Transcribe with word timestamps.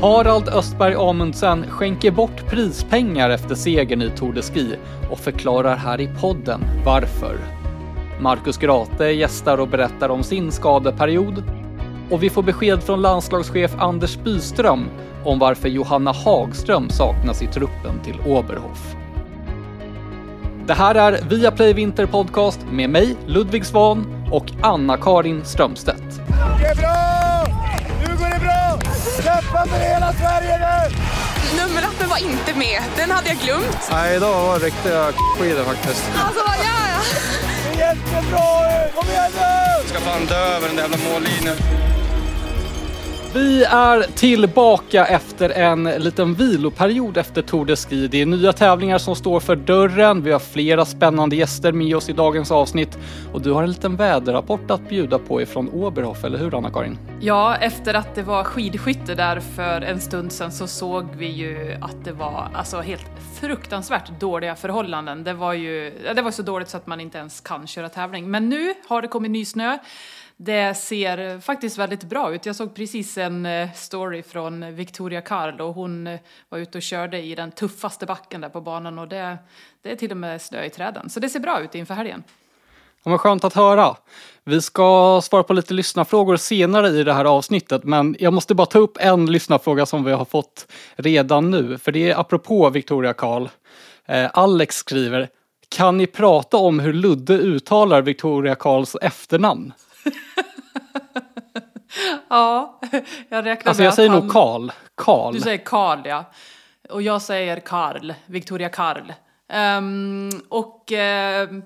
Harald 0.00 0.48
Östberg 0.48 0.94
Amundsen 0.94 1.66
skänker 1.70 2.10
bort 2.10 2.46
prispengar 2.46 3.30
efter 3.30 3.54
segern 3.54 4.02
i 4.02 4.10
Tour 4.10 4.32
de 4.32 4.42
Ski 4.42 4.76
och 5.10 5.18
förklarar 5.18 5.76
här 5.76 6.00
i 6.00 6.10
podden 6.20 6.64
varför. 6.84 7.36
Marcus 8.20 8.58
Grate 8.58 9.04
gästar 9.04 9.58
och 9.58 9.68
berättar 9.68 10.08
om 10.08 10.22
sin 10.22 10.52
skadeperiod 10.52 11.44
och 12.10 12.22
vi 12.22 12.30
får 12.30 12.42
besked 12.42 12.82
från 12.82 13.02
landslagschef 13.02 13.74
Anders 13.78 14.18
Byström 14.18 14.84
om 15.24 15.38
varför 15.38 15.68
Johanna 15.68 16.12
Hagström 16.12 16.90
saknas 16.90 17.42
i 17.42 17.46
truppen 17.46 18.00
till 18.04 18.20
Oberhof. 18.26 18.94
Det 20.66 20.74
här 20.74 20.94
är 20.94 21.22
Viaplay 21.28 21.72
Vinter 21.72 22.06
Podcast 22.06 22.60
med 22.70 22.90
mig, 22.90 23.16
Ludvig 23.26 23.66
Svan 23.66 24.26
och 24.32 24.52
Anna-Karin 24.60 25.44
Strömstedt. 25.44 26.20
Det 26.58 26.66
är 26.66 26.76
bra! 26.76 27.29
Kämpa 29.22 29.66
för 29.66 29.78
hela 29.78 30.12
Sverige 30.12 30.58
nu! 30.58 30.96
Nummerlappen 31.62 32.08
var 32.08 32.18
inte 32.18 32.54
med. 32.54 32.82
Den 32.96 33.10
hade 33.10 33.28
jag 33.28 33.38
glömt. 33.38 33.88
Nej, 33.90 34.16
idag 34.16 34.46
var 34.46 34.58
det 34.58 34.66
riktiga 34.66 35.12
skidor 35.38 35.64
faktiskt. 35.64 36.04
Alltså, 36.24 36.42
vad 36.46 36.56
gör 36.56 36.86
jag? 36.94 37.02
Det 37.64 37.82
är 37.82 37.88
jättebra 37.88 38.84
ut! 38.86 38.94
Kom 38.94 39.08
igen 39.08 39.30
nu! 39.34 39.88
ska 39.88 40.00
fan 40.00 40.26
dö 40.26 40.56
över 40.56 40.66
den 40.66 40.76
där 40.76 40.82
jävla 40.82 40.98
mållinjen. 41.12 41.56
Vi 43.34 43.64
är 43.64 44.02
tillbaka 44.02 45.06
efter 45.06 45.50
en 45.50 45.84
liten 45.84 46.34
viloperiod 46.34 47.16
efter 47.16 47.42
Tour 47.42 47.64
de 47.64 47.76
Ski. 47.76 48.08
Det 48.08 48.22
är 48.22 48.26
nya 48.26 48.52
tävlingar 48.52 48.98
som 48.98 49.16
står 49.16 49.40
för 49.40 49.56
dörren. 49.56 50.22
Vi 50.22 50.32
har 50.32 50.38
flera 50.38 50.84
spännande 50.84 51.36
gäster 51.36 51.72
med 51.72 51.96
oss 51.96 52.08
i 52.08 52.12
dagens 52.12 52.50
avsnitt 52.50 52.98
och 53.32 53.42
du 53.42 53.52
har 53.52 53.62
en 53.62 53.68
liten 53.68 53.96
väderrapport 53.96 54.70
att 54.70 54.88
bjuda 54.88 55.18
på 55.18 55.42
ifrån 55.42 55.68
Oberhof, 55.68 56.24
eller 56.24 56.38
hur 56.38 56.54
Anna-Karin? 56.54 56.98
Ja, 57.20 57.56
efter 57.56 57.94
att 57.94 58.14
det 58.14 58.22
var 58.22 58.44
skidskytte 58.44 59.14
där 59.14 59.40
för 59.40 59.80
en 59.80 60.00
stund 60.00 60.32
sedan 60.32 60.52
så 60.52 60.66
såg 60.66 61.08
vi 61.16 61.26
ju 61.26 61.76
att 61.80 62.04
det 62.04 62.12
var 62.12 62.48
alltså 62.54 62.80
helt 62.80 63.10
fruktansvärt 63.40 64.20
dåliga 64.20 64.56
förhållanden. 64.56 65.24
Det 65.24 65.32
var 65.32 65.52
ju 65.52 65.92
det 66.14 66.22
var 66.22 66.30
så 66.30 66.42
dåligt 66.42 66.68
så 66.68 66.76
att 66.76 66.86
man 66.86 67.00
inte 67.00 67.18
ens 67.18 67.40
kan 67.40 67.66
köra 67.66 67.88
tävling. 67.88 68.30
Men 68.30 68.48
nu 68.48 68.74
har 68.88 69.02
det 69.02 69.08
kommit 69.08 69.30
ny 69.30 69.44
snö. 69.44 69.78
Det 70.42 70.74
ser 70.74 71.18
eh, 71.18 71.38
faktiskt 71.38 71.78
väldigt 71.78 72.04
bra 72.04 72.34
ut. 72.34 72.46
Jag 72.46 72.56
såg 72.56 72.74
precis 72.74 73.18
en 73.18 73.46
eh, 73.46 73.72
story 73.72 74.22
från 74.22 74.74
Victoria 74.74 75.20
Karl 75.20 75.60
och 75.60 75.74
hon 75.74 76.06
eh, 76.06 76.20
var 76.48 76.58
ute 76.58 76.78
och 76.78 76.82
körde 76.82 77.22
i 77.22 77.34
den 77.34 77.50
tuffaste 77.52 78.06
backen 78.06 78.40
där 78.40 78.48
på 78.48 78.60
banan 78.60 78.98
och 78.98 79.08
det, 79.08 79.38
det 79.82 79.92
är 79.92 79.96
till 79.96 80.10
och 80.10 80.16
med 80.16 80.42
snö 80.42 80.64
i 80.64 80.70
träden. 80.70 81.10
Så 81.10 81.20
det 81.20 81.28
ser 81.28 81.40
bra 81.40 81.60
ut 81.60 81.74
inför 81.74 81.94
helgen. 81.94 82.22
Ja, 83.02 83.10
vad 83.10 83.20
skönt 83.20 83.44
att 83.44 83.54
höra. 83.54 83.96
Vi 84.44 84.62
ska 84.62 85.20
svara 85.22 85.42
på 85.42 85.52
lite 85.52 85.74
lyssnarfrågor 85.74 86.36
senare 86.36 86.88
i 86.88 87.04
det 87.04 87.12
här 87.12 87.24
avsnittet, 87.24 87.84
men 87.84 88.16
jag 88.18 88.32
måste 88.32 88.54
bara 88.54 88.66
ta 88.66 88.78
upp 88.78 88.96
en 89.00 89.26
lyssnarfråga 89.26 89.86
som 89.86 90.04
vi 90.04 90.12
har 90.12 90.24
fått 90.24 90.72
redan 90.96 91.50
nu, 91.50 91.78
för 91.78 91.92
det 91.92 92.10
är 92.10 92.20
apropå 92.20 92.70
Victoria 92.70 93.12
Karl. 93.12 93.48
Eh, 94.06 94.30
Alex 94.34 94.76
skriver, 94.76 95.28
kan 95.68 95.96
ni 95.96 96.06
prata 96.06 96.56
om 96.56 96.80
hur 96.80 96.92
Ludde 96.92 97.34
uttalar 97.34 98.02
Victoria 98.02 98.54
Karls 98.54 98.96
efternamn? 99.02 99.72
Ja, 102.28 102.80
jag 103.28 103.46
räknar 103.46 103.70
Alltså 103.70 103.82
jag 103.84 103.94
säger 103.94 104.08
han... 104.08 104.18
nog 104.18 104.32
Karl. 104.32 104.70
Karl. 104.94 105.34
Du 105.34 105.40
säger 105.40 105.64
Karl, 105.64 105.98
ja. 106.04 106.24
Och 106.90 107.02
jag 107.02 107.22
säger 107.22 107.60
Karl, 107.60 108.12
Victoria 108.26 108.68
Karl. 108.68 109.12
Ehm, 109.48 110.30
och 110.48 110.92
ehm, 110.92 111.62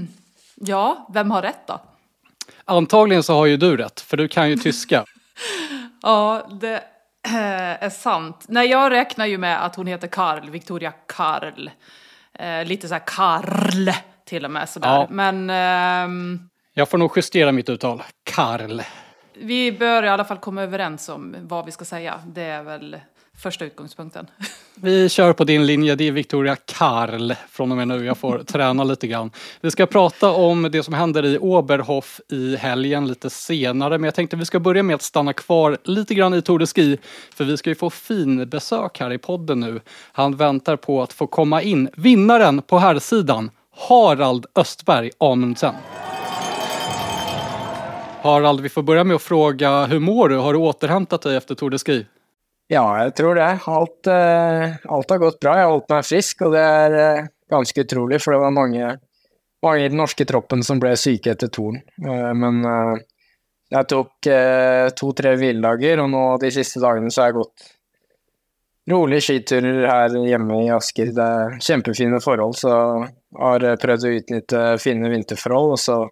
ja, 0.54 1.08
vem 1.14 1.30
har 1.30 1.42
rätt 1.42 1.66
då? 1.66 1.80
Antagligen 2.64 3.22
så 3.22 3.34
har 3.34 3.46
ju 3.46 3.56
du 3.56 3.76
rätt, 3.76 4.00
för 4.00 4.16
du 4.16 4.28
kan 4.28 4.50
ju 4.50 4.56
tyska. 4.62 5.04
Ja, 6.02 6.48
det 6.60 6.84
är 7.22 7.90
sant. 7.90 8.44
Nej, 8.48 8.68
jag 8.68 8.92
räknar 8.92 9.26
ju 9.26 9.38
med 9.38 9.64
att 9.64 9.76
hon 9.76 9.86
heter 9.86 10.08
Karl, 10.08 10.50
Victoria 10.50 10.92
Karl. 11.06 11.70
Eh, 12.34 12.64
lite 12.64 12.88
så 12.88 12.94
här 12.94 13.02
Karl 13.06 13.90
till 14.24 14.44
och 14.44 14.50
med 14.50 14.68
sådär. 14.68 14.88
Ja. 14.88 15.06
Men 15.10 15.50
ehm, 15.50 16.48
Jag 16.76 16.88
får 16.88 16.98
nog 16.98 17.12
justera 17.16 17.52
mitt 17.52 17.68
uttal. 17.68 18.02
Karl. 18.24 18.80
vi 19.34 19.72
bör 19.72 20.02
i 20.02 20.08
alla 20.08 20.24
fall 20.24 20.38
komma 20.38 20.62
överens 20.62 21.08
om 21.08 21.36
vad 21.40 21.64
vi 21.64 21.72
ska 21.72 21.84
säga. 21.84 22.20
Det 22.26 22.42
är 22.42 22.62
väl 22.62 22.96
första 23.42 23.64
utgångspunkten. 23.64 24.26
Vi 24.74 25.08
kör 25.08 25.32
på 25.32 25.44
din 25.44 25.66
linje, 25.66 25.94
det 25.94 26.08
är 26.08 26.12
Victoria 26.12 26.56
Karl 26.56 27.32
från 27.50 27.70
och 27.70 27.76
med 27.76 27.88
nu. 27.88 28.04
Jag 28.04 28.18
får 28.18 28.38
träna 28.46 28.84
lite 28.84 29.06
grann. 29.06 29.30
Vi 29.60 29.70
ska 29.70 29.86
prata 29.86 30.30
om 30.30 30.62
det 30.62 30.82
som 30.82 30.94
händer 30.94 31.24
i 31.24 31.38
Oberhof 31.38 32.20
i 32.28 32.56
helgen 32.56 33.06
lite 33.06 33.30
senare, 33.30 33.98
men 33.98 34.04
jag 34.04 34.14
tänkte 34.14 34.36
vi 34.36 34.44
ska 34.44 34.60
börja 34.60 34.82
med 34.82 34.94
att 34.94 35.02
stanna 35.02 35.32
kvar 35.32 35.78
lite 35.84 36.14
grann 36.14 36.34
i 36.34 36.42
Tour 36.42 36.58
de 36.58 36.66
Ski, 36.66 36.98
för 37.34 37.44
vi 37.44 37.56
ska 37.56 37.70
ju 37.70 37.76
få 37.76 37.90
fin 37.90 38.48
besök 38.48 39.00
här 39.00 39.12
i 39.12 39.18
podden 39.18 39.60
nu. 39.60 39.80
Han 40.12 40.36
väntar 40.36 40.76
på 40.76 41.02
att 41.02 41.12
få 41.12 41.26
komma 41.26 41.62
in. 41.62 41.88
Vinnaren 41.96 42.62
på 42.62 42.78
här 42.78 42.98
sidan 42.98 43.50
Harald 43.88 44.46
Östberg 44.54 45.10
Amundsen. 45.18 45.74
Harald, 48.24 48.60
vi 48.60 48.68
får 48.68 48.82
börja 48.82 49.04
med 49.04 49.16
att 49.16 49.22
fråga, 49.22 49.86
hur 49.86 49.98
mår 49.98 50.28
du? 50.28 50.36
Har 50.36 50.52
du 50.52 50.58
återhämtat 50.58 51.22
dig 51.22 51.36
efter 51.36 51.54
Tour 51.54 51.70
de 51.70 51.78
Ski? 51.78 52.06
Ja, 52.66 53.02
jag 53.02 53.16
tror 53.16 53.34
det. 53.34 53.58
Allt 53.64 54.06
eh, 54.06 54.12
har 55.10 55.18
gått 55.18 55.40
bra. 55.40 55.56
Jag 55.56 55.64
har 55.64 55.70
hållit 55.70 55.88
mig 55.88 56.02
frisk, 56.02 56.40
och 56.40 56.52
det 56.52 56.60
är 56.60 57.18
eh, 57.18 57.24
ganska 57.50 57.80
otroligt, 57.80 58.22
för 58.22 58.32
det 58.32 58.38
var 58.38 58.50
många, 58.50 58.98
många 59.62 59.78
i 59.78 59.88
den 59.88 59.96
norska 59.96 60.24
troppen 60.24 60.62
som 60.62 60.80
blev 60.80 60.96
sjuka 60.96 61.30
efter 61.30 61.46
touren. 61.46 61.80
Eh, 62.06 62.34
men 62.34 62.64
eh, 62.64 62.98
jag 63.68 63.88
tog 63.88 64.06
två, 65.00 65.12
tre 65.12 65.36
hviledager, 65.36 66.00
och 66.00 66.10
nu 66.10 66.38
de 66.40 66.50
sista 66.50 66.80
dagarna 66.80 67.10
så 67.10 67.20
har 67.20 67.28
jag 67.28 67.34
gått 67.34 67.54
roliga 68.90 69.20
skidturer 69.20 69.86
här 69.86 70.30
hemma 70.30 70.62
i 70.62 70.70
Asker. 70.70 71.06
Det 71.06 71.22
är 71.22 71.70
jättefina 71.70 72.20
förhållanden. 72.20 72.54
så 72.54 73.06
har 73.38 73.60
försökt 73.60 73.82
prøvd 73.82 74.54
å 74.54 74.78
fina 74.78 75.08
vinterförhållanden. 75.08 75.76
så 75.78 76.10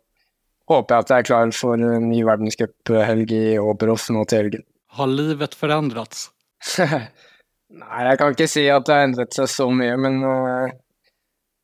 håper 0.72 0.94
jeg 0.94 1.04
at 1.04 1.12
jeg 1.12 1.24
er 1.24 1.28
klar 1.28 1.52
for 1.56 1.80
en 1.80 2.08
ny 2.10 2.22
verdenscuphelg 2.26 3.34
i 3.36 3.44
Oberhof 3.62 4.08
nå 4.14 4.24
til 4.28 4.42
helgen. 4.42 4.64
Har 4.92 5.06
livet 5.06 5.54
förändrats? 5.54 6.30
Nei, 7.72 8.00
jeg 8.04 8.18
kan 8.20 8.34
ikke 8.34 8.48
si 8.50 8.66
at 8.68 8.84
det 8.84 8.96
har 8.96 9.06
endret 9.06 9.36
seg 9.36 9.48
så 9.48 9.66
mye, 9.72 9.94
men 9.96 10.18
øh, 10.28 10.72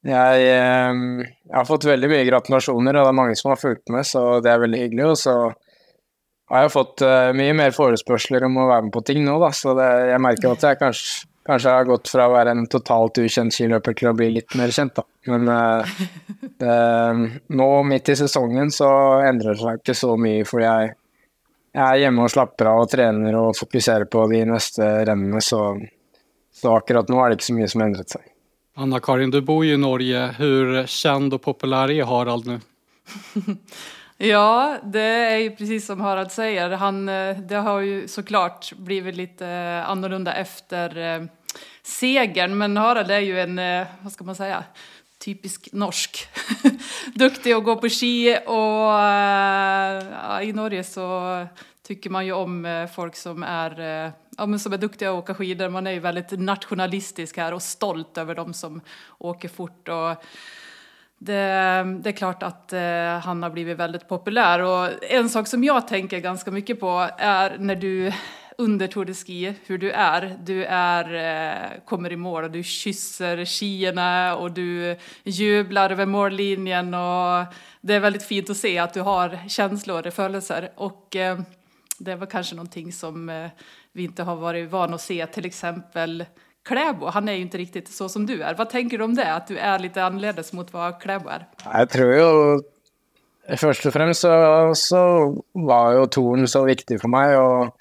jeg, 0.09 0.45
øh, 0.49 1.25
jeg 1.27 1.57
har 1.59 1.67
fått 1.69 1.85
veldig 1.89 2.09
mye 2.09 2.29
gratulasjoner, 2.31 2.97
og 2.97 3.05
det 3.05 3.11
er 3.13 3.19
mange 3.19 3.37
som 3.37 3.53
har 3.53 3.61
fulgt 3.61 3.93
med, 3.93 4.07
så 4.09 4.23
det 4.45 4.53
er 4.53 4.63
veldig 4.63 4.81
hyggelig. 4.87 5.05
Og 5.11 5.19
så 5.21 5.35
har 6.49 6.65
jeg 6.65 6.73
fått 6.73 7.05
øh, 7.05 7.35
mye 7.37 7.57
mer 7.61 7.77
forespørsler 7.77 8.47
om 8.49 8.57
å 8.57 8.69
være 8.71 8.87
med 8.87 8.95
på 8.97 9.05
ting 9.05 9.21
nå, 9.27 9.37
da, 9.43 9.53
så 9.53 9.77
det, 9.77 9.89
jeg 10.15 10.25
merker 10.25 10.55
at 10.55 10.65
jeg 10.65 10.81
kanskje, 10.81 11.29
kanskje 11.49 11.73
har 11.73 11.89
gått 11.89 12.13
fra 12.13 12.29
å 12.29 12.35
være 12.37 12.53
en 12.55 12.67
totalt 12.71 13.19
ukjent 13.25 13.55
skiløper 13.55 13.97
til 13.97 14.11
å 14.11 14.15
bli 14.17 14.31
litt 14.37 14.57
mer 14.61 14.73
kjent, 14.75 15.01
da. 15.01 15.05
Men 15.33 15.49
øh, 15.57 15.99
det, 16.61 16.79
nå 17.59 17.69
midt 17.89 18.13
i 18.13 18.17
sesongen 18.21 18.73
så 18.75 18.89
endrer 19.27 19.57
det 19.57 19.63
seg 19.65 19.83
ikke 19.83 19.97
så 19.97 20.15
mye, 20.21 20.47
fordi 20.49 20.69
jeg 20.69 20.97
jeg 21.79 21.85
er 21.85 22.01
hjemme 22.03 22.25
og 22.25 22.33
slapper 22.33 22.71
av 22.71 22.81
og 22.83 22.91
trener 22.91 23.37
og 23.39 23.53
fokuserer 23.55 24.09
på 24.11 24.25
de 24.33 24.41
neste 24.49 24.87
rennene, 25.07 25.39
så, 25.45 25.77
så 26.55 26.73
akkurat 26.79 27.11
nå 27.13 27.21
er 27.23 27.31
det 27.31 27.39
ikke 27.39 27.49
så 27.51 27.59
mye 27.59 27.69
som 27.71 27.83
har 27.83 27.91
endret 27.91 28.15
seg. 28.17 28.25
Anna-Karin, 28.79 29.31
du 29.31 29.41
bor 29.43 29.65
ju 29.67 29.75
i 29.75 29.77
Norge. 29.77 30.35
Hur 30.39 30.87
känd 30.87 31.35
och 31.35 31.43
populär 31.43 31.91
är 31.91 32.05
Harald 32.05 32.47
nu? 32.47 32.61
Ja, 34.21 34.79
det 34.83 35.01
är 35.01 35.37
ju 35.37 35.51
precis 35.51 35.87
som 35.87 36.01
Harald 36.01 36.33
säger. 36.33 36.71
Han, 36.71 37.09
eh, 37.09 37.39
det 37.39 37.57
har 37.57 37.81
ju 37.81 38.09
såklart 38.09 38.73
blivit 38.77 39.17
lite 39.17 39.47
eh, 39.47 39.91
annorlunda 39.91 40.35
efter 40.35 40.99
eh, 40.99 41.23
segern. 41.89 42.59
Men 42.59 42.77
Harald 42.77 43.11
är 43.11 43.19
ju 43.19 43.41
en, 43.41 43.59
eh, 43.59 43.87
vad 44.03 44.13
ska 44.13 44.25
man 44.25 44.35
säga, 44.35 44.65
typisk 45.19 45.69
norsk. 45.73 46.29
Duktig 47.15 47.53
att 47.53 47.65
gå 47.65 47.77
på 47.77 47.89
ski 47.89 48.39
och 48.47 49.01
eh, 49.01 50.05
ja, 50.23 50.43
i 50.43 50.53
Norge 50.53 50.85
så 50.85 51.47
tycker 51.87 52.11
man 52.11 52.27
ju 52.27 52.33
om 52.33 52.65
eh, 52.65 52.87
folk 52.87 53.17
som 53.17 53.43
är, 53.43 53.81
ja, 54.37 54.47
men 54.47 54.59
som 54.59 54.73
är 54.73 54.79
duktiga 54.79 55.11
att 55.11 55.19
åka 55.19 55.35
skidor. 55.35 55.69
Man 55.69 55.87
är 55.87 55.91
ju 55.91 56.01
väldigt 56.01 56.31
nationalistisk 56.31 57.37
här 57.37 57.55
och 57.55 57.63
stolt 57.63 58.19
över 58.19 58.35
de 58.35 58.55
som 58.55 58.81
åker 59.19 59.49
fort. 59.49 59.89
Och, 59.89 60.25
det, 61.19 61.85
det 62.01 62.11
är 62.11 62.17
klart 62.17 62.43
att 62.43 62.73
eh, 62.73 63.19
han 63.23 63.43
har 63.43 63.51
blivit 63.51 63.77
väldigt 63.77 64.09
populär 64.09 64.61
och 64.61 65.05
en 65.13 65.29
sak 65.29 65.47
som 65.47 65.65
jag 65.65 65.89
tänker 65.89 66.19
ganska 66.19 66.51
mycket 66.51 66.81
på 66.81 67.09
är 67.19 67.59
när 67.59 67.77
du 67.77 68.13
under 68.59 68.87
Tour 68.87 69.05
de 69.05 69.15
Ski, 69.15 69.55
hur 69.67 69.79
du 69.79 69.91
är. 69.91 70.39
Du 70.45 70.65
är, 70.65 71.15
eh, 71.15 71.81
kommer 71.85 72.13
i 72.13 72.17
mål 72.17 72.45
och 72.45 72.51
du 72.51 72.63
kysser 72.63 73.45
skierna 73.45 74.37
och 74.37 74.53
du 74.53 74.97
jublar 75.25 75.91
över 75.91 76.07
mållinjen 76.07 76.95
och 76.95 77.45
det 77.81 77.95
är 77.95 78.01
väldigt 78.01 78.23
fint 78.23 78.51
att 78.51 78.57
se 78.57 78.79
att 78.79 78.95
du 78.95 79.01
har 79.01 79.49
känslor 79.49 80.07
och 80.07 80.15
födelser 80.15 80.73
och 80.77 81.17
eh, 81.17 81.39
det 81.99 82.17
var 82.17 82.27
kanske 82.27 82.55
någonting 82.55 82.93
som 82.93 83.29
eh, 83.29 83.51
vi 83.93 84.05
inte 84.05 84.23
har 84.23 84.37
varit 84.37 84.71
vana 84.71 84.95
att 84.95 85.01
se, 85.01 85.27
till 85.27 85.47
exempel 85.47 86.25
Kläbo, 86.69 87.07
han 87.07 87.29
är 87.29 87.33
ju 87.33 87.43
inte 87.43 87.59
riktigt 87.59 87.89
så 87.89 88.09
som 88.09 88.27
du 88.27 88.43
är. 88.43 88.55
Vad 88.55 88.71
tänker 88.71 88.99
du 88.99 89.05
om 89.05 89.15
det, 89.15 89.35
att 89.35 89.47
du 89.47 89.59
är 89.59 89.79
lite 89.79 90.05
annorlunda 90.05 90.43
mot 90.53 90.73
vad 90.73 91.01
Kläbo 91.01 91.29
är? 91.29 91.47
Jag 91.65 91.91
tror 91.91 92.15
ju, 92.15 92.61
först 93.57 93.87
och 93.87 93.93
främst 93.93 94.21
så, 94.21 94.73
så 94.75 95.35
var 95.53 95.93
ju 95.93 96.07
touren 96.07 96.49
så 96.49 96.65
viktig 96.65 97.01
för 97.01 97.09
mig 97.09 97.37
och 97.37 97.77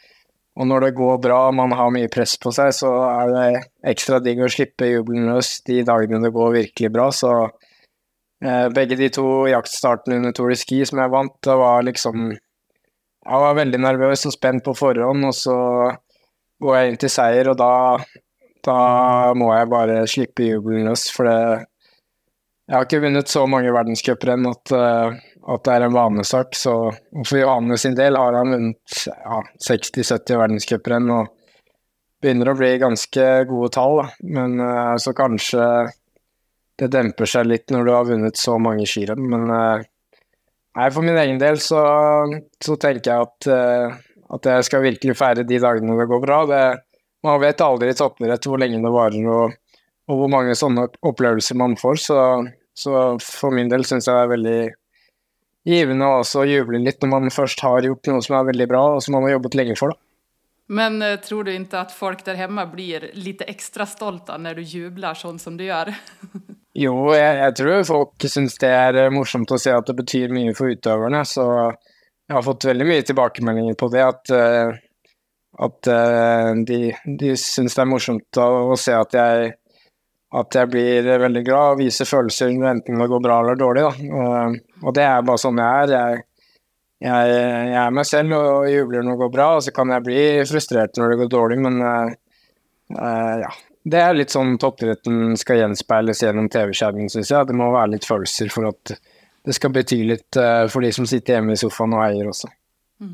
och 0.58 0.68
när 0.68 0.80
det 0.80 0.92
går 0.92 1.18
bra, 1.18 1.52
man 1.52 1.72
har 1.72 1.92
mycket 1.92 2.12
press 2.12 2.40
på 2.40 2.52
sig, 2.52 2.74
så 2.74 3.04
är 3.04 3.28
det 3.28 3.64
extra 3.84 4.20
digg 4.20 4.42
att 4.42 4.52
slippa 4.52 4.86
jubelen 4.86 5.26
lös 5.26 5.64
de 5.64 5.84
dagarna 5.84 6.20
det 6.20 6.30
går 6.30 6.52
verkligen 6.52 6.94
bra. 6.94 7.12
Så 7.12 7.44
eh, 8.46 8.70
bägge 8.70 8.96
de 8.96 9.10
två 9.10 9.48
jaktstarterna 9.48 10.18
under 10.18 10.32
Tour 10.32 10.50
de 10.50 10.56
Ski 10.56 10.86
som 10.86 11.00
jag 11.00 11.10
vann, 11.10 11.30
det 11.40 11.56
var 11.56 11.84
liksom 11.84 12.38
Jag 13.26 13.40
var 13.40 13.54
väldigt 13.54 13.82
nervös 13.82 14.26
och 14.26 14.34
spänd 14.34 14.64
på 14.64 14.74
förhand 14.74 15.26
och 15.26 15.36
så 15.36 15.56
går 16.60 16.78
jag 16.78 16.90
in 16.90 16.98
till 16.98 17.10
seger 17.10 17.50
och 17.50 17.56
då, 17.56 18.00
då 18.64 18.74
må 19.36 19.56
jag 19.56 19.70
bara 19.70 20.08
slippa 20.08 20.44
jubelen 20.44 20.86
lös 20.86 21.12
för 21.12 21.24
det 21.24 21.66
jag 22.68 22.76
har 22.76 22.82
inte 22.82 23.00
vunnit 23.00 23.28
så 23.28 23.48
många 23.48 23.74
världscuper 23.74 24.28
än 24.28 24.48
att, 24.48 24.72
uh, 24.72 25.14
att 25.48 25.64
det 25.64 25.72
är 25.72 25.82
en 25.82 25.94
vanesak. 25.94 26.56
Så 26.56 26.94
för 27.26 27.38
Johannes 27.38 27.82
sin 27.82 27.96
del 27.96 28.16
har 28.16 28.34
han 28.34 28.52
vunnit 28.52 29.06
ja, 29.24 29.44
60-70 29.70 30.38
världscuper 30.38 30.92
än 30.92 31.10
och 31.10 31.28
börjar 32.22 32.46
att 32.46 32.58
bli 32.58 32.78
ganska 32.78 33.44
goda 33.44 33.70
tal. 33.70 34.06
Men 34.20 34.60
uh, 34.60 34.98
så 34.98 35.14
kanske 35.14 35.58
det 36.76 36.88
dämpar 36.88 37.26
sig 37.26 37.46
lite 37.46 37.74
när 37.74 37.84
du 37.84 37.92
har 37.92 38.06
vunnit 38.06 38.38
så 38.38 38.58
många 38.58 38.86
skirenn. 38.86 39.30
Men 39.30 39.50
eh, 39.50 39.76
uh, 39.76 39.82
nej, 40.76 40.92
för 40.92 41.02
min 41.02 41.18
egen 41.18 41.40
del 41.40 41.60
så, 41.60 41.86
så 42.66 42.76
tänker 42.76 43.12
jag 43.12 43.22
att, 43.22 43.48
eh, 43.48 43.94
att 44.30 44.46
jag 44.46 44.66
ska 44.66 44.80
verkligen 44.80 45.16
fira 45.16 45.34
de 45.34 45.60
dagarna 45.60 45.96
det 45.96 46.06
går 46.06 46.20
bra. 46.20 46.46
Det, 46.46 46.78
man 47.24 47.42
vet 47.42 47.62
aldrig 47.62 47.92
i 47.92 47.94
toppidrott 47.94 48.48
hur 48.48 48.58
länge 48.58 48.78
det 48.78 48.90
varar. 48.90 49.28
Och, 49.28 49.52
och 50.08 50.22
hur 50.22 50.28
många 50.28 50.56
sådana 50.56 50.88
upplevelser 51.02 51.56
man 51.56 51.76
får. 51.76 51.96
Så, 51.96 52.48
så 52.74 53.20
för 53.20 53.52
min 53.52 53.70
del 53.70 53.86
syns 53.86 54.08
jag 54.08 54.16
det 54.16 54.22
är 54.22 54.28
väldigt 54.28 54.74
givande 55.68 56.06
också 56.06 56.42
att 56.42 56.48
jubla 56.48 56.78
lite 56.78 57.06
när 57.06 57.20
man 57.20 57.32
först 57.32 57.60
har 57.60 57.82
gjort 57.82 58.08
något 58.08 58.24
som 58.24 58.36
är 58.36 58.44
väldigt 58.44 58.70
bra 58.70 58.96
och 58.96 59.04
som 59.04 59.12
man 59.12 59.24
har 59.24 59.30
jobbat 59.30 59.54
länge 59.54 59.76
för. 59.76 59.88
Då. 59.88 59.96
Men 60.68 61.02
eh, 61.02 61.16
tror 61.16 61.44
du 61.44 61.56
inte 61.56 61.80
att 61.80 61.92
folk 61.92 62.26
där 62.26 62.36
hemma 62.36 62.66
blir 62.66 63.12
lite 63.14 63.44
extra 63.44 63.86
stolta 63.86 64.38
när 64.38 64.56
du 64.56 64.62
jublar 64.62 65.14
sånt 65.14 65.42
som 65.42 65.58
du 65.58 65.64
gör? 65.64 65.94
jo, 66.74 67.16
jag, 67.16 67.38
jag 67.38 67.56
tror 67.56 67.84
folk 67.84 68.10
syns 68.30 68.58
det 68.58 68.68
är 68.68 69.10
morsomt 69.10 69.52
att 69.52 69.62
se 69.62 69.72
att 69.72 69.86
det 69.86 69.94
betyder 69.94 70.34
mycket 70.34 70.58
för 70.58 70.68
utövarna. 70.68 71.26
Så 71.26 71.74
jag 72.28 72.36
har 72.36 72.42
fått 72.42 72.66
väldigt 72.66 72.88
mycket 72.88 73.06
tillbakemeldingar 73.06 73.74
på 73.74 73.88
det. 73.88 74.08
Att, 74.08 74.30
uh, 74.32 74.74
att 75.58 75.82
de, 76.68 76.94
de 77.20 77.38
syns 77.38 77.76
det 77.76 77.82
är 77.82 77.86
morsomt 77.86 78.38
att 78.38 78.80
se 78.80 78.92
att 78.92 79.14
jag 79.14 79.54
at 80.36 80.56
jeg 80.56 80.70
blir 80.72 81.08
veldig 81.22 81.46
glad 81.48 81.74
og 81.74 81.82
viser 81.82 82.08
følelser 82.08 82.52
enten 82.52 83.00
det 83.00 83.08
går 83.08 83.24
bra 83.24 83.40
eller 83.40 83.56
dårlig. 83.56 83.84
Da. 83.84 83.94
Og, 84.84 84.92
det 84.96 85.06
er 85.06 85.26
bare 85.26 85.42
sånn 85.42 85.62
jeg 85.62 85.84
er. 85.84 85.94
Jeg, 85.94 86.24
jeg, 87.08 87.32
jeg, 87.34 87.78
er 87.82 87.94
meg 87.94 88.08
selv 88.10 88.36
og 88.38 88.70
jubler 88.72 89.06
når 89.06 89.16
det 89.16 89.22
går 89.24 89.34
bra, 89.34 89.48
og 89.58 89.66
så 89.66 89.74
kan 89.76 89.94
jeg 89.94 90.06
bli 90.08 90.22
frustrert 90.50 90.98
når 90.98 91.14
det 91.14 91.20
går 91.22 91.32
dårlig, 91.34 91.60
men 91.66 91.82
uh, 91.84 93.38
ja. 93.46 93.54
Det 93.88 94.00
er 94.04 94.18
litt 94.18 94.34
sånn 94.34 94.58
toppidretten 94.60 95.38
skal 95.40 95.62
gjenspeiles 95.62 96.20
gjennom 96.20 96.50
TV-skjermen, 96.52 97.08
syns 97.08 97.30
jeg. 97.32 97.48
Det 97.48 97.56
må 97.56 97.70
være 97.72 97.94
litt 97.94 98.08
følelser 98.08 98.50
for 98.52 98.68
at 98.68 98.92
det 99.48 99.56
skal 99.56 99.72
bety 99.72 100.02
litt 100.10 100.36
uh, 100.36 100.66
eh, 100.66 100.66
for 100.72 100.84
de 100.84 100.90
som 100.92 101.08
sitter 101.08 101.38
hjemme 101.38 101.56
i 101.56 101.62
sofaen 101.62 101.96
og 101.96 102.04
eier 102.04 102.28
også. 102.28 102.50
Mm. 103.00 103.14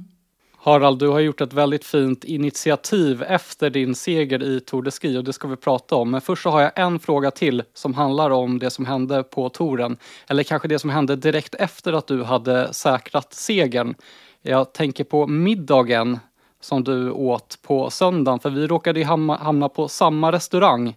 Harald, 0.66 1.00
du 1.00 1.08
har 1.08 1.20
gjort 1.20 1.42
ett 1.42 1.54
väldigt 1.54 1.86
fint 1.86 2.24
initiativ 2.24 3.24
efter 3.24 3.70
din 3.70 3.96
seger 3.96 4.44
i 4.44 4.60
Tour 4.60 4.82
de 4.82 4.92
Ski 4.92 5.18
och 5.18 5.24
det 5.24 5.34
ska 5.34 5.48
vi 5.48 5.56
prata 5.56 5.96
om. 5.96 6.12
Men 6.12 6.22
först 6.22 6.44
så 6.44 6.50
har 6.50 6.62
jag 6.62 6.72
en 6.76 7.00
fråga 7.00 7.32
till 7.32 7.64
som 7.74 7.94
handlar 7.94 8.30
om 8.30 8.60
det 8.60 8.70
som 8.70 8.86
hände 8.86 9.24
på 9.24 9.50
touren. 9.50 9.98
Eller 10.28 10.44
kanske 10.44 10.68
det 10.68 10.80
som 10.80 10.90
hände 10.90 11.16
direkt 11.16 11.56
efter 11.56 11.94
att 11.94 12.08
du 12.08 12.24
hade 12.24 12.74
säkrat 12.74 13.34
segern. 13.34 13.96
Jag 14.42 14.74
tänker 14.74 15.04
på 15.04 15.28
middagen 15.28 16.20
som 16.62 16.84
du 16.84 17.12
åt 17.12 17.58
på 17.62 17.90
söndagen, 17.90 18.40
för 18.40 18.50
vi 18.50 18.68
råkade 18.68 19.00
ju 19.00 19.06
hamna 19.06 19.70
på 19.70 19.88
samma 19.88 20.32
restaurang, 20.32 20.96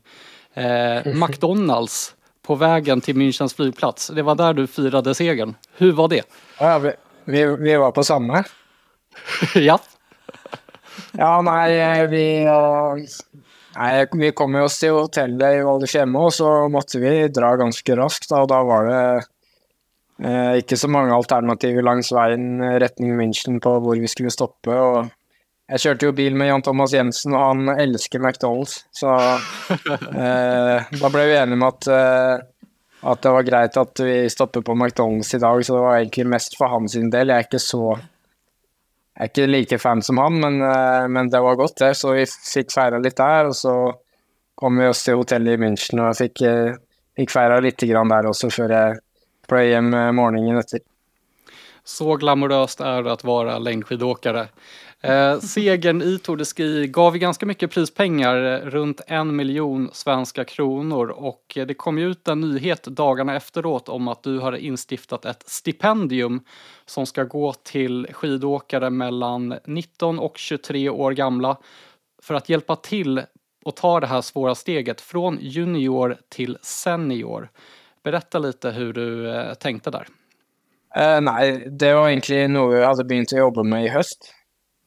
eh, 0.55 1.15
McDonalds, 1.15 2.15
på 2.47 2.55
vägen 2.55 3.01
till 3.01 3.17
Münchens 3.17 3.57
flygplats. 3.57 4.09
Det 4.09 4.23
var 4.23 4.35
där 4.35 4.53
du 4.53 4.67
firade 4.67 5.15
segern. 5.15 5.55
Hur 5.77 5.93
var 5.93 6.09
det? 6.09 6.23
Ja, 6.61 6.79
vi, 6.79 6.93
vi, 7.25 7.57
vi 7.57 7.77
var 7.77 7.91
på 7.91 8.05
samma. 8.05 8.45
ja. 9.55 9.81
ja, 11.13 11.43
nej, 11.43 12.07
vi 12.07 12.47
Nej, 13.79 14.07
vi 14.13 14.33
kom 14.33 14.55
oss 14.55 14.81
till 14.81 14.91
hotellet 14.91 15.55
i 15.55 15.63
Valdresemme 15.63 16.19
och 16.19 16.35
så 16.35 16.69
måste 16.69 16.99
vi 16.99 17.29
dra 17.29 17.57
ganska 17.57 17.97
raskt. 17.97 18.33
Och 18.33 18.49
då 18.49 18.65
var 18.65 18.85
det 18.85 19.23
eh, 20.23 20.57
inte 20.57 20.77
så 20.77 20.89
många 20.89 21.15
alternativ 21.15 21.83
längs 21.83 22.13
vägen 22.13 22.61
eh, 22.61 22.81
riktning 22.81 23.21
München 23.21 23.61
på 23.61 23.81
var 23.81 23.97
vi 23.97 24.09
skulle 24.09 24.31
stoppa. 24.31 24.81
Och 24.81 25.07
jag 25.69 25.81
körde 25.81 26.07
ju 26.07 26.12
bil 26.12 26.35
med 26.35 26.49
Jan 26.49 26.62
Thomas 26.62 26.93
Jensen 26.93 27.35
och 27.35 27.41
han 27.41 27.69
älskar 27.69 28.19
McDonalds. 28.19 28.87
Så 28.91 29.15
eh, 30.19 30.83
då 31.01 31.11
blev 31.11 31.27
vi 31.27 31.37
eniga 31.37 31.55
om 31.55 31.62
att, 31.62 31.87
eh, 31.87 32.35
att 33.01 33.23
det 33.23 33.31
var 33.31 33.43
grejt 33.43 33.77
att 33.77 34.01
vi 34.01 34.31
stoppade 34.31 34.65
på 34.65 34.75
McDonalds 34.75 35.35
idag. 35.35 35.65
Så 35.65 35.75
det 35.75 35.81
var 35.81 35.97
egentligen 35.97 36.31
mest 36.31 36.57
för 36.57 36.65
hans 36.65 36.93
del. 36.93 37.29
Jag 37.29 37.37
är 37.37 37.43
inte 37.43 37.59
så 37.59 37.99
jag 39.17 39.25
är 39.25 39.29
inte 39.29 39.47
lika 39.47 39.79
fan 39.79 40.03
som 40.03 40.19
han, 40.19 40.41
men, 40.41 40.63
eh, 40.63 41.09
men 41.09 41.31
det 41.31 41.41
var 41.41 41.55
gott 41.55 41.77
det. 41.77 41.95
Så 41.95 42.13
vi 42.13 42.27
fick 42.55 42.73
fira 42.73 42.99
lite 42.99 43.23
där 43.23 43.45
och 43.47 43.57
så 43.57 43.95
kom 44.55 44.79
vi 44.79 44.87
oss 44.87 45.05
till 45.05 45.15
hotellet 45.15 45.59
i 45.59 45.63
München 45.63 46.11
och 46.11 46.17
fick, 46.17 46.41
eh, 46.41 46.75
fick 47.17 47.31
fira 47.31 47.61
lite 47.61 47.87
grann 47.87 48.09
där 48.09 48.27
också 48.27 48.51
för 48.51 48.69
jag 48.69 48.99
flög 49.49 49.73
hem 49.73 49.91
morgonen 49.91 50.59
efter. 50.59 50.81
Så 51.85 52.17
glamoröst 52.17 52.81
är 52.81 53.03
det 53.03 53.13
att 53.13 53.25
vara 53.25 53.59
längdskidåkare. 53.59 54.49
Eh, 55.03 55.39
segern 55.39 56.03
i 56.03 56.19
Tour 56.19 56.37
de 56.37 56.45
Ski 56.45 56.87
gav 56.87 57.15
ju 57.15 57.21
ganska 57.21 57.47
mycket 57.47 57.71
prispengar, 57.71 58.37
eh, 58.37 58.71
runt 58.71 59.01
en 59.07 59.37
miljon 59.37 59.91
svenska 59.93 60.45
kronor 60.45 61.09
och 61.09 61.55
eh, 61.57 61.67
det 61.67 61.75
kom 61.75 61.99
ju 61.99 62.11
ut 62.11 62.29
en 62.29 62.41
nyhet 62.41 62.85
dagarna 62.85 63.37
efteråt 63.37 63.89
om 63.89 64.09
att 64.09 64.23
du 64.23 64.39
har 64.39 64.53
instiftat 64.53 65.25
ett 65.25 65.43
stipendium 65.47 66.45
som 66.87 67.07
ska 67.07 67.25
gå 67.25 67.53
till 67.53 68.07
skidåkare 68.13 68.91
mellan 68.91 69.55
19 69.67 70.19
och 70.19 70.39
23 70.39 70.89
år 70.89 71.13
gamla 71.13 71.57
för 72.23 72.35
att 72.35 72.49
hjälpa 72.49 72.77
till 72.77 73.23
att 73.67 73.77
ta 73.77 74.01
det 74.01 74.07
här 74.07 74.21
svåra 74.21 74.55
steget 74.55 75.01
från 75.01 75.39
junior 75.41 76.17
till 76.29 76.59
senior. 76.63 77.51
Berätta 78.03 78.39
lite 78.39 78.71
hur 78.71 78.93
du 78.93 79.31
eh, 79.31 79.55
tänkte 79.55 79.91
där. 79.91 80.07
Uh, 80.97 81.21
nej, 81.21 81.69
det 81.71 81.95
var 81.95 82.09
egentligen 82.09 82.53
något 82.53 82.79
jag 82.79 82.87
hade 82.87 83.05
börjat 83.05 83.33
jobba 83.33 83.63
med 83.63 83.85
i 83.85 83.89
höst. 83.89 84.33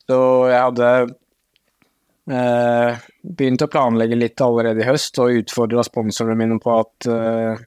Så 0.09 0.47
jag 0.49 0.61
hade 0.61 1.01
uh, 2.31 2.97
börjat 3.23 3.71
planlägga 3.71 4.15
lite 4.15 4.43
redan 4.43 4.81
i 4.81 4.83
höst 4.83 5.19
och 5.19 5.25
utfordra 5.25 5.83
sponsorerna 5.83 6.59
på 6.59 6.79
att 6.79 7.05
eh, 7.05 7.13
jag 7.13 7.57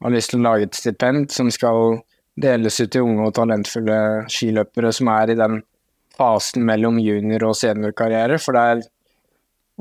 har 0.00 0.10
lust 0.10 0.34
ett 0.34 0.74
stipend 0.74 1.30
som 1.30 1.50
ska 1.50 1.98
delas 2.34 2.80
ut 2.80 2.92
till 2.92 3.00
unga 3.00 3.22
och 3.22 3.34
talentfulla 3.34 4.24
skilöpare 4.28 4.92
som 4.92 5.08
är 5.08 5.30
i 5.30 5.34
den 5.34 5.62
fasen 6.16 6.64
mellan 6.64 6.98
junior 6.98 7.44
och 7.44 7.56
seniorkarriär. 7.56 8.38
För 8.38 8.52
där 8.52 8.76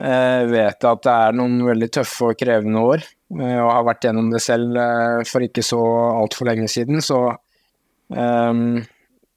eh, 0.01 0.47
vet 0.47 0.83
jag 0.83 0.91
att 0.91 1.03
det 1.03 1.09
är 1.09 1.31
någon 1.31 1.65
väldigt 1.65 1.91
tuffa 1.91 2.25
och 2.25 2.39
krävande 2.39 2.79
år. 2.79 3.01
Eh, 3.41 3.65
och 3.65 3.71
har 3.71 3.83
varit 3.83 4.03
igenom 4.03 4.29
det 4.29 4.39
själv 4.39 4.77
eh, 4.77 5.23
för 5.25 5.41
inte 5.41 5.63
så 5.63 5.97
allt 5.97 6.33
för 6.33 6.45
länge 6.45 6.67
sedan. 6.67 7.01
Så 7.01 7.27
eh, 8.15 8.53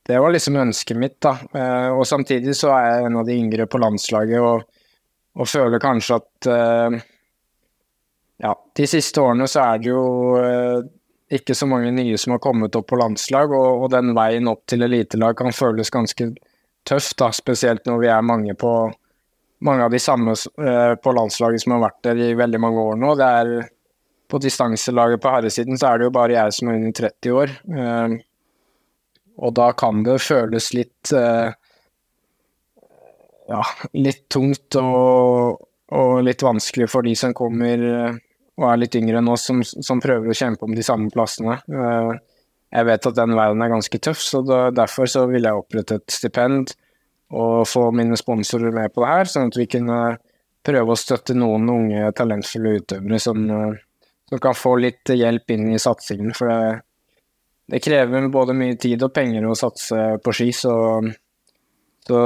det 0.09 0.19
var 0.19 0.33
liksom 0.33 0.57
önsket 0.57 0.97
mitt. 0.97 1.21
Da. 1.21 1.37
Uh, 1.55 1.63
eh, 1.63 1.89
og 1.93 2.07
samtidig 2.07 2.57
så 2.57 2.73
er 2.73 2.87
jeg 2.87 3.07
en 3.07 3.19
av 3.21 3.27
de 3.29 3.35
yngre 3.37 3.67
på 3.69 3.81
landslaget 3.83 4.41
og, 4.41 4.63
og 5.37 5.49
føler 5.49 5.83
kanskje 5.83 6.21
at 6.23 6.53
eh, 6.55 7.01
Ja, 8.39 8.53
de 8.55 8.87
siste 8.87 9.21
årene 9.21 9.49
så 9.51 9.65
er 9.67 9.83
det 9.83 9.91
jo 9.91 10.05
uh, 10.39 10.79
eh, 10.79 10.87
ikke 11.37 11.57
så 11.59 11.67
mange 11.69 11.91
nye 11.93 12.17
som 12.17 12.33
har 12.33 12.41
kommet 12.41 12.77
opp 12.79 12.87
på 12.89 12.97
landslag, 12.97 13.53
og, 13.53 13.83
og 13.85 13.91
den 13.93 14.15
veien 14.17 14.49
opp 14.49 14.63
til 14.71 14.87
elitelag 14.87 15.37
kan 15.37 15.53
føles 15.53 15.93
ganske 15.93 16.31
tøff, 16.89 17.11
da, 17.19 17.29
spesielt 17.35 17.85
når 17.85 18.01
vi 18.01 18.09
er 18.15 18.25
mange 18.25 18.55
på 18.57 18.73
mange 19.67 19.85
av 19.85 19.91
de 19.93 19.99
samme 20.01 20.33
på 21.03 21.13
landslaget 21.13 21.65
som 21.65 21.75
har 21.75 21.83
vært 21.83 21.99
der 22.07 22.21
i 22.23 22.31
veldig 22.39 22.61
mange 22.63 22.85
år 22.93 22.97
nå. 22.97 23.11
Det 23.19 23.27
er 23.43 23.51
På 24.31 24.39
distanselaget 24.39 25.21
på 25.21 25.31
herresiden 25.33 25.79
så 25.81 25.91
er 25.91 25.99
det 25.99 26.07
jo 26.07 26.15
bare 26.15 26.37
jeg 26.37 26.55
som 26.55 26.69
er 26.69 26.79
under 26.79 26.93
30 26.95 27.37
år. 27.43 27.53
Och 29.39 29.53
då 29.53 29.73
kan 29.73 30.03
det 30.03 30.19
kännas 30.19 30.75
lite 30.75 31.19
eh, 31.19 31.53
Ja, 33.51 33.65
lite 33.93 34.29
tungt 34.29 34.75
och, 34.75 35.61
och 35.99 36.23
lite 36.23 36.45
vanskligt 36.45 36.91
för 36.91 37.03
de 37.03 37.17
som 37.17 37.35
kommer 37.35 38.07
eh, 38.07 38.15
och 38.57 38.73
är 38.73 38.77
lite 38.77 38.99
yngre 38.99 39.19
än 39.19 39.29
oss, 39.29 39.45
som, 39.45 39.65
som 39.65 40.01
prövar 40.01 40.29
att 40.29 40.37
kämpa 40.37 40.65
om 40.65 40.75
de 40.75 40.83
samma 40.83 41.11
platserna. 41.11 41.53
Eh, 42.73 42.85
vet 42.85 43.07
att 43.07 43.15
den 43.15 43.35
världen 43.35 43.63
är 43.63 43.69
ganska 43.69 43.99
tuff, 43.99 44.19
så 44.19 44.43
då, 44.43 44.71
därför 44.71 45.07
så 45.07 45.27
vill 45.27 45.45
jag 45.45 45.59
upprätta 45.59 45.95
ett 45.95 46.11
stipend 46.11 46.71
och 47.31 47.69
få 47.69 47.91
mina 47.91 48.17
sponsorer 48.17 48.71
med 48.71 48.95
på 48.95 49.01
det 49.01 49.07
här 49.07 49.25
så 49.25 49.47
att 49.47 49.57
vi 49.57 49.67
kan 49.67 50.17
pröva 50.63 50.93
att 50.93 50.99
stötta 50.99 51.35
någon 51.35 51.69
unga 51.69 52.13
talentfulle 52.13 52.71
utövare 52.71 53.19
som, 53.19 53.51
eh, 53.51 53.73
som 54.29 54.39
kan 54.39 54.55
få 54.55 54.77
lite 54.77 55.15
hjälp 55.15 55.51
in 55.51 55.73
i 55.73 55.79
satsningen. 55.79 56.35
För 56.35 56.47
det, 56.47 56.81
det 57.69 57.83
krever 57.85 58.29
både 58.33 58.57
mye 58.57 58.77
tid 58.81 59.03
og 59.05 59.13
penger 59.15 59.47
å 59.47 59.57
satse 59.59 60.19
på 60.25 60.33
ski, 60.33 60.53
så, 60.53 60.75
Så 62.09 62.19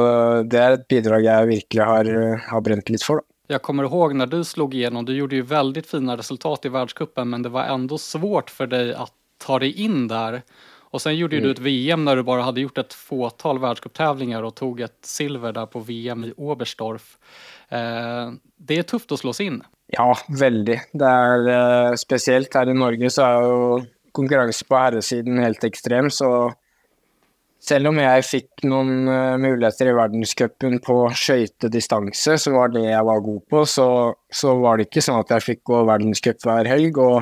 det 0.46 0.58
er 0.62 0.76
et 0.76 0.88
bidrag 0.88 1.24
jeg 1.24 1.46
virkelig 1.48 1.82
har, 1.82 2.10
har 2.48 2.60
brent 2.62 2.90
litt 2.90 3.02
for. 3.02 3.16
da. 3.16 3.26
Jag 3.46 3.62
kommer 3.62 3.84
ihåg 3.84 4.14
när 4.14 4.26
du 4.26 4.44
slog 4.44 4.74
igenom, 4.74 5.04
du 5.04 5.16
gjorde 5.16 5.36
ju 5.36 5.42
väldigt 5.42 5.86
fina 5.86 6.16
resultat 6.16 6.64
i 6.64 6.68
världscupen 6.68 7.30
men 7.30 7.42
det 7.42 7.48
var 7.48 7.64
ändå 7.64 7.98
svårt 7.98 8.50
för 8.50 8.66
dig 8.66 8.94
att 8.94 9.12
ta 9.38 9.58
dig 9.58 9.72
in 9.80 10.08
där. 10.08 10.42
Och 10.92 11.02
sen 11.02 11.16
gjorde 11.16 11.36
ju 11.36 11.42
du 11.42 11.50
ett 11.50 11.58
VM 11.58 12.04
när 12.04 12.16
du 12.16 12.22
bara 12.22 12.42
hade 12.42 12.60
gjort 12.60 12.78
ett 12.78 12.94
fåtal 12.94 13.58
världscuptävlingar 13.58 14.42
och 14.42 14.54
tog 14.54 14.80
ett 14.80 14.98
silver 15.04 15.52
där 15.52 15.66
på 15.66 15.80
VM 15.80 16.24
i 16.24 16.32
Oberstdorf. 16.36 17.18
Eh, 17.68 18.32
det 18.56 18.78
är 18.78 18.82
tufft 18.82 19.12
att 19.12 19.18
slå 19.18 19.32
sig 19.32 19.46
in. 19.46 19.62
Ja, 19.86 20.16
veldig. 20.40 20.80
Det 20.92 21.06
er 21.06 21.48
eh, 21.48 21.94
Spesielt 21.94 22.54
her 22.54 22.68
i 22.68 22.74
Norge 22.74 23.10
så 23.10 23.22
er 23.22 23.42
jo 23.42 23.80
konkurranse 24.16 24.66
på 24.68 24.78
herresiden 24.78 25.40
helt 25.42 25.64
ekstrem, 25.66 26.10
så 26.12 26.52
selv 27.62 27.92
om 27.92 27.98
jeg 28.00 28.24
fikk 28.26 28.64
noen 28.66 29.06
eh, 29.06 29.36
möjligheter 29.38 29.42
muligheter 29.42 29.90
i 29.90 29.94
verdenscupen 29.94 30.80
på 30.82 30.96
skøytedistanse, 31.14 32.38
som 32.42 32.56
var 32.58 32.72
det 32.74 32.88
jeg 32.88 33.06
var 33.06 33.22
god 33.22 33.44
på, 33.52 33.62
så, 33.70 33.86
så 34.34 34.56
var 34.58 34.78
det 34.78 34.88
ikke 34.88 35.04
sånn 35.04 35.20
at 35.22 35.30
jeg 35.36 35.46
fikk 35.46 35.62
gå 35.70 35.84
verdenscup 35.86 36.42
hver 36.42 36.66
helg. 36.66 36.98
Og 36.98 37.20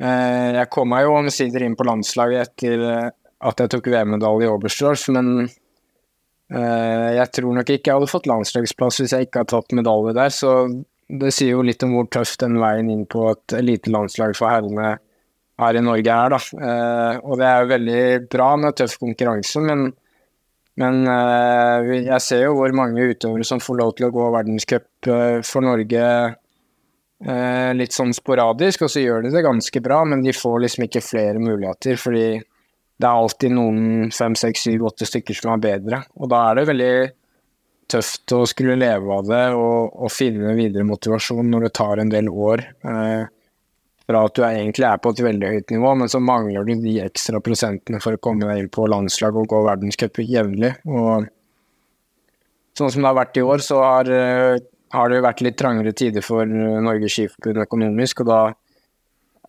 eh, 0.00 0.56
jeg 0.56 0.72
kom 0.72 0.88
meg 0.92 1.04
jo 1.04 1.18
omsider 1.18 1.66
inn 1.66 1.76
på 1.76 1.84
landslaget 1.88 2.48
etter 2.48 2.88
eh, 2.88 3.06
att 3.36 3.60
at 3.60 3.66
jeg 3.66 3.74
tok 3.74 3.92
VM-medalje 3.92 4.46
i 4.46 4.48
Oberstdorf, 4.48 5.08
men 5.12 5.50
eh, 6.48 7.08
jeg 7.18 7.28
tror 7.36 7.58
nok 7.58 7.68
ikke 7.68 7.90
jeg 7.90 7.98
hadde 7.98 8.08
fått 8.08 8.28
landslagsplass 8.30 9.02
hvis 9.02 9.12
jeg 9.12 9.28
ikke 9.28 9.42
hadde 9.42 9.52
tatt 9.52 9.76
medalje 9.76 10.14
der. 10.16 10.32
Så 10.32 10.52
det 11.06 11.34
sier 11.36 11.58
jo 11.58 11.66
litt 11.66 11.84
om 11.84 11.92
hvor 11.92 12.08
tøff 12.08 12.38
den 12.40 12.56
veien 12.62 12.88
inn 12.90 13.04
på 13.04 13.28
et 13.34 13.58
elitelandslag 13.60 14.32
for 14.38 14.48
herrene 14.48 14.96
her 15.60 15.78
i 15.78 15.84
Norge 15.84 16.16
er, 16.16 16.34
da. 16.34 16.40
Eh, 16.70 17.20
og 17.24 17.38
det 17.40 17.46
er 17.48 17.62
jo 17.62 17.70
veldig 17.72 18.02
bra 18.32 18.48
med 18.60 18.76
tøff 18.76 18.96
konkurranse, 19.00 19.62
men, 19.64 19.86
men 20.82 20.98
eh, 21.12 21.92
jeg 22.10 22.24
ser 22.24 22.42
jo 22.46 22.56
hvor 22.58 22.74
mange 22.76 23.12
utøvere 23.12 23.46
som 23.48 23.62
får 23.62 23.80
lov 23.80 23.94
til 23.96 24.08
å 24.08 24.14
gå 24.14 24.26
verdenscup 24.34 25.10
eh, 25.12 25.38
for 25.46 25.64
Norge 25.64 26.02
eh, 26.04 27.70
litt 27.76 27.96
sånn 27.96 28.12
sporadisk, 28.16 28.84
og 28.84 28.92
så 28.92 29.04
gjør 29.04 29.24
de 29.26 29.32
det 29.36 29.46
ganske 29.46 29.84
bra, 29.84 30.02
men 30.08 30.24
de 30.24 30.36
får 30.36 30.60
liksom 30.66 30.88
ikke 30.88 31.04
flere 31.04 31.42
muligheter, 31.42 31.96
fordi 32.00 32.28
det 32.96 33.04
er 33.06 33.12
alltid 33.12 33.52
noen 33.52 34.12
fem, 34.14 34.36
seks, 34.38 34.64
syv, 34.64 34.86
åtte 34.88 35.08
stykker 35.08 35.36
som 35.36 35.52
er 35.52 35.64
bedre. 35.64 36.00
Og 36.16 36.30
da 36.32 36.46
er 36.48 36.60
det 36.60 36.68
veldig 36.70 36.92
tøft 37.92 38.32
å 38.34 38.42
skulle 38.48 38.78
leve 38.78 39.14
av 39.14 39.28
det 39.28 39.42
og, 39.54 39.92
og 39.94 40.10
finne 40.10 40.56
videre 40.58 40.86
motivasjon 40.88 41.50
når 41.52 41.68
det 41.68 41.74
tar 41.76 42.02
en 42.02 42.12
del 42.12 42.30
år. 42.32 42.64
Eh, 42.82 43.28
fra 44.06 44.22
at 44.22 44.36
du 44.36 44.42
egentligen 44.42 44.66
egentlig 44.66 44.86
er 44.88 45.00
på 45.02 45.12
et 45.12 45.22
veldig 45.26 45.48
høyt 45.54 45.72
nivå, 45.74 45.94
men 46.00 46.10
så 46.12 46.20
mangler 46.22 46.66
du 46.66 46.74
de 46.84 46.98
ekstra 47.02 47.40
prosentene 47.42 48.00
for 48.02 48.14
å 48.14 48.22
komme 48.22 48.46
deg 48.46 48.62
inn 48.62 48.70
på 48.72 48.86
landslag 48.90 49.38
og 49.38 49.48
gå 49.50 49.62
verdenscup 49.66 50.20
jevnlig. 50.22 50.76
Og 50.86 51.26
sånn 52.78 52.92
som 52.92 53.02
det 53.02 53.10
har 53.10 53.18
vært 53.18 53.40
i 53.40 53.46
år, 53.46 53.64
så 53.66 53.80
har, 53.82 54.10
eh, 54.10 54.62
har 54.94 55.08
det 55.08 55.18
varit 55.18 55.26
vært 55.26 55.42
litt 55.42 55.58
trangere 55.58 55.92
tider 55.92 56.22
for 56.22 56.42
eh, 56.42 56.80
Norges 56.86 57.16
Skiforbund 57.16 57.66
økonomisk, 57.66 58.22
og 58.22 58.30
da 58.30 58.40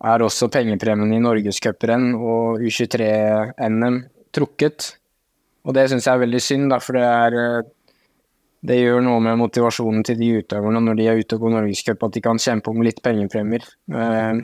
er 0.08 0.22
også 0.22 0.50
pengepremien 0.50 1.14
i 1.14 1.22
norgescuprenn 1.22 2.12
og 2.14 2.62
U23-NM 2.62 4.04
trukket. 4.34 4.92
Og 5.66 5.74
det 5.74 5.88
syns 5.90 6.06
jeg 6.06 6.14
er 6.14 6.22
veldig 6.22 6.42
synd, 6.42 6.70
da, 6.70 6.78
for 6.82 6.98
det 6.98 7.06
er 7.06 7.64
det 8.66 8.78
gjør 8.80 9.02
noe 9.06 9.22
med 9.22 9.38
motivasjonen 9.38 10.02
til 10.06 10.18
de 10.18 10.30
utøverne 10.40 10.80
når 10.82 10.98
de 10.98 11.08
er 11.08 11.20
ute 11.20 11.36
og 11.36 11.44
går 11.44 11.54
norgescup, 11.54 12.02
at 12.02 12.14
de 12.16 12.22
kan 12.24 12.40
kjempe 12.42 12.72
om 12.72 12.82
litt 12.82 13.02
pengepremier. 13.04 13.66
Eh, 13.94 14.40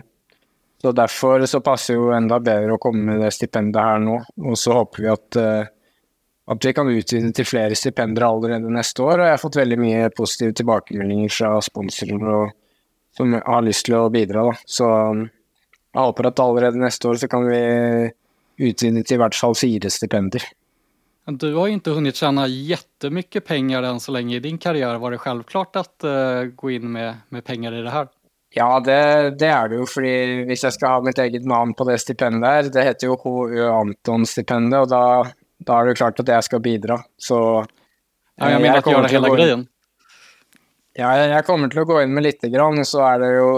så 0.85 0.93
derfor 0.93 1.47
så 1.49 1.63
passer 1.65 1.97
jo 1.97 2.13
enda 2.15 2.39
bedre 2.45 2.77
å 2.77 2.83
komme 2.83 3.07
med 3.09 3.23
det 3.25 3.33
stipendet 3.35 3.81
her 3.81 4.03
nå. 4.05 4.19
Og 4.45 4.59
så 4.61 4.77
håper 4.77 5.03
vi 5.03 5.11
at, 5.11 5.39
eh, 5.41 5.71
at 6.53 6.67
vi 6.69 6.75
kan 6.77 6.91
utvide 6.93 7.33
til 7.35 7.49
flere 7.49 7.79
stipender 7.79 8.27
allerede 8.29 8.71
neste 8.71 9.03
år. 9.03 9.19
Og 9.19 9.27
jeg 9.27 9.35
har 9.35 9.43
fått 9.43 9.61
veldig 9.63 9.79
mye 9.81 10.11
positive 10.15 10.55
tilbakemeldinger 10.61 11.33
fra 11.33 11.55
sponsorer 11.65 12.53
som 13.17 13.33
har 13.33 13.65
lyst 13.65 13.87
til 13.89 13.97
å 13.99 14.11
bidra. 14.13 14.51
Da. 14.51 14.55
Så 14.67 14.91
um, 14.91 15.25
jeg 15.95 16.03
håper 16.03 16.29
at 16.29 16.43
allerede 16.43 16.83
neste 16.83 17.09
år 17.09 17.21
så 17.23 17.31
kan 17.31 17.47
vi 17.47 17.63
utvide 18.69 19.03
til 19.03 19.17
i 19.17 19.23
hvert 19.23 19.39
fall 19.39 19.57
fire 19.59 19.91
stipender. 19.91 20.45
Du 21.27 21.55
har 21.55 21.67
ju 21.67 21.73
inte 21.73 21.91
hunnit 21.91 22.17
tjäna 22.17 22.47
jättemycket 22.47 23.47
pengar 23.47 23.83
än 23.83 24.01
så 24.01 24.13
länge 24.13 24.37
i 24.37 24.41
din 24.41 24.59
karriär. 24.59 24.99
Var 24.99 25.11
det 25.11 25.19
självklart 25.19 25.77
att 25.77 26.05
eh, 26.05 26.43
gå 26.43 26.71
in 26.71 26.93
med, 26.93 27.15
med 27.29 27.45
pengar 27.45 27.73
i 27.75 27.83
det 27.83 27.91
här? 27.91 28.09
Ja, 28.55 28.81
det, 28.81 29.31
det 29.39 29.47
er 29.47 29.69
det 29.69 29.79
jo, 29.81 29.87
fordi 29.91 30.45
hvis 30.47 30.63
jeg 30.63 30.77
skal 30.77 30.93
ha 30.93 30.99
mitt 31.03 31.19
eget 31.19 31.47
navn 31.49 31.73
på 31.75 31.87
det 31.89 31.97
stipendet 31.99 32.51
her, 32.51 32.69
det 32.71 32.85
heter 32.87 33.09
jo 33.11 33.17
HU 33.19 33.65
Anton-stipendet, 33.67 34.85
og 34.85 34.93
da, 34.93 35.01
da 35.59 35.81
er 35.81 35.91
det 35.91 35.97
klart 35.99 36.21
at 36.23 36.31
jeg 36.31 36.47
skal 36.47 36.63
bidra. 36.63 37.01
Så 37.19 37.65
Ja, 38.37 38.51
jag 38.51 38.63
menar 38.63 38.79
att 38.79 38.87
göra 38.87 39.07
hela 39.07 39.29
gå 39.29 39.35
grejen. 39.35 39.67
Ja, 40.95 41.11
jeg 41.19 41.47
kommer 41.47 41.71
til 41.71 41.83
å 41.83 41.89
gå 41.89 42.01
inn 42.03 42.15
med 42.15 42.23
lite 42.27 42.49
grann, 42.51 42.85
så 42.87 43.03
er 43.09 43.23
det 43.23 43.31
jo 43.35 43.49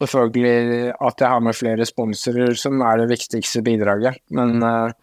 selvfølgelig 0.00 0.92
at 0.96 1.20
jeg 1.20 1.28
har 1.28 1.42
med 1.44 1.56
flere 1.56 1.86
sponsorer 1.88 2.56
som 2.56 2.80
er 2.80 3.02
det 3.02 3.10
viktigste 3.12 3.60
bidraget. 3.64 4.16
Men, 4.32 4.62
eh, 4.62 4.94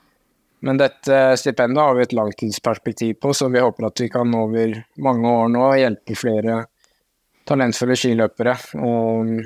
men 0.65 0.79
dette 0.79 1.19
stipendet 1.39 1.83
har 1.83 1.95
vi 1.95 2.03
et 2.03 2.15
langtidsperspektiv 2.15 3.19
på, 3.23 3.33
så 3.33 3.47
vi 3.51 3.61
håper 3.63 3.87
at 3.87 4.01
vi 4.03 4.09
kan 4.11 4.33
over 4.35 4.75
mange 4.99 5.35
år 5.43 5.51
nå 5.53 5.67
hjelpe 5.79 6.17
flere 6.19 6.63
talentfulle 7.47 7.95
skiløpere. 7.97 8.55
Og, 8.83 9.37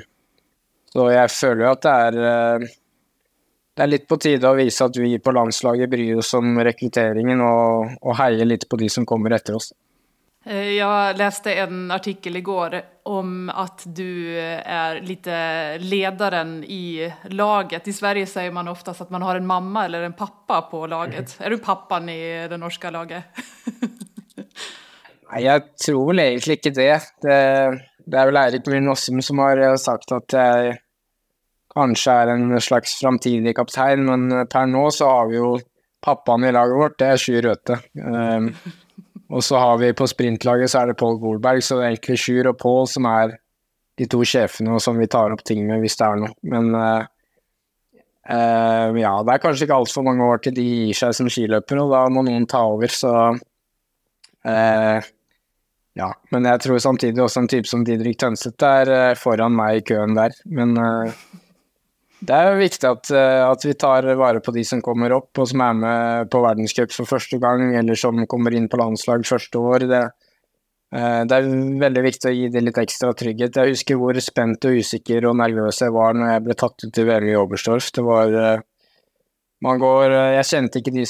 så 0.90 1.06
jeg 1.14 1.34
føler 1.34 1.66
jo 1.66 1.70
at 1.70 1.84
det 1.84 1.94
er 2.08 2.18
eh, 2.30 2.72
det 3.74 3.82
er 3.82 3.90
litt 3.90 4.04
på 4.06 4.18
tide 4.22 4.46
å 4.46 4.54
vise 4.54 4.86
at 4.86 4.96
vi 5.02 5.16
på 5.18 5.32
landslaget 5.34 5.90
bryr 5.90 6.20
oss 6.22 6.30
om 6.38 6.60
rekrutteringen 6.62 7.40
og, 7.42 7.96
og 8.06 8.16
heier 8.20 8.46
litt 8.46 8.68
på 8.70 8.78
de 8.78 8.86
som 8.92 9.06
kommer 9.08 9.34
etter 9.34 9.56
oss. 9.58 9.72
Eh, 10.46 10.70
Jag 10.70 11.18
läste 11.18 11.54
en 11.54 11.90
artikel 11.90 12.36
igår 12.36 12.82
om 13.02 13.50
att 13.54 13.82
du 13.86 14.38
är 14.64 15.00
lite 15.00 15.78
ledaren 15.78 16.64
i 16.64 17.12
laget. 17.24 17.88
I 17.88 17.92
Sverige 17.92 18.26
säger 18.26 18.50
man 18.50 18.68
oftast 18.68 19.00
att 19.00 19.10
man 19.10 19.22
har 19.22 19.36
en 19.36 19.46
mamma 19.46 19.84
eller 19.84 20.02
en 20.02 20.12
pappa 20.12 20.62
på 20.62 20.86
laget. 20.86 21.36
Är 21.40 21.50
du 21.50 21.58
pappan 21.58 22.08
i 22.08 22.48
det 22.48 22.56
norska 22.56 22.90
laget? 22.90 23.24
Jeg 25.38 25.62
tror 25.86 26.06
vel 26.06 26.20
egentlig 26.20 26.60
ikke 26.60 26.70
det. 26.70 27.00
Det, 27.24 27.38
det 28.06 28.18
er 28.20 28.28
vel 28.28 28.36
Eirik 28.38 28.68
Myhren 28.70 28.84
Nossum 28.86 29.22
som 29.24 29.40
har 29.42 29.58
eh, 29.58 29.76
sagt 29.80 30.12
at 30.14 30.36
jeg 30.36 30.76
kanskje 31.74 32.12
er 32.12 32.30
en 32.36 32.60
slags 32.62 32.92
framtidig 33.00 33.56
kaptein, 33.56 34.04
men 34.06 34.44
per 34.46 34.68
nå 34.70 34.84
så 34.94 35.08
har 35.10 35.32
vi 35.32 35.40
jo 35.40 35.56
pappaen 36.04 36.44
i 36.46 36.52
laget 36.54 36.78
vårt, 36.78 36.98
det 37.00 37.08
er 37.08 37.18
Sjur 37.18 37.42
Røthe. 37.48 37.80
Och 39.28 39.36
og 39.36 39.44
så 39.44 39.56
har 39.56 39.78
vi 39.78 39.92
på 39.92 40.06
sprintlaget 40.06 40.70
så 40.70 40.82
er 40.82 40.86
det 40.86 40.98
Pål 41.00 41.18
Golberg, 41.18 41.62
så 41.62 41.78
det 41.78 41.84
er 41.84 41.94
egentlig 41.94 42.18
Sjur 42.18 42.48
og 42.50 42.58
Pål 42.58 42.86
som 42.88 43.04
er 43.08 43.38
de 43.98 44.06
to 44.10 44.24
sjefene 44.26 44.74
og 44.74 44.82
som 44.82 44.98
vi 44.98 45.06
tar 45.06 45.32
opp 45.32 45.44
ting 45.44 45.66
med 45.66 45.80
hvis 45.80 45.96
det 45.96 46.06
er 46.06 46.20
noe. 46.20 46.34
Men 46.42 46.74
uh, 46.74 47.06
uh, 48.28 48.90
ja, 48.98 49.14
det 49.22 49.34
er 49.34 49.42
kanskje 49.42 49.68
ikke 49.68 49.80
altfor 49.80 50.06
mange 50.06 50.24
år 50.24 50.42
til 50.44 50.54
de 50.56 50.64
gir 50.64 50.98
seg 50.98 51.14
som 51.14 51.30
skiløpere, 51.30 51.82
og 51.82 51.94
da 51.94 52.04
må 52.12 52.24
noen 52.26 52.46
ta 52.50 52.64
over, 52.68 52.90
så 52.92 53.14
uh, 53.34 55.10
ja, 55.94 56.08
men 56.34 56.48
jeg 56.50 56.62
tror 56.64 56.80
samtidig 56.82 57.22
også 57.22 57.44
en 57.44 57.50
type 57.50 57.70
som 57.70 57.84
Didrik 57.86 58.18
Tønseth 58.18 58.66
er 58.66 58.90
eh, 58.90 59.18
foran 59.18 59.54
meg 59.54 59.78
i 59.78 59.84
køen 59.92 60.16
der. 60.18 60.34
Men 60.50 60.74
uh, 60.74 61.12
det 62.26 62.32
är 62.32 62.56
viktigt 62.56 62.84
att, 62.84 63.10
eh, 63.10 63.48
att 63.48 63.64
vi 63.64 63.74
tar 63.74 64.14
vare 64.14 64.40
på 64.40 64.50
de 64.50 64.64
som 64.64 64.82
kommer 64.82 65.10
upp 65.10 65.38
och 65.38 65.48
som 65.48 65.60
är 65.60 65.72
med 65.72 66.30
på 66.30 66.42
världscup 66.42 66.92
för 66.92 67.04
första 67.04 67.36
gången 67.36 67.74
eller 67.74 67.94
som 67.94 68.26
kommer 68.26 68.54
in 68.54 68.68
på 68.68 68.76
landslag 68.76 69.26
första 69.26 69.58
året. 69.58 69.88
Det, 69.88 70.10
eh, 70.96 71.24
det 71.24 71.36
är 71.36 71.80
väldigt 71.80 72.04
viktigt 72.04 72.24
att 72.24 72.34
ge 72.34 72.48
det 72.48 72.60
lite 72.60 72.82
extra 72.82 73.12
trygghet. 73.12 73.56
Jag 73.56 73.66
husker 73.66 73.94
hur 73.94 74.20
spänd 74.20 74.64
och 74.64 74.70
osäker 74.70 75.24
och 75.24 75.36
nervös 75.36 75.80
jag 75.80 75.92
var 75.92 76.14
när 76.14 76.32
jag 76.32 76.42
blev 76.42 76.54
tatt 76.54 76.84
ut 76.84 76.98
i 76.98 77.04
VM 77.04 77.24
i 77.24 77.36
Oberstdorf. 77.36 77.92
Det 77.92 78.02
var 78.02 78.52
eh, 78.52 78.60
man 79.60 79.78
går, 79.78 80.10
jag 80.10 80.46
kände 80.46 80.78
inte 80.78 80.90
de 80.90 81.06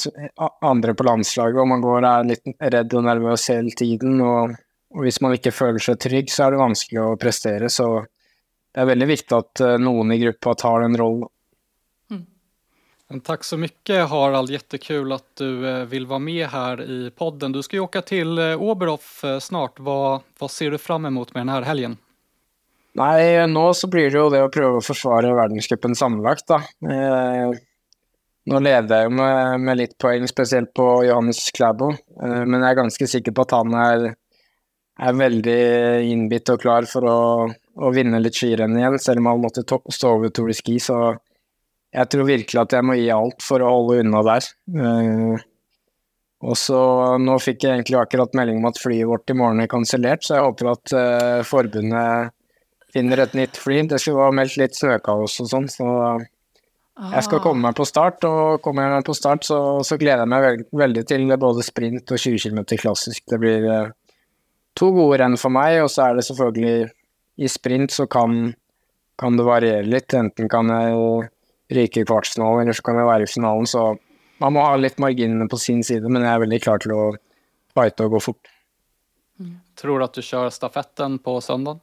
andra 0.61 0.94
på 0.94 1.02
landslaget, 1.02 1.61
och 1.61 1.68
man 1.68 1.80
går 1.80 2.04
är 2.04 2.25
lite 2.25 2.50
rädd 2.61 2.94
och 2.94 3.04
nervös 3.04 3.50
hela 3.50 3.71
tiden. 3.76 4.21
Och 4.21 4.50
om 4.90 5.11
man 5.21 5.33
inte 5.33 5.50
känner 5.50 5.78
sig 5.78 5.97
trygg, 5.97 6.30
så 6.30 6.42
är 6.42 6.50
det 6.50 6.76
svårt 6.76 7.12
att 7.12 7.21
prestera. 7.21 7.68
Så 7.68 8.06
det 8.74 8.82
er 8.82 8.90
veldig 8.90 9.08
viktig 9.08 9.36
at 9.38 9.62
eh, 9.64 9.78
noen 9.78 10.12
i 10.12 10.20
gruppa 10.22 10.56
tar 10.58 10.84
den 10.84 10.98
rollen. 10.98 11.30
Men 13.08 13.20
Tack 13.20 13.44
så 13.44 13.56
mycket 13.60 14.08
Harald, 14.08 14.50
jättekul 14.50 15.12
att 15.12 15.36
du 15.36 15.68
eh, 15.68 15.84
vill 15.84 16.06
vara 16.06 16.18
med 16.18 16.46
här 16.48 16.82
i 16.82 17.10
podden. 17.10 17.52
Du 17.52 17.62
ska 17.62 17.76
ju 17.76 17.80
åka 17.80 18.02
till 18.02 18.38
eh, 18.38 18.62
Oberhof 18.62 19.24
snart. 19.40 19.80
Vad, 19.80 20.20
vad 20.38 20.50
ser 20.50 20.70
du 20.70 20.78
fram 20.78 21.06
emot 21.06 21.34
med 21.34 21.40
den 21.40 21.48
här 21.48 21.62
helgen? 21.62 21.96
Nei, 22.94 23.46
nå 23.50 23.74
så 23.74 23.88
blir 23.90 24.10
det 24.10 24.20
jo 24.20 24.28
det 24.30 24.44
å 24.46 24.80
forsvare 24.84 25.32
verdenscupen 25.34 25.96
sammenlagt, 25.98 26.46
da. 26.46 26.60
Eh, 26.86 27.56
nå 28.46 28.60
leder 28.62 29.08
jo 29.08 29.14
med, 29.18 29.64
med 29.66 29.80
litt 29.80 29.96
poeng, 29.98 30.28
spesielt 30.30 30.70
på 30.78 30.86
Johannes 31.02 31.40
Klæbo, 31.56 31.90
eh, 31.90 32.44
men 32.46 32.60
jeg 32.60 32.68
er 32.68 32.78
ganske 32.78 33.08
sikker 33.10 33.34
på 33.34 33.46
at 33.48 33.56
han 33.56 33.74
er, 33.80 34.06
er 35.02 35.18
veldig 35.18 35.58
innbitt 36.06 36.54
og 36.54 36.62
klar 36.62 36.86
for 36.86 37.08
å, 37.10 37.18
å 37.76 37.90
vinne 37.94 38.20
litt 38.22 38.36
skirenn 38.38 38.76
igjen, 38.78 38.98
selv 39.02 39.22
om 39.22 39.30
han 39.32 39.42
måtte 39.42 39.64
to 39.66 39.80
stå 39.92 40.12
over 40.16 40.30
Tour 40.34 40.52
de 40.52 40.58
Ski, 40.58 40.78
så 40.82 41.16
jeg 41.94 42.10
tror 42.10 42.26
virkelig 42.26 42.60
at 42.60 42.74
jeg 42.74 42.86
må 42.86 42.96
gi 42.98 43.10
alt 43.14 43.42
for 43.42 43.62
å 43.62 43.70
holde 43.70 44.00
unna 44.02 44.22
der. 44.26 44.48
Eh, 44.74 45.42
Och 46.44 46.58
så 46.58 47.18
nu 47.18 47.38
fick 47.38 47.64
jag 47.64 47.72
egentligen 47.72 48.02
akkurat 48.02 48.34
melding 48.34 48.56
om 48.56 48.64
att 48.64 48.78
flyget 48.78 49.08
vårt 49.08 49.30
imorgon 49.30 49.60
är 49.60 49.66
cancellerat, 49.66 50.24
så 50.24 50.34
jag 50.34 50.44
hoppas 50.44 50.78
att 50.78 50.92
uh, 50.92 51.42
förbundet 51.42 52.32
finner 52.92 53.18
ett 53.18 53.34
nytt 53.34 53.56
flyg. 53.56 53.88
Det 53.88 53.98
skulle 53.98 54.16
vara 54.16 54.32
meldt 54.32 54.56
lite 54.56 54.74
snökaos 54.74 55.40
och 55.40 55.48
sånt, 55.48 55.72
så 55.72 56.20
jag 57.12 57.24
ska 57.24 57.38
komma 57.38 57.72
på 57.72 57.84
start, 57.84 58.24
och 58.24 58.62
kommer 58.62 58.90
jag 58.90 59.04
på 59.04 59.14
start 59.14 59.44
så, 59.44 59.84
så 59.84 59.96
gleder 59.96 60.18
jag 60.18 60.28
mig 60.28 60.64
väldigt 60.72 61.06
till 61.06 61.36
både 61.38 61.62
sprint 61.62 62.10
och 62.10 62.18
20 62.18 62.38
km 62.38 62.64
klassisk. 62.64 63.24
Det 63.26 63.38
blir 63.38 63.64
uh, 63.64 63.88
två 64.78 64.90
goda 64.90 65.18
renn 65.18 65.36
för 65.36 65.48
mig 65.48 65.82
och 65.82 65.90
så 65.90 66.02
är 66.02 66.14
det 66.14 66.22
selvfølgelig 66.22 66.90
i 67.36 67.48
sprint 67.48 67.90
så 67.90 68.06
kan, 68.06 68.54
kan 69.18 69.36
det 69.36 69.42
variera 69.42 69.82
lite. 69.82 70.18
Enten 70.18 70.48
kan 70.48 70.68
jag 70.68 71.28
ryka 71.68 72.00
i 72.00 72.04
kvartsfinalen 72.04 72.60
eller 72.60 72.72
så 72.72 72.82
kan 72.82 72.96
jag 72.96 73.04
vara 73.04 73.22
i 73.22 73.26
finalen. 73.26 73.66
Så 73.66 73.98
man 74.38 74.52
må 74.52 74.60
ha 74.60 74.76
lite 74.76 75.00
marginer 75.00 75.46
på 75.46 75.56
sin 75.56 75.84
sida, 75.84 76.08
men 76.08 76.22
jag 76.22 76.34
är 76.34 76.38
väldigt 76.38 76.62
klar 76.62 76.78
till 76.78 76.90
att 76.90 77.16
fighta 77.74 78.04
och 78.04 78.10
gå 78.10 78.20
fort. 78.20 78.50
Mm. 79.40 79.58
Tror 79.80 79.98
du 79.98 80.04
att 80.04 80.14
du 80.14 80.22
kör 80.22 80.50
stafetten 80.50 81.18
på 81.18 81.40
söndagen? 81.40 81.80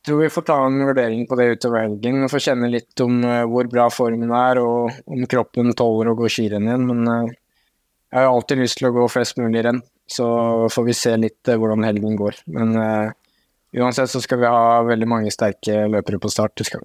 Jag 0.00 0.04
tror 0.04 0.22
vi 0.22 0.30
får 0.30 0.42
ta 0.42 0.66
en 0.66 0.86
värdering 0.86 1.26
på 1.26 1.34
det 1.34 1.44
utöver 1.44 1.80
helgen 1.80 2.24
och 2.24 2.30
få 2.30 2.38
känna 2.38 2.66
lite 2.66 3.04
om 3.04 3.24
hur 3.24 3.64
bra 3.64 3.90
formen 3.90 4.30
är 4.30 4.58
och 4.58 4.90
om 5.06 5.26
kroppen 5.26 5.72
tål 5.72 6.10
att 6.10 6.16
gå 6.16 6.28
skirenn 6.28 6.68
igen. 6.68 6.86
Men 6.86 7.08
uh, 7.08 7.30
jag 8.10 8.18
har 8.18 8.36
alltid 8.36 8.58
lust 8.58 8.82
att 8.82 8.92
gå 8.92 9.08
flest 9.08 9.36
möjligt 9.36 9.64
renn, 9.64 9.82
så 10.06 10.68
får 10.68 10.82
vi 10.82 10.94
se 10.94 11.16
lite 11.16 11.52
hur 11.52 11.82
helgen 11.82 12.16
går. 12.16 12.34
Men 12.44 12.76
Uansett 13.72 14.10
så 14.10 14.20
ska 14.20 14.36
vi 14.36 14.46
ha 14.46 14.82
väldigt 14.82 15.08
många 15.08 15.30
starka 15.30 15.86
löpare 15.86 16.18
på 16.18 16.28
start. 16.28 16.52
Det 16.54 16.64
ska 16.64 16.78
vi. 16.78 16.84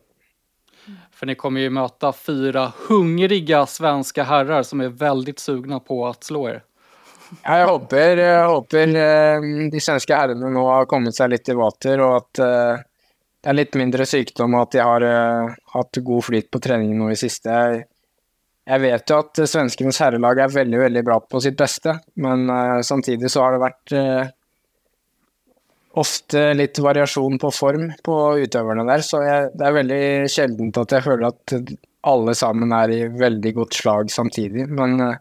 För 1.12 1.26
ni 1.26 1.36
kommer 1.36 1.62
ju 1.62 1.70
möta 1.70 2.14
fyra 2.14 2.72
hungriga 2.88 3.66
svenska 3.66 4.24
herrar 4.24 4.64
som 4.64 4.82
är 4.82 4.88
väldigt 4.88 5.40
sugna 5.40 5.80
på 5.80 6.08
att 6.08 6.24
slå 6.24 6.50
er. 6.50 6.64
Ja, 7.44 7.58
jag 7.58 7.68
hoppas, 7.68 8.00
jag 8.00 8.50
hoppas 8.50 8.74
eh, 8.74 9.42
de 9.72 9.80
svenska 9.82 10.16
herrarna 10.16 10.50
nu 10.50 10.60
har 10.60 10.86
kommit 10.86 11.16
sig 11.16 11.30
lite 11.30 11.52
i 11.52 11.56
vatten 11.56 12.00
och 12.00 12.18
att 12.18 12.40
uh, 12.40 12.46
det 13.42 13.50
är 13.50 13.54
lite 13.54 13.78
mindre 13.78 14.06
sjukdom 14.06 14.54
och 14.54 14.62
att 14.62 14.72
de 14.72 14.80
har 14.80 15.04
uh, 15.04 15.52
haft 15.66 15.96
god 15.96 16.24
flyt 16.24 16.52
på 16.52 16.60
träningen 16.60 17.06
nu 17.06 17.12
i 17.12 17.16
sista. 17.16 17.50
Jag, 18.66 18.80
vet 18.80 19.10
ju 19.10 19.20
att 19.20 19.50
svenskarnas 19.50 20.00
herrlag 20.00 20.40
är 20.40 20.48
väldigt, 20.48 20.80
väldigt 20.80 21.06
bra 21.06 21.20
på 21.20 21.42
sitt 21.42 21.58
bästa, 21.58 22.00
men 22.14 22.84
samtidigt 22.84 23.32
så 23.32 23.42
har 23.42 23.52
det 23.52 23.58
varit 23.58 23.92
ofte 25.96 26.54
litt 26.58 26.80
variasjon 26.84 27.40
på 27.40 27.52
form 27.56 27.90
på 28.04 28.16
utøverne 28.44 28.86
der, 28.88 29.04
så 29.06 29.22
jeg, 29.24 29.52
det 29.56 29.68
er 29.68 29.78
veldig 29.80 30.02
sjeldent 30.32 30.80
at 30.82 30.96
jeg 30.98 31.06
føler 31.06 31.30
at 31.30 31.56
alle 32.06 32.36
sammen 32.38 32.74
er 32.76 32.94
i 32.94 33.02
veldig 33.10 33.54
godt 33.56 33.80
slag 33.80 34.12
samtidig. 34.14 34.68
Men 34.70 35.00
uh, 35.02 35.14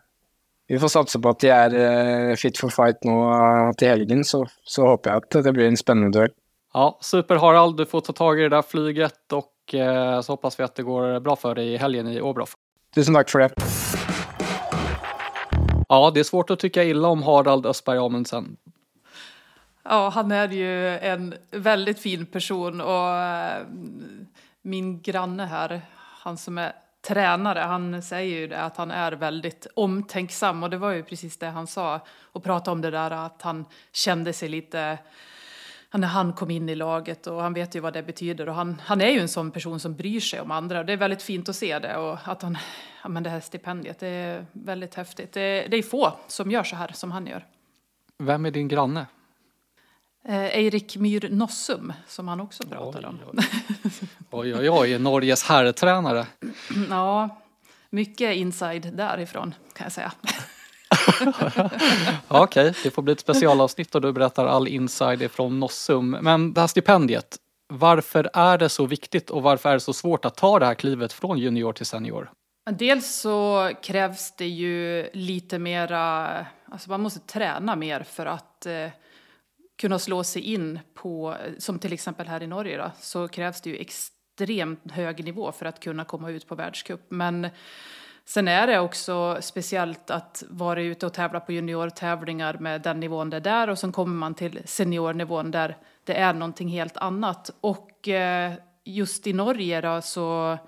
vi 0.69 0.81
får 0.81 0.93
satse 0.97 1.21
på 1.21 1.33
at 1.33 1.45
de 1.45 1.52
er 1.54 1.76
uh, 1.78 2.33
fit 2.40 2.59
for 2.61 2.75
fight 2.75 3.07
nå 3.07 3.19
uh, 3.31 3.71
til 3.78 3.95
helgen, 3.95 4.25
så, 4.26 4.43
så 4.69 4.90
håper 4.90 5.12
jeg 5.12 5.25
at 5.25 5.47
det 5.47 5.54
blir 5.57 5.71
en 5.71 5.81
spennende 5.81 6.12
duell. 6.19 6.35
Ja, 6.75 6.99
super 7.00 7.37
Harald, 7.37 7.76
du 7.76 7.87
får 7.87 8.00
ta 8.00 8.12
tag 8.12 8.40
i 8.40 8.43
det 8.43 8.49
där 8.49 8.62
flyget 8.62 9.33
och 9.33 9.75
eh, 9.75 10.21
så 10.21 10.33
hoppas 10.33 10.61
vi 10.61 10.64
att 10.64 10.75
det 10.75 10.83
går 10.83 11.21
bra 11.21 11.37
för 11.37 11.54
dig 11.54 11.73
i 11.73 11.76
helgen 11.76 12.09
i 12.09 12.21
Åbroff. 12.21 12.54
Tusen 12.95 13.14
tack 13.14 13.31
för 13.31 13.38
det. 13.38 13.50
Ja, 15.88 16.11
det 16.14 16.21
är 16.21 16.25
svårt 16.25 16.50
att 16.50 16.59
tycka 16.59 16.85
illa 16.85 17.09
om 17.09 17.23
Harald 17.23 17.66
Östberg 17.66 17.99
Amundsen. 17.99 18.57
Ja, 19.85 20.09
han 20.09 20.33
är 20.33 20.49
ju 20.49 20.99
en 20.99 21.35
väldigt 21.50 21.99
fin 21.99 22.26
person 22.26 22.81
och 22.81 23.17
eh, 23.17 23.67
min 24.62 25.03
granne 25.03 25.47
här, 25.47 25.83
han 25.97 26.37
som 26.37 26.59
är 26.59 26.73
tränare, 27.07 27.59
han 27.59 28.03
säger 28.03 28.37
ju 28.37 28.47
det 28.47 28.61
att 28.61 28.76
han 28.76 28.91
är 28.91 29.12
väldigt 29.12 29.67
omtänksam 29.75 30.62
och 30.62 30.71
det 30.71 30.76
var 30.76 30.91
ju 30.91 31.03
precis 31.03 31.37
det 31.37 31.47
han 31.47 31.67
sa 31.67 32.00
och 32.23 32.45
pratade 32.45 32.73
om 32.73 32.81
det 32.81 32.91
där 32.91 33.11
att 33.11 33.43
han 33.43 33.64
kände 33.93 34.33
sig 34.33 34.49
lite 34.49 34.99
när 35.93 36.08
han 36.08 36.32
kom 36.32 36.50
in 36.50 36.69
i 36.69 36.75
laget 36.75 37.26
och 37.26 37.43
han 37.43 37.54
vet 37.54 37.75
ju 37.75 37.80
vad 37.80 37.93
det 37.93 38.02
betyder 38.02 38.49
och 38.49 38.54
han, 38.54 38.80
han 38.85 39.00
är 39.00 39.11
ju 39.11 39.21
en 39.21 39.28
sån 39.28 39.50
person 39.50 39.80
som 39.80 39.95
bryr 39.95 40.21
sig 40.21 40.41
om 40.41 40.50
andra 40.50 40.80
och 40.80 40.87
det 40.87 40.93
är 40.93 40.97
väldigt 40.97 41.23
fint 41.23 41.49
att 41.49 41.56
se 41.56 41.78
det 41.78 41.97
och 41.97 42.19
att 42.25 42.43
han, 42.43 42.58
ja 43.02 43.08
men 43.08 43.23
det 43.23 43.30
här 43.30 43.41
stipendiet, 43.41 43.99
det 43.99 44.08
är 44.08 44.47
väldigt 44.52 44.95
häftigt. 44.95 45.32
Det, 45.32 45.67
det 45.71 45.76
är 45.76 45.82
få 45.82 46.13
som 46.26 46.50
gör 46.50 46.63
så 46.63 46.76
här 46.76 46.91
som 46.95 47.13
han 47.13 47.26
gör. 47.26 47.47
Vem 48.19 48.47
är 48.47 48.50
din 48.50 48.69
granne? 48.69 49.06
Eh, 50.28 50.45
Eirik 50.45 50.97
Myhr 50.97 51.28
Nossum, 51.30 51.93
som 52.06 52.28
han 52.28 52.41
också 52.41 52.63
pratar 52.63 53.06
om. 53.06 53.19
Oj, 54.30 54.54
oj, 54.54 54.71
oj, 54.71 54.99
Norges 54.99 55.45
herrtränare. 55.45 56.26
Ja, 56.91 57.43
mycket 57.91 58.37
inside 58.37 58.97
därifrån 58.97 59.54
kan 59.75 59.84
jag 59.84 59.93
säga. 59.93 60.13
Okej, 62.28 62.69
okay, 62.69 62.73
det 62.82 62.91
får 62.91 63.02
bli 63.02 63.13
ett 63.13 63.21
specialavsnitt 63.21 63.95
och 63.95 64.00
du 64.00 64.13
berättar 64.13 64.47
all 64.47 64.69
inside 64.69 65.30
från 65.30 65.60
Nossum. 65.60 66.10
Men 66.10 66.52
det 66.52 66.60
här 66.60 66.69
stipendiet, 66.69 67.37
varför 67.73 68.30
är 68.32 68.58
det 68.58 68.69
så 68.69 68.87
viktigt 68.87 69.30
och 69.30 69.43
varför 69.43 69.69
är 69.69 69.75
det 69.75 69.80
så 69.80 69.93
svårt 69.93 70.25
att 70.25 70.37
ta 70.37 70.58
det 70.58 70.67
här 70.67 70.75
klivet 70.75 71.13
från 71.13 71.39
junior 71.39 71.73
till 71.73 71.87
senior? 71.87 72.30
Dels 72.71 73.15
så 73.15 73.71
krävs 73.82 74.37
det 74.37 74.47
ju 74.47 75.10
lite 75.13 75.58
mera, 75.58 76.26
alltså 76.71 76.91
man 76.91 77.00
måste 77.00 77.21
träna 77.21 77.76
mer 77.76 78.02
för 78.02 78.26
att 78.26 78.67
eh, 78.67 78.89
kunna 79.76 79.99
slå 79.99 80.25
sig 80.25 80.43
in 80.43 80.80
på, 80.95 81.37
som 81.58 81.78
till 81.78 81.93
exempel 81.93 82.26
här 82.26 82.43
i 82.43 82.47
Norge 82.47 82.76
då, 82.76 82.91
så 83.00 83.28
krävs 83.28 83.60
det 83.60 83.71
ju 83.71 83.76
extremt 83.76 84.91
hög 84.91 85.25
nivå 85.25 85.52
för 85.52 85.67
att 85.67 85.80
kunna 85.80 86.04
komma 86.04 86.30
ut 86.30 86.49
på 86.49 86.54
världscup. 86.54 87.00
Men 87.08 87.49
sen 88.25 88.49
är 88.49 88.67
det 88.67 88.78
också 88.78 89.39
speciellt 89.41 90.10
att 90.10 90.45
vara 90.49 90.82
ute 90.82 91.06
och 91.06 91.13
tävla 91.13 91.41
på 91.41 91.52
juniortävlingar 91.52 92.58
med 92.60 92.82
den 92.82 93.00
nivån 93.00 93.30
det 93.30 93.37
är 93.37 93.41
där 93.41 93.71
och 93.71 93.78
sen 93.78 93.93
kommer 93.93 94.15
man 94.15 94.34
till 94.34 94.60
seniornivån 94.65 95.50
där 95.50 95.76
det 96.04 96.15
är 96.15 96.34
någonting 96.34 96.69
helt 96.69 96.97
annat. 96.97 97.50
Och 97.60 98.08
eh, 98.08 98.52
just 98.84 99.26
i 99.26 99.32
Norge 99.32 99.80
då 99.80 100.02
så 100.02 100.58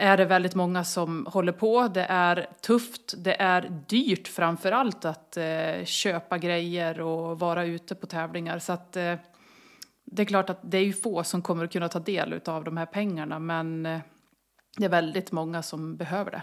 är 0.00 0.16
det 0.16 0.24
väldigt 0.24 0.54
många 0.54 0.84
som 0.84 1.26
håller 1.26 1.52
på. 1.52 1.88
Det 1.88 2.06
är 2.08 2.46
tufft, 2.60 3.14
det 3.16 3.42
är 3.42 3.82
dyrt 3.88 4.28
framför 4.28 4.72
allt 4.72 5.04
att 5.04 5.36
eh, 5.36 5.84
köpa 5.84 6.38
grejer 6.38 7.00
och 7.00 7.38
vara 7.38 7.64
ute 7.64 7.94
på 7.94 8.06
tävlingar. 8.06 8.58
Så 8.58 8.72
att, 8.72 8.96
eh, 8.96 9.14
det 10.04 10.22
är 10.22 10.26
klart 10.26 10.50
att 10.50 10.60
det 10.62 10.78
är 10.78 10.84
ju 10.84 10.92
få 10.92 11.24
som 11.24 11.42
kommer 11.42 11.64
att 11.64 11.72
kunna 11.72 11.88
ta 11.88 11.98
del 11.98 12.40
av 12.44 12.64
de 12.64 12.76
här 12.76 12.86
pengarna 12.86 13.38
men 13.38 13.86
eh, 13.86 14.00
det 14.76 14.84
är 14.84 14.88
väldigt 14.88 15.32
många 15.32 15.62
som 15.62 15.96
behöver 15.96 16.30
det. 16.30 16.42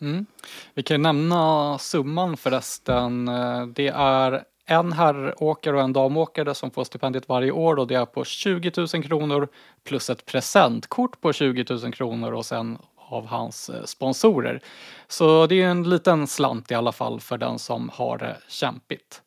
Mm. 0.00 0.26
Vi 0.74 0.82
kan 0.82 1.02
nämna 1.02 1.78
summan 1.78 2.36
förresten. 2.36 3.28
Eh, 3.28 3.66
det 3.66 3.88
är 3.88 4.44
en 4.66 4.92
herråkare 4.92 5.76
och 5.76 5.82
en 5.82 5.92
damåkare 5.92 6.54
som 6.54 6.70
får 6.70 6.84
stipendiet 6.84 7.28
varje 7.28 7.50
år 7.50 7.78
och 7.78 7.86
det 7.86 7.94
är 7.94 8.04
på 8.04 8.24
20 8.24 8.72
000 8.76 8.88
kronor 8.88 9.48
plus 9.84 10.10
ett 10.10 10.26
presentkort 10.26 11.20
på 11.20 11.32
20 11.32 11.64
000 11.70 11.92
kronor 11.92 12.32
och 12.32 12.46
sen 12.46 12.78
av 12.96 13.26
hans 13.26 13.70
eh, 13.70 13.84
sponsorer. 13.84 14.60
Så 15.08 15.46
det 15.46 15.62
är 15.62 15.66
en 15.66 15.90
liten 15.90 16.26
slant 16.26 16.70
i 16.70 16.74
alla 16.74 16.92
fall 16.92 17.20
för 17.20 17.38
den 17.38 17.58
som 17.58 17.90
har 17.94 18.18
det 18.18 18.36
kämpigt. 18.48 19.22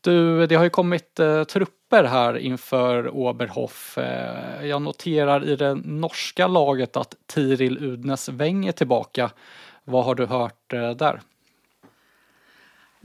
Du, 0.00 0.46
det 0.46 0.54
har 0.54 0.64
ju 0.64 0.70
kommit 0.70 1.20
eh, 1.20 1.44
trupper 1.44 2.04
här 2.04 2.38
inför 2.38 3.08
Oberhof. 3.08 3.98
Eh, 3.98 4.66
jag 4.66 4.82
noterar 4.82 5.44
i 5.44 5.56
det 5.56 5.74
norska 5.74 6.46
laget 6.46 6.96
att 6.96 7.14
Tiril 7.26 7.84
Udnes 7.84 8.28
Weng 8.28 8.66
är 8.66 8.72
tillbaka. 8.72 9.30
Vad 9.84 10.04
har 10.04 10.14
du 10.14 10.26
hört 10.26 10.72
eh, 10.72 10.90
där? 10.90 11.20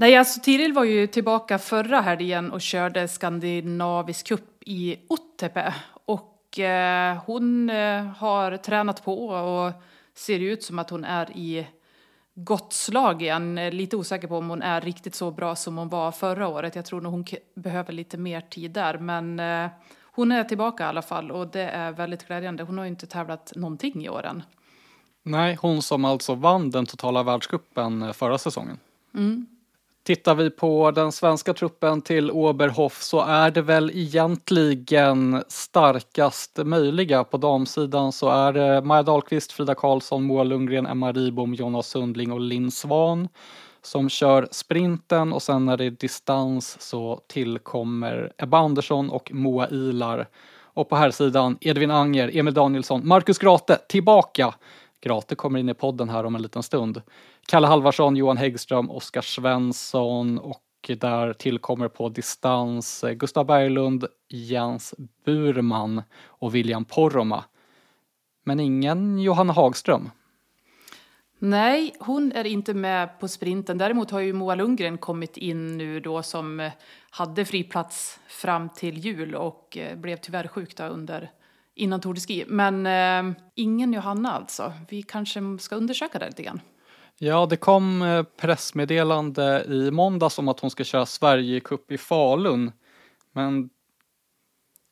Nej, 0.01 0.15
alltså 0.15 0.39
Tiril 0.39 0.73
var 0.73 0.83
ju 0.83 1.07
tillbaka 1.07 1.59
förra 1.59 2.01
helgen 2.01 2.51
och 2.51 2.61
körde 2.61 3.07
skandinavisk 3.07 4.27
cup 4.27 4.63
i 4.65 4.97
Ottepe. 5.09 5.73
Och 6.05 6.59
eh, 6.59 7.17
hon 7.25 7.69
eh, 7.69 8.03
har 8.03 8.57
tränat 8.57 9.03
på 9.05 9.27
och 9.27 9.71
ser 10.15 10.39
ut 10.39 10.63
som 10.63 10.79
att 10.79 10.89
hon 10.89 11.03
är 11.03 11.37
i 11.37 11.67
gott 12.35 12.73
slag 12.73 13.21
igen. 13.21 13.55
Lite 13.55 13.97
osäker 13.97 14.27
på 14.27 14.37
om 14.37 14.49
hon 14.49 14.61
är 14.61 14.81
riktigt 14.81 15.15
så 15.15 15.31
bra 15.31 15.55
som 15.55 15.77
hon 15.77 15.89
var 15.89 16.11
förra 16.11 16.47
året. 16.47 16.75
Jag 16.75 16.85
tror 16.85 17.01
nog 17.01 17.11
hon 17.11 17.25
behöver 17.55 17.93
lite 17.93 18.17
mer 18.17 18.41
tid 18.41 18.71
där. 18.71 18.97
Men 18.97 19.39
eh, 19.39 19.71
hon 20.03 20.31
är 20.31 20.43
tillbaka 20.43 20.83
i 20.83 20.87
alla 20.87 21.01
fall 21.01 21.31
och 21.31 21.47
det 21.47 21.69
är 21.69 21.91
väldigt 21.91 22.27
glädjande. 22.27 22.63
Hon 22.63 22.77
har 22.77 22.85
ju 22.85 22.91
inte 22.91 23.07
tävlat 23.07 23.51
någonting 23.55 24.05
i 24.05 24.09
år 24.09 24.25
än. 24.25 24.43
Nej, 25.23 25.57
hon 25.61 25.81
som 25.81 26.05
alltså 26.05 26.35
vann 26.35 26.69
den 26.69 26.85
totala 26.85 27.23
världscupen 27.23 28.13
förra 28.13 28.37
säsongen. 28.37 28.79
Mm. 29.13 29.47
Tittar 30.03 30.35
vi 30.35 30.49
på 30.49 30.91
den 30.91 31.11
svenska 31.11 31.53
truppen 31.53 32.01
till 32.01 32.31
Oberhof 32.31 33.01
så 33.01 33.21
är 33.21 33.51
det 33.51 33.61
väl 33.61 33.91
egentligen 33.93 35.43
starkast 35.47 36.59
möjliga. 36.63 37.23
På 37.23 37.37
damsidan 37.37 38.11
så 38.11 38.29
är 38.29 38.53
det 38.53 38.81
Maja 38.81 39.03
Dahlqvist, 39.03 39.51
Frida 39.51 39.75
Karlsson, 39.75 40.23
Moa 40.23 40.43
Lundgren, 40.43 40.87
Emma 40.87 41.11
Ribom, 41.11 41.53
Jonas 41.53 41.87
Sundling 41.87 42.31
och 42.31 42.39
Linn 42.39 42.71
Svan 42.71 43.27
som 43.81 44.09
kör 44.09 44.47
sprinten 44.51 45.33
och 45.33 45.41
sen 45.41 45.65
när 45.65 45.77
det 45.77 45.85
är 45.85 45.91
distans 45.91 46.81
så 46.81 47.21
tillkommer 47.27 48.33
Ebba 48.37 48.57
Andersson 48.57 49.09
och 49.09 49.31
Moa 49.33 49.69
Ilar. 49.69 50.27
Och 50.73 50.89
på 50.89 50.95
här 50.95 51.11
sidan 51.11 51.57
Edvin 51.61 51.91
Anger, 51.91 52.37
Emil 52.37 52.53
Danielsson, 52.53 53.07
Marcus 53.07 53.37
Grate 53.37 53.79
tillbaka 53.89 54.53
Grate 55.01 55.35
kommer 55.35 55.59
in 55.59 55.69
i 55.69 55.73
podden 55.73 56.09
här 56.09 56.25
om 56.25 56.35
en 56.35 56.41
liten 56.41 56.63
stund. 56.63 57.01
Kalle 57.47 57.67
Halvarsson, 57.67 58.15
Johan 58.15 58.37
Häggström, 58.37 58.91
Oskar 58.91 59.21
Svensson 59.21 60.39
och 60.39 60.61
där 60.99 61.33
tillkommer 61.33 61.87
på 61.87 62.09
distans 62.09 63.03
eh, 63.03 63.11
Gustav 63.11 63.45
Berglund, 63.45 64.05
Jens 64.29 64.93
Burman 65.25 66.03
och 66.25 66.55
William 66.55 66.85
Poromaa. 66.85 67.43
Men 68.43 68.59
ingen 68.59 69.19
Johanna 69.19 69.53
Hagström. 69.53 70.09
Nej, 71.39 71.95
hon 71.99 72.31
är 72.31 72.45
inte 72.45 72.73
med 72.73 73.19
på 73.19 73.27
sprinten. 73.27 73.77
Däremot 73.77 74.11
har 74.11 74.19
ju 74.19 74.33
Moa 74.33 74.55
Lundgren 74.55 74.97
kommit 74.97 75.37
in 75.37 75.77
nu 75.77 75.99
då 75.99 76.23
som 76.23 76.59
eh, 76.59 76.71
hade 77.09 77.45
fri 77.45 77.63
plats 77.63 78.19
fram 78.27 78.69
till 78.69 78.97
jul 78.97 79.35
och 79.35 79.77
eh, 79.77 79.97
blev 79.97 80.17
tyvärr 80.17 80.47
sjuk 80.47 80.77
då 80.77 80.83
under 80.83 81.31
innan 81.75 82.01
Tour 82.01 82.13
de 82.13 82.19
Ski. 82.19 82.45
Men 82.47 82.85
eh, 82.85 83.37
ingen 83.55 83.93
Johanna 83.93 84.31
alltså. 84.31 84.73
Vi 84.89 85.03
kanske 85.03 85.39
ska 85.59 85.75
undersöka 85.75 86.19
det 86.19 86.25
lite 86.25 86.43
grann. 86.43 86.61
Ja, 87.23 87.45
det 87.45 87.57
kom 87.57 88.01
eh, 88.01 88.23
pressmeddelande 88.23 89.65
i 89.67 89.91
måndags 89.91 90.39
om 90.39 90.47
att 90.47 90.59
hon 90.59 90.69
ska 90.69 90.83
köra 90.83 91.05
Sverigecup 91.05 91.91
i 91.91 91.97
Falun. 91.97 92.71
Men 93.31 93.69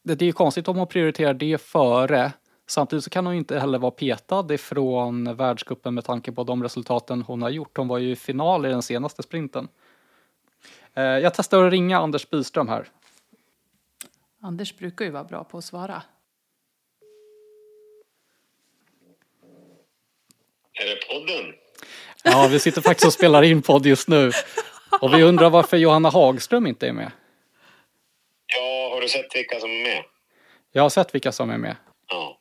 det 0.03 0.21
är 0.21 0.25
ju 0.25 0.31
konstigt 0.31 0.67
om 0.67 0.77
hon 0.77 0.87
prioriterar 0.87 1.33
det 1.33 1.61
före. 1.61 2.33
Samtidigt 2.67 3.03
så 3.03 3.09
kan 3.09 3.25
hon 3.25 3.35
inte 3.35 3.59
heller 3.59 3.79
vara 3.79 3.91
petad 3.91 4.53
ifrån 4.53 5.35
världscupen 5.35 5.93
med 5.93 6.05
tanke 6.05 6.31
på 6.31 6.43
de 6.43 6.63
resultaten 6.63 7.21
hon 7.21 7.41
har 7.41 7.49
gjort. 7.49 7.77
Hon 7.77 7.87
var 7.87 7.97
ju 7.97 8.11
i 8.11 8.15
final 8.15 8.65
i 8.65 8.69
den 8.69 8.81
senaste 8.81 9.23
sprinten. 9.23 9.67
Eh, 10.93 11.03
jag 11.03 11.33
testar 11.33 11.63
att 11.63 11.71
ringa 11.71 11.99
Anders 11.99 12.29
Byström 12.29 12.67
här. 12.67 12.87
Anders 14.41 14.77
brukar 14.77 15.05
ju 15.05 15.11
vara 15.11 15.23
bra 15.23 15.43
på 15.43 15.57
att 15.57 15.65
svara. 15.65 16.03
Är 20.73 20.85
det 20.85 21.13
podden? 21.13 21.68
Ja, 22.23 22.47
vi 22.51 22.59
sitter 22.59 22.81
faktiskt 22.81 23.07
och 23.07 23.13
spelar 23.13 23.43
in 23.43 23.61
podd 23.61 23.85
just 23.85 24.07
nu. 24.07 24.31
Och 25.01 25.13
vi 25.13 25.23
undrar 25.23 25.49
varför 25.49 25.77
Johanna 25.77 26.09
Hagström 26.09 26.67
inte 26.67 26.87
är 26.87 26.93
med. 26.93 27.11
Ja, 28.57 28.89
har 28.93 29.01
du 29.01 29.07
sett 29.07 29.35
vilka 29.35 29.59
som 29.59 29.69
är 29.71 29.83
med? 29.83 30.03
Jag 30.71 30.81
har 30.81 30.89
sett 30.89 31.15
vilka 31.15 31.31
som 31.31 31.49
är 31.49 31.57
med. 31.57 31.75
Ja. 32.07 32.39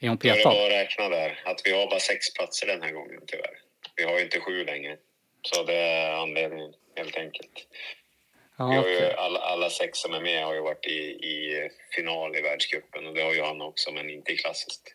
Är 0.00 0.08
hon 0.08 0.18
petad? 0.18 0.44
bara 0.44 0.64
att 0.66 0.72
räkna 0.72 1.08
där. 1.08 1.42
Att 1.44 1.60
vi 1.64 1.72
har 1.72 1.86
bara 1.86 2.00
sex 2.00 2.34
platser 2.34 2.66
den 2.66 2.82
här 2.82 2.92
gången 2.92 3.20
tyvärr. 3.26 3.58
Vi 3.96 4.02
har 4.04 4.18
ju 4.18 4.24
inte 4.24 4.40
sju 4.40 4.64
längre. 4.64 4.96
Så 5.42 5.62
det 5.64 5.76
är 5.76 6.12
anledningen 6.12 6.72
helt 6.96 7.16
enkelt. 7.16 7.66
Ju, 8.58 8.78
okej. 8.78 9.14
alla, 9.14 9.38
alla 9.38 9.70
sex 9.70 9.98
som 9.98 10.14
är 10.14 10.20
med 10.20 10.44
har 10.44 10.54
ju 10.54 10.60
varit 10.60 10.86
i, 10.86 11.00
i 11.34 11.68
final 11.90 12.36
i 12.36 12.40
världscupen 12.40 13.06
och 13.06 13.14
det 13.14 13.22
har 13.22 13.34
ju 13.34 13.42
han 13.42 13.60
också 13.60 13.92
men 13.92 14.10
inte 14.10 14.32
i 14.32 14.36
klassiskt. 14.36 14.94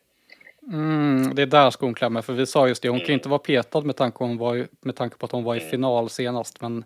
Mm, 0.72 1.36
det 1.36 1.42
är 1.42 1.46
där 1.46 1.72
skon 1.72 1.94
klämmer, 1.94 2.22
för 2.22 2.34
vi 2.34 2.46
sa 2.46 2.68
just 2.68 2.82
det, 2.82 2.90
hon 2.90 3.00
kan 3.00 3.08
ju 3.08 3.14
inte 3.14 3.30
vara 3.30 3.40
petad 3.40 3.82
med 3.82 3.96
tanke, 3.96 4.18
hon 4.20 4.38
var, 4.38 4.68
med 4.82 4.96
tanke 4.96 5.18
på 5.18 5.26
att 5.26 5.32
hon 5.32 5.44
var 5.44 5.56
i 5.56 5.60
final 5.60 6.10
senast. 6.10 6.62
Men 6.62 6.86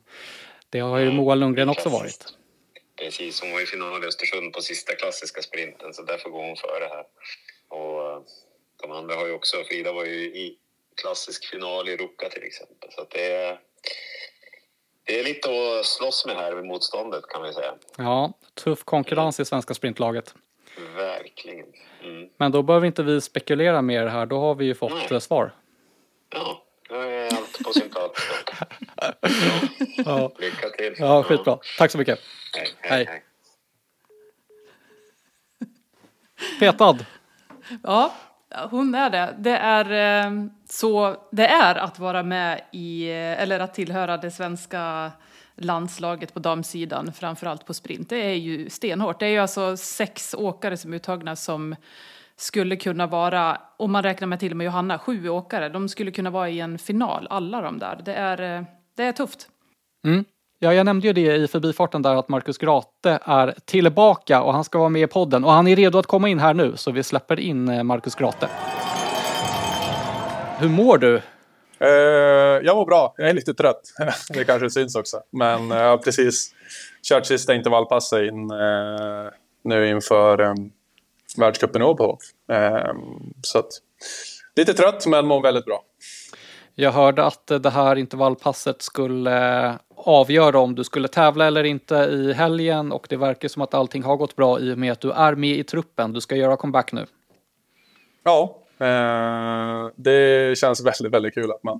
det 0.70 0.80
har 0.80 1.00
ju 1.00 1.12
Moa 1.12 1.36
Lundgren 1.36 1.70
också 1.70 1.90
varit. 1.90 2.34
Precis, 2.96 3.42
hon 3.42 3.52
var 3.52 3.62
i 3.62 3.66
final 3.66 4.04
i 4.04 4.08
Östersund 4.08 4.54
på 4.54 4.62
sista 4.62 4.96
klassiska 4.96 5.42
sprinten 5.42 5.94
så 5.94 6.02
därför 6.02 6.30
går 6.30 6.44
hon 6.48 6.56
före 6.56 6.86
här. 6.90 7.06
Och 7.70 8.12
eh, 8.12 8.22
de 8.82 8.92
andra 8.92 9.16
har 9.16 9.26
ju 9.28 9.34
också, 9.34 9.58
Frida 9.70 9.94
var 9.94 10.06
ju 10.06 10.26
i 10.26 10.58
klassisk 11.02 11.46
final 11.46 11.90
i 11.90 11.98
Ruka 11.98 12.30
till 12.30 12.44
exempel. 12.44 12.92
Så 12.92 13.06
det 13.10 13.34
är, 13.34 13.60
det 15.04 15.20
är 15.20 15.24
lite 15.24 15.50
att 15.50 15.86
slåss 15.86 16.26
med 16.26 16.36
här 16.36 16.56
med 16.56 16.66
motståndet 16.66 17.28
kan 17.28 17.44
vi 17.44 17.54
säga. 17.54 17.74
Ja, 17.98 18.34
tuff 18.54 18.84
konkurrens 18.84 19.40
i 19.40 19.46
svenska 19.46 19.74
sprintlaget. 19.74 20.36
Verkligen. 20.96 21.66
Mm. 22.04 22.30
Men 22.38 22.52
då 22.52 22.64
behöver 22.64 22.88
inte 22.88 23.04
vi 23.04 23.22
spekulera 23.22 23.82
mer 23.82 24.08
här, 24.08 24.26
då 24.26 24.40
har 24.40 24.56
vi 24.56 24.66
ju 24.66 24.76
fått 24.76 24.94
Nej. 24.94 25.08
eh, 25.12 25.20
svar. 25.20 25.52
Ja, 26.34 26.64
då 26.90 26.96
är 26.96 27.26
allt 27.26 27.64
på 27.64 27.74
sin 27.74 27.90
plats. 27.90 28.30
Ja, 30.06 30.32
Lycka 30.40 30.70
till. 30.70 30.96
ja 30.98 31.24
skitbra. 31.24 31.60
Tack 31.78 31.92
så 31.92 31.98
mycket. 31.98 32.20
Hej, 32.58 32.68
Hej. 32.82 33.06
hej, 33.06 33.06
hej. 33.06 33.24
Petad. 36.60 37.06
Ja, 37.84 38.14
hon 38.70 38.96
är 38.96 39.10
det. 39.10 39.36
Det 39.38 39.58
är 39.58 40.26
eh, 40.26 40.32
så 40.70 41.16
det 41.32 41.48
är 41.48 41.76
att 41.76 42.00
vara 42.00 42.24
med 42.24 42.62
i, 42.72 43.10
eh, 43.10 43.42
eller 43.42 43.60
att 43.60 43.74
tillhöra 43.74 44.18
det 44.18 44.32
svenska 44.32 45.12
landslaget 45.60 46.34
på 46.34 46.40
damsidan, 46.40 47.14
framförallt 47.14 47.66
på 47.66 47.74
sprint. 47.74 48.10
Det 48.10 48.26
är 48.26 48.36
ju 48.36 48.70
stenhårt. 48.70 49.20
Det 49.20 49.26
är 49.26 49.30
ju 49.30 49.40
alltså 49.40 49.78
sex 49.78 50.34
åkare 50.38 50.78
som 50.78 50.94
är 50.94 50.98
uttagna 50.98 51.36
som 51.36 51.76
skulle 52.36 52.76
kunna 52.76 53.08
vara, 53.08 53.62
om 53.78 53.92
man 53.92 54.04
räknar 54.04 54.28
med 54.28 54.40
till 54.40 54.52
och 54.52 54.58
med 54.58 54.66
Johanna, 54.66 55.00
sju 55.00 55.30
åkare. 55.30 55.70
De 55.70 55.90
skulle 55.90 56.12
kunna 56.12 56.30
vara 56.30 56.50
i 56.50 56.60
en 56.60 56.78
final, 56.78 57.28
alla 57.30 57.62
de 57.62 57.80
där. 57.80 58.02
Det 58.06 58.14
är, 58.14 58.66
det 58.98 59.04
är 59.04 59.12
tufft. 59.12 59.48
Mm. 60.06 60.26
Ja, 60.62 60.74
jag 60.74 60.86
nämnde 60.86 61.08
ju 61.08 61.14
det 61.14 61.36
i 61.36 61.48
förbifarten 61.48 62.02
där 62.02 62.16
att 62.16 62.30
Marcus 62.30 62.58
Grate 62.58 63.20
är 63.24 63.56
tillbaka 63.66 64.42
och 64.42 64.54
han 64.54 64.64
ska 64.64 64.80
vara 64.80 64.90
med 64.90 65.02
i 65.02 65.08
podden 65.08 65.44
och 65.44 65.52
han 65.52 65.68
är 65.68 65.76
redo 65.76 66.00
att 66.00 66.08
komma 66.08 66.30
in 66.30 66.40
här 66.40 66.54
nu 66.54 66.74
så 66.76 66.92
vi 66.92 67.04
släpper 67.04 67.40
in 67.40 67.70
eh, 67.70 67.84
Marcus 67.84 68.16
Grate. 68.16 68.50
Hur 70.58 70.70
mår 70.70 70.98
du? 70.98 71.22
Eh, 71.80 71.88
jag 72.66 72.76
mår 72.76 72.86
bra. 72.86 73.14
Jag 73.18 73.30
är 73.30 73.34
lite 73.34 73.54
trött. 73.54 73.82
det 74.30 74.44
kanske 74.44 74.70
syns 74.70 74.96
också. 74.96 75.22
Men 75.32 75.72
eh, 75.72 75.78
jag 75.78 75.90
har 75.90 75.98
precis 75.98 76.54
kört 77.04 77.26
sista 77.26 77.56
intervallpasset 77.56 78.22
in, 78.22 78.52
eh, 78.52 79.32
nu 79.64 79.90
inför 79.90 80.42
eh, 80.42 80.54
världscupen 81.38 81.82
i 81.82 81.86
Åbyhof. 81.86 82.20
Eh, 82.52 82.94
så 83.42 83.60
att, 83.60 83.70
lite 84.56 84.74
trött 84.74 85.08
men 85.08 85.26
mår 85.28 85.42
väldigt 85.42 85.66
bra. 85.66 85.84
Jag 86.76 86.92
hörde 86.92 87.26
att 87.26 87.48
det 87.48 87.70
här 87.70 87.96
intervallpasset 87.96 88.82
skulle 88.82 89.78
avgöra 89.96 90.60
om 90.60 90.76
du 90.76 90.84
skulle 90.84 91.08
tävla 91.08 91.48
eller 91.48 91.64
inte 91.64 91.96
i 91.96 92.34
helgen 92.34 92.92
och 92.92 93.08
det 93.10 93.18
verkar 93.18 93.48
som 93.48 93.62
att 93.62 93.74
allting 93.74 94.04
har 94.04 94.18
gått 94.18 94.36
bra 94.36 94.60
i 94.60 94.74
och 94.74 94.78
med 94.78 94.92
att 94.92 95.02
du 95.02 95.12
är 95.12 95.36
med 95.36 95.58
i 95.58 95.64
truppen. 95.64 96.14
Du 96.14 96.22
ska 96.22 96.36
göra 96.36 96.58
comeback 96.58 96.92
nu. 96.92 97.06
Ja, 98.24 98.59
eh, 98.80 99.92
det 99.96 100.58
känns 100.58 100.86
väldigt, 100.86 101.14
väldigt 101.14 101.34
kul 101.34 101.52
att, 101.52 101.64
man, 101.64 101.80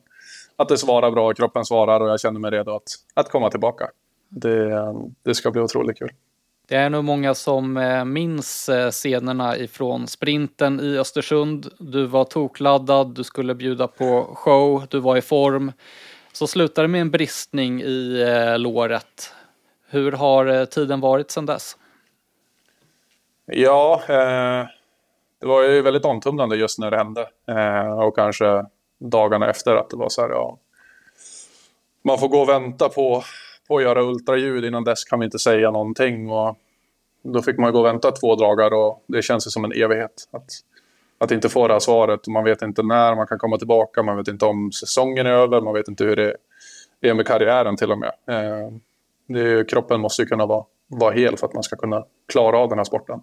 att 0.56 0.70
det 0.70 0.78
svarar 0.78 1.12
bra, 1.12 1.34
kroppen 1.34 1.66
svarar 1.66 2.00
och 2.00 2.10
jag 2.10 2.20
känner 2.20 2.40
mig 2.40 2.52
redo 2.52 2.76
att, 2.76 2.90
att 3.14 3.30
komma 3.30 3.50
tillbaka. 3.50 3.90
Det, 4.30 4.72
det 5.24 5.36
ska 5.36 5.52
bli 5.52 5.62
otroligt 5.62 6.00
kul. 6.00 6.12
Det 6.68 6.76
är 6.76 6.90
nog 6.90 7.04
många 7.04 7.36
som 7.36 7.78
eh, 7.78 8.06
minns 8.06 8.70
eh, 8.70 8.92
scenerna 8.92 9.58
ifrån 9.58 10.08
sprinten 10.08 10.80
i 10.80 10.98
Östersund. 10.98 11.68
Du 11.80 12.06
var 12.06 12.24
tokladdad, 12.24 13.16
du 13.16 13.24
skulle 13.24 13.56
bjuda 13.56 13.88
på 13.88 14.32
show, 14.36 14.84
du 14.90 15.00
var 15.00 15.18
i 15.18 15.22
form. 15.22 15.72
Så 16.34 16.48
slutade 16.48 16.88
det 16.88 16.92
med 16.92 17.02
en 17.02 17.12
bristning 17.12 17.82
i 17.82 18.22
eh, 18.28 18.60
låret. 18.60 19.34
Hur 19.90 20.12
har 20.12 20.66
tiden 20.66 21.00
varit 21.00 21.32
sedan 21.32 21.46
dess? 21.46 21.78
Ja, 23.46 24.02
eh, 24.08 24.68
det 25.40 25.48
var 25.48 25.64
ju 25.64 25.82
väldigt 25.82 26.06
omtumlande 26.06 26.56
just 26.56 26.80
när 26.80 26.92
det 26.92 26.98
hände. 26.98 27.28
Eh, 27.48 28.00
och 28.00 28.16
kanske 28.16 28.66
dagarna 29.00 29.50
efter 29.50 29.76
att 29.76 29.90
det 29.90 29.98
var 29.98 30.10
så 30.10 30.22
här, 30.22 30.30
ja. 30.30 30.58
Man 32.02 32.18
får 32.20 32.28
gå 32.28 32.42
och 32.42 32.50
vänta 32.50 32.90
på, 32.90 33.24
på 33.68 33.78
att 33.78 33.84
göra 33.84 34.04
ultraljud. 34.04 34.66
Innan 34.66 34.84
dess 34.84 35.04
kan 35.04 35.20
vi 35.20 35.26
inte 35.26 35.40
säga 35.40 35.72
någonting. 35.72 36.30
Och 36.30 36.58
då 37.22 37.42
fick 37.42 37.58
man 37.58 37.72
gå 37.74 37.80
och 37.80 37.86
vänta 37.86 38.12
två 38.12 38.36
dagar 38.36 38.74
och 38.74 39.04
det 39.08 39.22
känns 39.22 39.48
ju 39.48 39.52
som 39.52 39.66
en 39.66 39.72
evighet. 39.72 40.28
Att, 40.32 40.46
att 41.18 41.32
inte 41.32 41.50
få 41.50 41.68
det 41.68 41.74
här 41.74 41.80
svaret. 41.80 42.28
Man 42.28 42.44
vet 42.44 42.62
inte 42.62 42.84
när 42.84 43.16
man 43.16 43.28
kan 43.28 43.38
komma 43.40 43.58
tillbaka. 43.58 44.04
Man 44.04 44.18
vet 44.18 44.28
inte 44.28 44.46
om 44.46 44.72
säsongen 44.72 45.26
är 45.26 45.32
över. 45.32 45.62
Man 45.62 45.74
vet 45.74 45.88
inte 45.88 46.04
hur 46.04 46.16
det 46.16 46.36
är 47.02 47.14
med 47.14 47.28
karriären 47.28 47.78
till 47.78 47.92
och 47.92 47.98
med. 47.98 48.12
Eh, 48.28 48.72
det 49.28 49.40
är, 49.40 49.46
ju- 49.46 49.66
kroppen 49.66 50.00
måste 50.02 50.22
ju 50.22 50.28
kunna 50.28 50.46
vara, 50.46 50.66
vara 50.88 51.14
hel 51.14 51.38
för 51.38 51.48
att 51.48 51.54
man 51.54 51.64
ska 51.64 51.76
kunna 51.76 52.06
klara 52.28 52.58
av 52.58 52.70
den 52.70 52.78
här 52.80 52.86
sporten. 52.86 53.22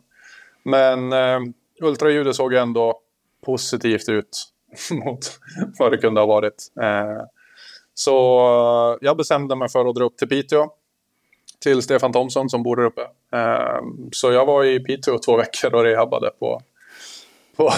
Men 0.62 1.12
eh, 1.12 1.40
ultraljudet 1.80 2.36
såg 2.36 2.54
ändå 2.54 3.00
positivt 3.44 4.08
ut 4.08 4.52
mot 4.90 5.38
vad 5.78 5.92
det 5.92 5.98
kunde 5.98 6.20
ha 6.20 6.26
varit. 6.26 6.72
Eh, 6.80 7.22
så 7.94 8.38
eh, 8.92 8.98
jag 9.06 9.16
bestämde 9.16 9.56
mig 9.56 9.68
för 9.68 9.86
att 9.86 9.94
dra 9.94 10.04
upp 10.04 10.16
till 10.16 10.28
Piteå. 10.28 10.68
Till 11.60 11.82
Stefan 11.82 12.12
Thomsson 12.12 12.50
som 12.50 12.62
bor 12.62 12.76
där 12.76 12.84
uppe. 12.84 13.02
Eh, 13.32 13.80
så 14.12 14.32
jag 14.32 14.46
var 14.46 14.64
i 14.64 14.80
Piteå 14.80 15.18
två 15.18 15.36
veckor 15.36 15.74
och 15.74 15.84
rehabbade 15.84 16.30
på, 16.38 16.62
på 17.56 17.72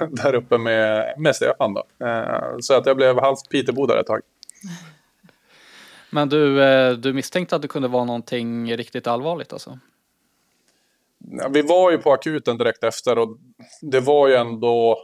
där 0.10 0.34
uppe 0.34 0.58
med, 0.58 1.14
med 1.18 1.36
Stefan. 1.36 1.74
Då. 1.74 1.84
Så 2.60 2.74
att 2.74 2.86
jag 2.86 2.96
blev 2.96 3.20
halvt 3.20 3.48
Pitebodare 3.48 4.00
ett 4.00 4.06
tag. 4.06 4.20
Men 6.10 6.28
du, 6.28 6.56
du 6.96 7.12
misstänkte 7.12 7.56
att 7.56 7.62
det 7.62 7.68
kunde 7.68 7.88
vara 7.88 8.04
någonting 8.04 8.76
riktigt 8.76 9.06
allvarligt 9.06 9.52
alltså? 9.52 9.78
Ja, 11.30 11.48
Vi 11.50 11.62
var 11.62 11.90
ju 11.90 11.98
på 11.98 12.12
akuten 12.12 12.58
direkt 12.58 12.84
efter 12.84 13.18
och 13.18 13.38
det 13.82 14.00
var 14.00 14.28
ju 14.28 14.34
ändå... 14.34 14.98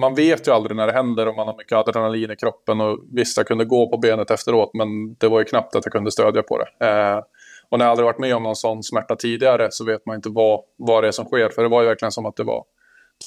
Man 0.00 0.14
vet 0.14 0.48
ju 0.48 0.52
aldrig 0.52 0.76
när 0.76 0.86
det 0.86 0.92
händer 0.92 1.28
och 1.28 1.36
man 1.36 1.46
har 1.46 1.56
mycket 1.56 1.72
adrenalin 1.72 2.30
i 2.30 2.36
kroppen 2.36 2.80
och 2.80 2.98
visst 3.12 3.36
jag 3.36 3.46
kunde 3.46 3.64
gå 3.64 3.90
på 3.90 3.98
benet 3.98 4.30
efteråt 4.30 4.70
men 4.74 5.14
det 5.14 5.28
var 5.28 5.38
ju 5.38 5.44
knappt 5.44 5.76
att 5.76 5.84
jag 5.84 5.92
kunde 5.92 6.10
stödja 6.10 6.42
på 6.42 6.58
det. 6.58 6.86
Eh, 6.86 7.22
och 7.68 7.78
när 7.78 7.84
jag 7.84 7.90
aldrig 7.90 8.04
varit 8.04 8.18
med 8.18 8.36
om 8.36 8.42
någon 8.42 8.56
sån 8.56 8.82
smärta 8.82 9.16
tidigare 9.16 9.68
så 9.70 9.84
vet 9.84 10.06
man 10.06 10.16
inte 10.16 10.28
vad, 10.28 10.60
vad 10.76 11.04
det 11.04 11.08
är 11.08 11.12
som 11.12 11.24
sker 11.24 11.48
för 11.48 11.62
det 11.62 11.68
var 11.68 11.82
ju 11.82 11.88
verkligen 11.88 12.12
som 12.12 12.26
att 12.26 12.36
det 12.36 12.44
var 12.44 12.64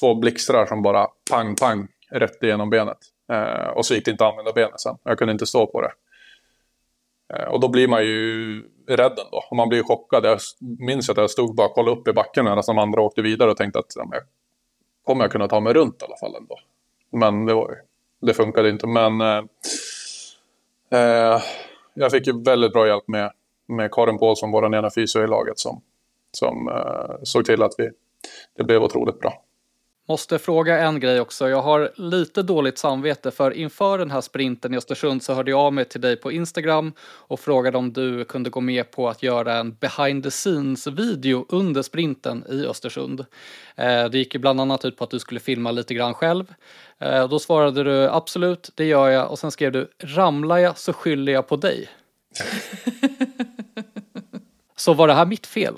två 0.00 0.14
blixtrar 0.14 0.66
som 0.66 0.82
bara 0.82 1.06
pang 1.30 1.56
pang 1.56 1.88
rätt 2.10 2.42
igenom 2.42 2.70
benet. 2.70 2.98
Eh, 3.32 3.68
och 3.68 3.86
så 3.86 3.94
gick 3.94 4.04
det 4.04 4.10
inte 4.10 4.26
att 4.26 4.30
använda 4.30 4.52
benet 4.52 4.80
sen. 4.80 4.96
Jag 5.02 5.18
kunde 5.18 5.32
inte 5.32 5.46
stå 5.46 5.66
på 5.66 5.80
det. 5.80 5.92
Eh, 7.34 7.44
och 7.44 7.60
då 7.60 7.68
blir 7.68 7.88
man 7.88 8.02
ju 8.02 8.62
rädd 8.96 9.18
ändå. 9.26 9.44
Och 9.50 9.56
man 9.56 9.68
blir 9.68 9.82
chockad. 9.82 10.24
Jag 10.24 10.38
minns 10.78 11.10
att 11.10 11.16
jag 11.16 11.30
stod 11.30 11.54
bara 11.54 11.66
och 11.66 11.74
kollade 11.74 12.00
upp 12.00 12.08
i 12.08 12.12
backen 12.12 12.44
när 12.44 12.62
de 12.66 12.78
andra 12.78 13.00
åkte 13.00 13.22
vidare 13.22 13.50
och 13.50 13.56
tänkte 13.56 13.78
att 13.78 13.92
ja, 13.96 14.08
jag 14.12 14.22
kommer 15.04 15.24
jag 15.24 15.32
kunna 15.32 15.48
ta 15.48 15.60
mig 15.60 15.72
runt 15.72 16.02
i 16.02 16.04
alla 16.04 16.16
fall 16.16 16.34
ändå. 16.34 16.58
Men 17.10 17.46
det, 17.46 17.54
var, 17.54 17.76
det 18.20 18.34
funkade 18.34 18.70
inte. 18.70 18.86
Men 18.86 19.20
eh, 19.20 19.44
eh, 20.90 21.42
jag 21.94 22.10
fick 22.10 22.26
ju 22.26 22.42
väldigt 22.42 22.72
bra 22.72 22.86
hjälp 22.86 23.08
med, 23.08 23.32
med 23.66 23.92
Karin 23.92 24.18
Paulsson, 24.18 24.50
vår 24.50 24.74
ena 24.74 24.90
fysio 24.90 25.24
i 25.24 25.26
laget, 25.26 25.58
som, 25.58 25.82
som 26.32 26.68
eh, 26.68 27.16
såg 27.22 27.44
till 27.44 27.62
att 27.62 27.74
vi, 27.78 27.90
det 28.56 28.64
blev 28.64 28.82
otroligt 28.82 29.20
bra. 29.20 29.42
Måste 30.10 30.38
fråga 30.38 30.78
en 30.78 31.00
grej 31.00 31.20
också. 31.20 31.48
Jag 31.48 31.62
har 31.62 31.92
lite 31.94 32.42
dåligt 32.42 32.78
samvete 32.78 33.30
för 33.30 33.50
inför 33.50 33.98
den 33.98 34.10
här 34.10 34.20
sprinten 34.20 34.74
i 34.74 34.76
Östersund 34.76 35.22
så 35.22 35.34
hörde 35.34 35.50
jag 35.50 35.60
av 35.60 35.72
mig 35.72 35.84
till 35.84 36.00
dig 36.00 36.16
på 36.16 36.32
Instagram 36.32 36.92
och 37.00 37.40
frågade 37.40 37.78
om 37.78 37.92
du 37.92 38.24
kunde 38.24 38.50
gå 38.50 38.60
med 38.60 38.90
på 38.90 39.08
att 39.08 39.22
göra 39.22 39.56
en 39.56 39.74
behind 39.74 40.24
the 40.24 40.30
scenes 40.30 40.86
video 40.86 41.46
under 41.48 41.82
sprinten 41.82 42.44
i 42.50 42.66
Östersund. 42.66 43.20
Eh, 43.76 44.04
det 44.04 44.18
gick 44.18 44.34
ju 44.34 44.40
bland 44.40 44.60
annat 44.60 44.84
ut 44.84 44.96
på 44.96 45.04
att 45.04 45.10
du 45.10 45.18
skulle 45.18 45.40
filma 45.40 45.70
lite 45.70 45.94
grann 45.94 46.14
själv. 46.14 46.54
Eh, 46.98 47.28
då 47.28 47.38
svarade 47.38 47.84
du 47.84 48.08
absolut, 48.08 48.70
det 48.74 48.84
gör 48.84 49.08
jag 49.08 49.30
och 49.30 49.38
sen 49.38 49.50
skrev 49.50 49.72
du 49.72 49.90
ramlar 49.98 50.58
jag 50.58 50.78
så 50.78 50.92
skyller 50.92 51.32
jag 51.32 51.48
på 51.48 51.56
dig. 51.56 51.88
så 54.76 54.94
var 54.94 55.08
det 55.08 55.14
här 55.14 55.26
mitt 55.26 55.46
fel? 55.46 55.74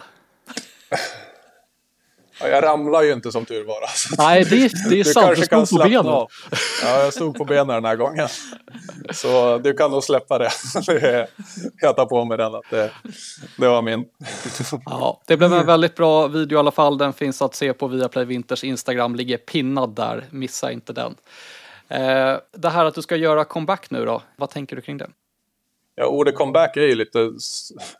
Ja, 2.43 2.49
jag 2.49 2.65
ramlar 2.65 3.03
ju 3.03 3.13
inte 3.13 3.33
som 3.33 3.45
tur 3.45 3.65
var. 3.65 3.81
Alltså. 3.81 4.15
Nej, 4.19 4.45
det, 4.45 4.73
det 4.91 5.01
är 5.01 5.05
sant. 5.05 5.37
Du 5.37 5.43
stod 5.43 5.71
på 5.71 5.89
benen. 5.89 6.07
Av. 6.07 6.29
Ja, 6.83 7.03
jag 7.03 7.13
stod 7.13 7.39
på 7.39 7.45
benen 7.45 7.67
den 7.67 7.85
här 7.85 7.97
gången. 7.97 8.29
Så 9.13 9.59
du 9.59 9.73
kan 9.73 9.91
nog 9.91 10.05
släppa 10.05 10.39
det. 10.39 10.51
jag 11.81 11.97
tar 11.97 12.07
på 12.07 12.25
mig 12.25 12.39
den 12.39 12.55
att 12.55 12.71
det, 12.71 12.91
det 13.57 13.69
var 13.69 13.83
min. 13.83 14.05
Ja, 14.85 15.23
det 15.27 15.37
blev 15.37 15.53
en 15.53 15.67
väldigt 15.67 15.95
bra 15.95 16.27
video 16.27 16.57
i 16.57 16.59
alla 16.59 16.71
fall. 16.71 16.99
Den 16.99 17.13
finns 17.13 17.43
att 17.43 17.55
se 17.55 17.73
på 17.73 17.87
Viaplay 17.87 18.25
Winters 18.25 18.65
Instagram. 18.65 19.15
Ligger 19.15 19.37
pinnad 19.37 19.95
där. 19.95 20.25
Missa 20.31 20.73
inte 20.73 20.93
den. 20.93 21.15
Eh, 21.89 22.37
det 22.53 22.69
här 22.69 22.85
att 22.85 22.95
du 22.95 23.03
ska 23.03 23.17
göra 23.17 23.45
comeback 23.45 23.91
nu 23.91 24.05
då. 24.05 24.23
Vad 24.37 24.51
tänker 24.51 24.77
du 24.77 24.83
kring 24.83 24.99
det? 24.99 25.11
Ja, 25.95 26.07
ordet 26.07 26.35
comeback 26.35 26.77
är 26.77 26.81
ju 26.81 26.95
lite 26.95 27.31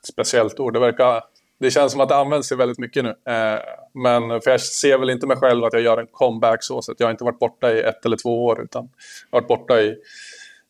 speciellt 0.03 0.61
ord. 0.61 0.73
Det 0.73 0.81
verkar 0.81 1.23
det 1.63 1.71
känns 1.71 1.93
som 1.93 2.01
att 2.01 2.09
det 2.09 2.17
används 2.17 2.53
väldigt 2.53 2.79
mycket 2.79 3.05
nu. 3.05 3.11
Eh, 3.11 3.61
men 3.95 4.41
för 4.41 4.51
jag 4.51 4.61
ser 4.61 4.99
väl 4.99 5.11
inte 5.11 5.27
mig 5.27 5.37
själv 5.37 5.65
att 5.65 5.73
jag 5.73 5.83
gör 5.83 5.99
en 5.99 6.07
comeback 6.07 6.63
så 6.63 6.83
sätt. 6.83 6.97
Jag 6.99 7.07
har 7.07 7.11
inte 7.11 7.25
varit 7.25 7.39
borta 7.39 7.73
i 7.73 7.81
ett 7.81 8.07
eller 8.07 8.17
två 8.17 8.45
år 8.45 8.63
utan 8.63 8.89
jag 9.31 9.37
har 9.37 9.41
varit 9.41 9.49
borta 9.49 9.81
i 9.81 9.97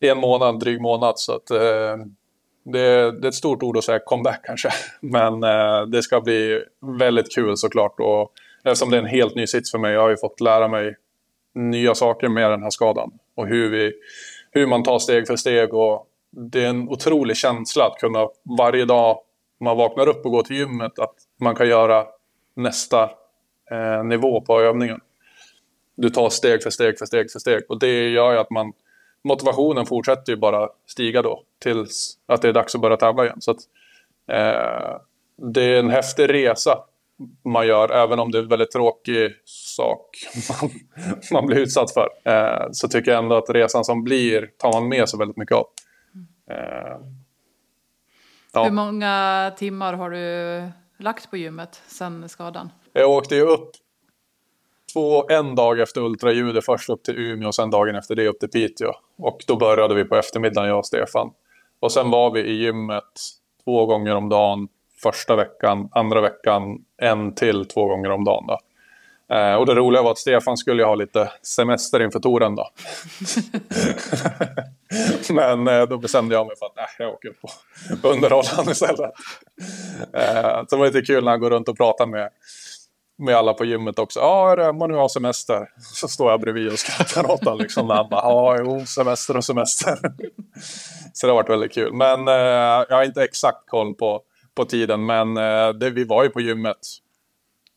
en 0.09 0.17
månad, 0.17 0.59
dryg 0.59 0.81
månad. 0.81 1.19
Så 1.19 1.35
att, 1.35 1.51
eh, 1.51 1.97
det, 2.65 3.11
det, 3.11 3.27
är 3.27 3.27
ett 3.27 3.33
stort 3.33 3.63
ord 3.63 3.77
att 3.77 3.83
säga 3.83 3.99
comeback 4.05 4.41
kanske. 4.43 4.69
Men 5.01 5.43
eh, 5.43 5.81
det 5.81 6.03
ska 6.03 6.21
bli 6.21 6.63
väldigt 6.99 7.35
kul 7.35 7.57
såklart. 7.57 7.99
Och 7.99 8.31
eftersom 8.63 8.89
det 8.89 8.97
är 8.97 9.01
en 9.01 9.07
helt 9.07 9.35
ny 9.35 9.47
sits 9.47 9.71
för 9.71 9.77
mig. 9.77 9.93
Jag 9.93 10.01
har 10.01 10.09
ju 10.09 10.17
fått 10.17 10.41
lära 10.41 10.67
mig 10.67 10.95
nya 11.55 11.95
saker 11.95 12.27
med 12.27 12.51
den 12.51 12.63
här 12.63 12.69
skadan. 12.69 13.11
Och 13.35 13.47
hur, 13.47 13.69
vi, 13.69 13.93
hur 14.51 14.67
man 14.67 14.83
tar 14.83 14.99
steg 14.99 15.27
för 15.27 15.35
steg. 15.35 15.73
Och 15.73 16.07
det 16.31 16.63
är 16.63 16.69
en 16.69 16.89
otrolig 16.89 17.37
känsla 17.37 17.85
att 17.85 17.99
kunna 17.99 18.27
varje 18.57 18.85
dag 18.85 19.19
man 19.63 19.77
vaknar 19.77 20.07
upp 20.07 20.25
och 20.25 20.31
går 20.31 20.43
till 20.43 20.55
gymmet 20.55 20.99
att 20.99 21.15
man 21.39 21.55
kan 21.55 21.67
göra 21.67 22.05
nästa 22.55 23.03
eh, 23.71 24.03
nivå 24.03 24.41
på 24.41 24.61
övningen. 24.61 24.99
Du 25.95 26.09
tar 26.09 26.29
steg 26.29 26.63
för 26.63 26.69
steg 26.69 26.99
för 26.99 27.05
steg 27.05 27.31
för 27.31 27.39
steg 27.39 27.61
och 27.69 27.79
det 27.79 28.09
gör 28.09 28.31
ju 28.31 28.37
att 28.37 28.49
man 28.49 28.73
motivationen 29.23 29.85
fortsätter 29.85 30.33
ju 30.33 30.37
bara 30.37 30.69
stiga 30.87 31.21
då 31.21 31.43
tills 31.59 32.17
att 32.25 32.41
det 32.41 32.49
är 32.49 32.53
dags 32.53 32.75
att 32.75 32.81
börja 32.81 32.97
tävla 32.97 33.25
igen. 33.25 33.41
Så 33.41 33.51
att, 33.51 33.59
eh, 34.27 34.97
det 35.53 35.63
är 35.63 35.79
en 35.79 35.89
häftig 35.89 36.29
resa 36.29 36.77
man 37.43 37.67
gör, 37.67 37.91
även 37.91 38.19
om 38.19 38.31
det 38.31 38.37
är 38.37 38.43
en 38.43 38.49
väldigt 38.49 38.71
tråkig 38.71 39.31
sak 39.45 40.17
man, 40.49 40.71
man 41.31 41.45
blir 41.45 41.57
utsatt 41.57 41.93
för. 41.93 42.09
Eh, 42.23 42.67
så 42.71 42.87
tycker 42.87 43.11
jag 43.11 43.23
ändå 43.23 43.35
att 43.35 43.49
resan 43.49 43.85
som 43.85 44.03
blir 44.03 44.49
tar 44.57 44.73
man 44.73 44.89
med 44.89 45.09
sig 45.09 45.19
väldigt 45.19 45.37
mycket 45.37 45.57
av. 45.57 45.65
Eh, 46.49 46.97
Ja. 48.53 48.63
Hur 48.63 48.71
många 48.71 49.51
timmar 49.57 49.93
har 49.93 50.09
du 50.09 50.71
lagt 50.97 51.29
på 51.29 51.37
gymmet 51.37 51.81
sen 51.87 52.29
skadan? 52.29 52.69
Jag 52.93 53.09
åkte 53.09 53.35
ju 53.35 53.41
upp 53.41 53.71
två, 54.93 55.29
en 55.29 55.55
dag 55.55 55.79
efter 55.79 56.01
ultraljudet, 56.01 56.65
först 56.65 56.89
upp 56.89 57.03
till 57.03 57.17
Umeå 57.17 57.47
och 57.47 57.55
sen 57.55 57.69
dagen 57.69 57.95
efter 57.95 58.15
det 58.15 58.27
upp 58.27 58.39
till 58.39 58.49
Piteå. 58.49 58.91
Och 59.17 59.37
då 59.47 59.57
började 59.57 59.95
vi 59.95 60.05
på 60.05 60.15
eftermiddagen, 60.15 60.69
jag 60.69 60.77
och 60.77 60.85
Stefan. 60.85 61.31
Och 61.79 61.91
sen 61.91 62.09
var 62.09 62.31
vi 62.31 62.39
i 62.41 62.53
gymmet 62.53 63.19
två 63.63 63.85
gånger 63.85 64.15
om 64.15 64.29
dagen 64.29 64.67
första 65.03 65.35
veckan, 65.35 65.89
andra 65.91 66.21
veckan 66.21 66.85
en 66.97 67.35
till 67.35 67.65
två 67.65 67.87
gånger 67.87 68.09
om 68.09 68.23
dagen. 68.23 68.47
Då. 68.47 68.57
Eh, 69.31 69.55
och 69.55 69.65
det 69.65 69.75
roliga 69.75 70.01
var 70.01 70.11
att 70.11 70.17
Stefan 70.17 70.57
skulle 70.57 70.83
ha 70.83 70.95
lite 70.95 71.31
semester 71.41 72.01
inför 72.01 72.19
touren 72.19 72.55
då. 72.55 72.69
Men 75.33 75.67
eh, 75.67 75.83
då 75.83 75.97
bestämde 75.97 76.35
jag 76.35 76.47
mig 76.47 76.55
för 76.59 76.65
att 76.65 76.77
äh, 76.77 76.83
jag 76.97 77.13
åker 77.13 77.33
på 78.01 78.07
underhållande 78.07 78.71
istället. 78.71 79.11
Eh, 80.13 80.59
så 80.59 80.75
det 80.75 80.75
var 80.75 80.85
lite 80.85 81.01
kul 81.01 81.23
när 81.23 81.31
han 81.31 81.39
går 81.39 81.49
runt 81.49 81.69
och 81.69 81.77
pratar 81.77 82.05
med, 82.05 82.29
med 83.17 83.35
alla 83.35 83.53
på 83.53 83.65
gymmet 83.65 83.99
också. 83.99 84.19
Ja, 84.19 84.67
ah, 84.67 84.73
man 84.73 84.91
nu 84.91 84.95
har 84.95 85.07
semester. 85.07 85.67
Så 85.93 86.07
står 86.07 86.31
jag 86.31 86.41
bredvid 86.41 86.71
och 86.71 86.79
skrattar 86.79 87.31
åt 87.31 87.43
honom. 87.43 87.59
Liksom, 87.59 87.89
han 87.89 88.09
bara, 88.09 88.21
ja, 88.21 88.57
jo, 88.59 88.85
semester 88.85 89.37
och 89.37 89.45
semester. 89.45 89.97
så 91.13 91.27
det 91.27 91.33
har 91.33 91.35
varit 91.35 91.49
väldigt 91.49 91.73
kul. 91.73 91.93
Men 91.93 92.27
eh, 92.27 92.33
jag 92.89 92.95
har 92.95 93.03
inte 93.03 93.23
exakt 93.23 93.69
koll 93.69 93.93
på, 93.93 94.21
på 94.55 94.65
tiden. 94.65 95.05
Men 95.05 95.37
eh, 95.37 95.69
det, 95.69 95.89
vi 95.89 96.03
var 96.03 96.23
ju 96.23 96.29
på 96.29 96.41
gymmet 96.41 96.77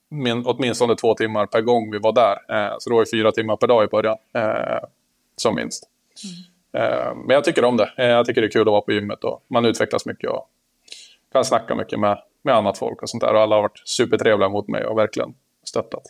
min, 0.09 0.47
åtminstone 0.47 0.95
två 0.95 1.15
timmar 1.15 1.47
per 1.47 1.61
gång 1.61 1.91
vi 1.91 1.99
var 1.99 2.13
där. 2.13 2.37
Eh, 2.49 2.75
så 2.79 2.91
det 2.91 2.95
var 2.95 3.03
ju 3.03 3.11
fyra 3.19 3.33
timmar 3.33 3.57
per 3.57 3.67
dag 3.67 3.85
i 3.85 3.87
början, 3.87 4.17
eh, 4.35 4.89
som 5.37 5.55
minst. 5.55 5.85
Mm. 6.25 6.91
Eh, 6.91 7.15
men 7.15 7.35
jag 7.35 7.45
tycker 7.45 7.65
om 7.65 7.77
det. 7.77 7.93
Eh, 7.97 8.07
jag 8.07 8.27
tycker 8.27 8.41
det 8.41 8.47
är 8.47 8.51
kul 8.51 8.61
att 8.61 8.67
vara 8.73 8.81
på 8.81 8.93
gymmet 8.93 9.25
och 9.25 9.45
man 9.49 9.65
utvecklas 9.65 10.07
mycket 10.07 10.31
och 10.31 10.49
kan 11.33 11.45
snacka 11.45 11.75
mycket 11.75 12.01
med, 12.01 12.23
med 12.43 12.55
annat 12.55 12.79
folk 12.79 13.03
och 13.03 13.11
sånt 13.11 13.21
där. 13.21 13.35
Och 13.35 13.41
alla 13.41 13.55
har 13.55 13.63
varit 13.63 13.89
supertrevliga 13.89 14.49
mot 14.49 14.69
mig 14.69 14.85
och 14.85 14.99
verkligen 14.99 15.35
stöttat. 15.65 16.03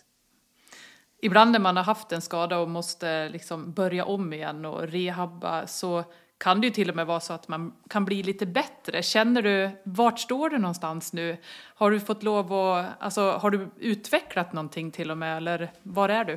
Ibland 1.22 1.52
när 1.52 1.58
man 1.58 1.76
har 1.76 1.84
haft 1.84 2.12
en 2.12 2.22
skada 2.22 2.58
och 2.58 2.68
måste 2.68 3.28
liksom 3.28 3.72
börja 3.72 4.04
om 4.04 4.32
igen 4.32 4.64
och 4.64 4.88
rehabba 4.88 5.66
så 5.66 6.04
kan 6.38 6.60
det 6.60 6.66
ju 6.66 6.72
till 6.72 6.90
och 6.90 6.96
med 6.96 7.06
vara 7.06 7.20
så 7.20 7.32
att 7.32 7.48
man 7.48 7.72
kan 7.90 8.04
bli 8.04 8.22
lite 8.22 8.46
bättre. 8.46 9.02
Känner 9.02 9.42
du, 9.42 9.70
vart 9.84 10.18
står 10.18 10.50
du 10.50 10.58
någonstans 10.58 11.12
nu? 11.12 11.36
Har 11.74 11.90
du 11.90 12.00
fått 12.00 12.22
lov 12.22 12.52
att, 12.52 12.86
alltså 12.98 13.30
har 13.30 13.50
du 13.50 13.68
utvecklat 13.78 14.52
någonting 14.52 14.90
till 14.90 15.10
och 15.10 15.18
med 15.18 15.36
eller 15.36 15.72
var 15.82 16.08
är 16.08 16.24
du? 16.24 16.32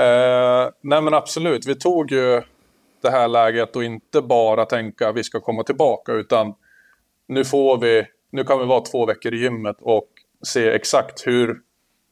Eh, 0.00 0.70
nej 0.80 1.02
men 1.02 1.14
absolut, 1.14 1.66
vi 1.66 1.74
tog 1.74 2.12
ju 2.12 2.42
det 3.02 3.10
här 3.10 3.28
läget 3.28 3.76
och 3.76 3.84
inte 3.84 4.22
bara 4.22 4.64
tänka 4.64 5.08
att 5.08 5.16
vi 5.16 5.24
ska 5.24 5.40
komma 5.40 5.62
tillbaka 5.62 6.12
utan 6.12 6.54
nu 7.28 7.44
får 7.44 7.78
vi, 7.78 8.06
nu 8.30 8.44
kan 8.44 8.58
vi 8.58 8.64
vara 8.64 8.80
två 8.80 9.06
veckor 9.06 9.34
i 9.34 9.38
gymmet 9.38 9.76
och 9.80 10.08
se 10.42 10.68
exakt 10.68 11.26
hur 11.26 11.60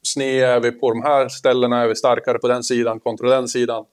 sned 0.03 0.45
är 0.45 0.61
vi 0.61 0.73
på 0.73 0.91
de 0.91 1.03
här 1.03 1.29
ställena, 1.29 1.83
är 1.83 1.89
vi 1.89 1.97
starkare 1.97 2.39
på 2.39 2.49
den 2.49 2.63
sidan 2.63 3.01
kontra 3.01 3.31
den 3.31 3.49
sidan 3.49 3.85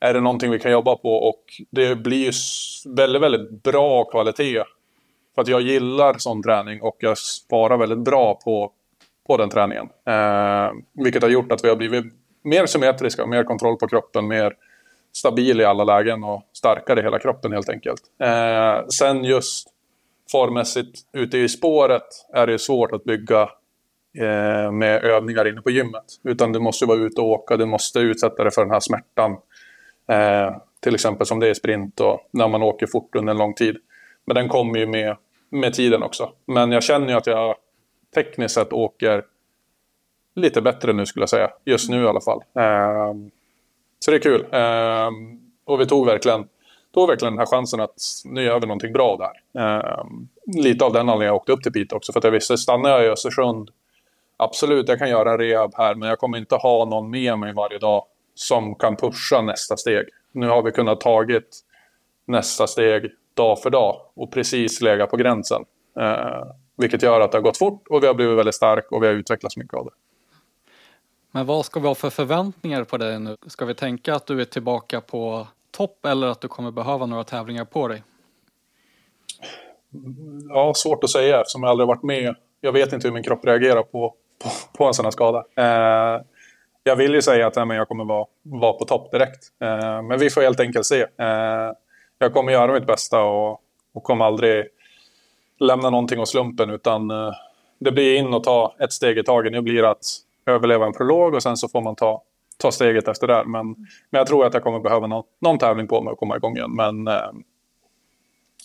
är 0.00 0.14
det 0.14 0.20
någonting 0.20 0.50
vi 0.50 0.58
kan 0.58 0.72
jobba 0.72 0.96
på 0.96 1.10
och 1.10 1.44
det 1.70 1.96
blir 1.96 2.24
ju 2.24 2.32
väldigt, 2.96 3.22
väldigt 3.22 3.62
bra 3.62 4.04
kvalitet. 4.04 4.62
För 5.34 5.42
att 5.42 5.48
jag 5.48 5.60
gillar 5.60 6.14
sån 6.18 6.42
träning 6.42 6.82
och 6.82 6.96
jag 6.98 7.18
sparar 7.18 7.76
väldigt 7.76 7.98
bra 7.98 8.40
på, 8.44 8.72
på 9.26 9.36
den 9.36 9.50
träningen. 9.50 9.88
Eh, 10.06 10.70
vilket 11.04 11.22
har 11.22 11.30
gjort 11.30 11.52
att 11.52 11.64
vi 11.64 11.68
har 11.68 11.76
blivit 11.76 12.04
mer 12.44 12.66
symmetriska, 12.66 13.26
mer 13.26 13.44
kontroll 13.44 13.76
på 13.76 13.88
kroppen, 13.88 14.28
mer 14.28 14.52
stabil 15.12 15.60
i 15.60 15.64
alla 15.64 15.84
lägen 15.84 16.24
och 16.24 16.42
starkare 16.52 17.00
i 17.00 17.02
hela 17.02 17.18
kroppen 17.18 17.52
helt 17.52 17.68
enkelt. 17.68 18.00
Eh, 18.20 18.86
sen 18.88 19.24
just 19.24 19.68
formmässigt 20.32 21.00
ute 21.12 21.38
i 21.38 21.48
spåret 21.48 22.06
är 22.34 22.46
det 22.46 22.58
svårt 22.58 22.92
att 22.92 23.04
bygga 23.04 23.42
eh, 24.18 24.72
med 24.72 25.04
övningar 25.04 25.48
inne 25.48 25.62
på 25.62 25.70
gymmet. 25.70 26.04
Utan 26.24 26.52
du 26.52 26.60
måste 26.60 26.86
vara 26.86 26.98
ute 26.98 27.20
och 27.20 27.28
åka, 27.28 27.56
du 27.56 27.66
måste 27.66 27.98
utsätta 27.98 28.42
dig 28.42 28.52
för 28.52 28.62
den 28.62 28.70
här 28.70 28.80
smärtan 28.80 29.36
Eh, 30.06 30.56
till 30.80 30.94
exempel 30.94 31.26
som 31.26 31.40
det 31.40 31.48
är 31.48 31.54
sprint 31.54 32.00
och 32.00 32.28
när 32.30 32.48
man 32.48 32.62
åker 32.62 32.86
fort 32.86 33.16
under 33.16 33.30
en 33.30 33.38
lång 33.38 33.54
tid. 33.54 33.76
Men 34.24 34.34
den 34.34 34.48
kommer 34.48 34.78
ju 34.78 34.86
med, 34.86 35.16
med 35.50 35.74
tiden 35.74 36.02
också. 36.02 36.32
Men 36.46 36.72
jag 36.72 36.82
känner 36.82 37.08
ju 37.08 37.14
att 37.14 37.26
jag 37.26 37.54
tekniskt 38.14 38.54
sett 38.54 38.72
åker 38.72 39.24
lite 40.34 40.62
bättre 40.62 40.92
nu 40.92 41.06
skulle 41.06 41.22
jag 41.22 41.30
säga. 41.30 41.50
Just 41.64 41.90
nu 41.90 42.04
i 42.04 42.06
alla 42.06 42.20
fall. 42.20 42.42
Eh, 42.54 43.14
så 43.98 44.10
det 44.10 44.16
är 44.16 44.20
kul. 44.20 44.46
Eh, 44.50 45.10
och 45.64 45.80
vi 45.80 45.86
tog 45.86 46.06
verkligen, 46.06 46.48
tog 46.94 47.08
verkligen 47.08 47.34
den 47.34 47.38
här 47.38 47.46
chansen 47.46 47.80
att 47.80 47.96
nu 48.24 48.42
gör 48.42 48.60
vi 48.60 48.66
någonting 48.66 48.92
bra 48.92 49.16
där. 49.16 49.62
Eh, 49.62 50.04
lite 50.62 50.84
av 50.84 50.92
den 50.92 51.00
anledningen 51.00 51.26
jag 51.26 51.36
åkte 51.36 51.52
upp 51.52 51.62
till 51.62 51.72
Piteå 51.72 51.96
också. 51.96 52.12
För 52.12 52.20
att 52.20 52.24
jag 52.24 52.30
visste, 52.30 52.58
stannar 52.58 52.90
jag 52.90 53.04
i 53.04 53.08
Östersund, 53.08 53.70
absolut 54.36 54.88
jag 54.88 54.98
kan 54.98 55.10
göra 55.10 55.32
en 55.32 55.38
rehab 55.38 55.74
här 55.76 55.94
men 55.94 56.08
jag 56.08 56.18
kommer 56.18 56.38
inte 56.38 56.54
ha 56.54 56.84
någon 56.84 57.10
med 57.10 57.38
mig 57.38 57.52
varje 57.52 57.78
dag 57.78 58.04
som 58.36 58.74
kan 58.74 58.96
pusha 58.96 59.42
nästa 59.42 59.76
steg. 59.76 60.06
Nu 60.32 60.48
har 60.48 60.62
vi 60.62 60.72
kunnat 60.72 61.00
tagit 61.00 61.60
nästa 62.24 62.66
steg 62.66 63.10
dag 63.34 63.62
för 63.62 63.70
dag 63.70 64.00
och 64.14 64.32
precis 64.32 64.80
lägga 64.80 65.06
på 65.06 65.16
gränsen. 65.16 65.64
Eh, 66.00 66.46
vilket 66.76 67.02
gör 67.02 67.20
att 67.20 67.32
det 67.32 67.38
har 67.38 67.42
gått 67.42 67.58
fort 67.58 67.86
och 67.88 68.02
vi 68.02 68.06
har 68.06 68.14
blivit 68.14 68.38
väldigt 68.38 68.54
stark 68.54 68.92
och 68.92 69.02
vi 69.02 69.06
har 69.06 69.14
utvecklats 69.14 69.56
mycket 69.56 69.74
av 69.74 69.84
det. 69.84 69.90
Men 71.30 71.46
vad 71.46 71.64
ska 71.64 71.80
vi 71.80 71.86
ha 71.86 71.94
för 71.94 72.10
förväntningar 72.10 72.84
på 72.84 72.96
dig 72.96 73.20
nu? 73.20 73.36
Ska 73.46 73.64
vi 73.64 73.74
tänka 73.74 74.14
att 74.14 74.26
du 74.26 74.40
är 74.40 74.44
tillbaka 74.44 75.00
på 75.00 75.48
topp 75.70 76.06
eller 76.06 76.26
att 76.26 76.40
du 76.40 76.48
kommer 76.48 76.70
behöva 76.70 77.06
några 77.06 77.24
tävlingar 77.24 77.64
på 77.64 77.88
dig? 77.88 78.02
Ja, 80.48 80.72
svårt 80.74 81.04
att 81.04 81.10
säga 81.10 81.40
eftersom 81.40 81.62
jag 81.62 81.70
aldrig 81.70 81.86
varit 81.86 82.02
med. 82.02 82.34
Jag 82.60 82.72
vet 82.72 82.92
inte 82.92 83.08
hur 83.08 83.14
min 83.14 83.22
kropp 83.22 83.44
reagerar 83.44 83.82
på, 83.82 84.14
på, 84.42 84.50
på 84.78 84.84
en 84.84 84.94
sån 84.94 85.04
här 85.04 85.10
skada. 85.10 85.44
Eh, 85.56 86.22
jag 86.86 86.96
vill 86.96 87.14
ju 87.14 87.22
säga 87.22 87.46
att 87.46 87.56
jag 87.56 87.88
kommer 87.88 88.04
vara, 88.04 88.26
vara 88.42 88.72
på 88.72 88.84
topp 88.84 89.10
direkt. 89.12 89.44
Eh, 89.60 90.02
men 90.02 90.18
vi 90.18 90.30
får 90.30 90.40
helt 90.40 90.60
enkelt 90.60 90.86
se. 90.86 91.00
Eh, 91.00 91.72
jag 92.18 92.32
kommer 92.32 92.52
göra 92.52 92.72
mitt 92.72 92.86
bästa 92.86 93.22
och, 93.22 93.60
och 93.94 94.02
kommer 94.02 94.24
aldrig 94.24 94.66
lämna 95.60 95.90
någonting 95.90 96.20
åt 96.20 96.28
slumpen 96.28 96.70
utan 96.70 97.10
eh, 97.10 97.32
det 97.78 97.92
blir 97.92 98.16
in 98.16 98.34
och 98.34 98.44
ta 98.44 98.74
ett 98.78 98.92
steg 98.92 99.18
i 99.18 99.22
taget. 99.22 99.52
Nu 99.52 99.60
blir 99.60 99.82
det 99.82 99.90
att 99.90 100.04
överleva 100.46 100.86
en 100.86 100.92
prolog 100.92 101.34
och 101.34 101.42
sen 101.42 101.56
så 101.56 101.68
får 101.68 101.80
man 101.80 101.96
ta, 101.96 102.22
ta 102.58 102.72
steget 102.72 103.08
efter 103.08 103.26
det. 103.26 103.44
Men, 103.46 103.66
men 104.10 104.18
jag 104.18 104.26
tror 104.26 104.46
att 104.46 104.54
jag 104.54 104.62
kommer 104.62 104.80
behöva 104.80 105.06
någon, 105.06 105.24
någon 105.40 105.58
tävling 105.58 105.88
på 105.88 106.02
mig 106.02 106.12
att 106.12 106.18
komma 106.18 106.36
igång 106.36 106.56
igen. 106.56 106.74
Men 106.74 107.08
eh, 107.08 107.30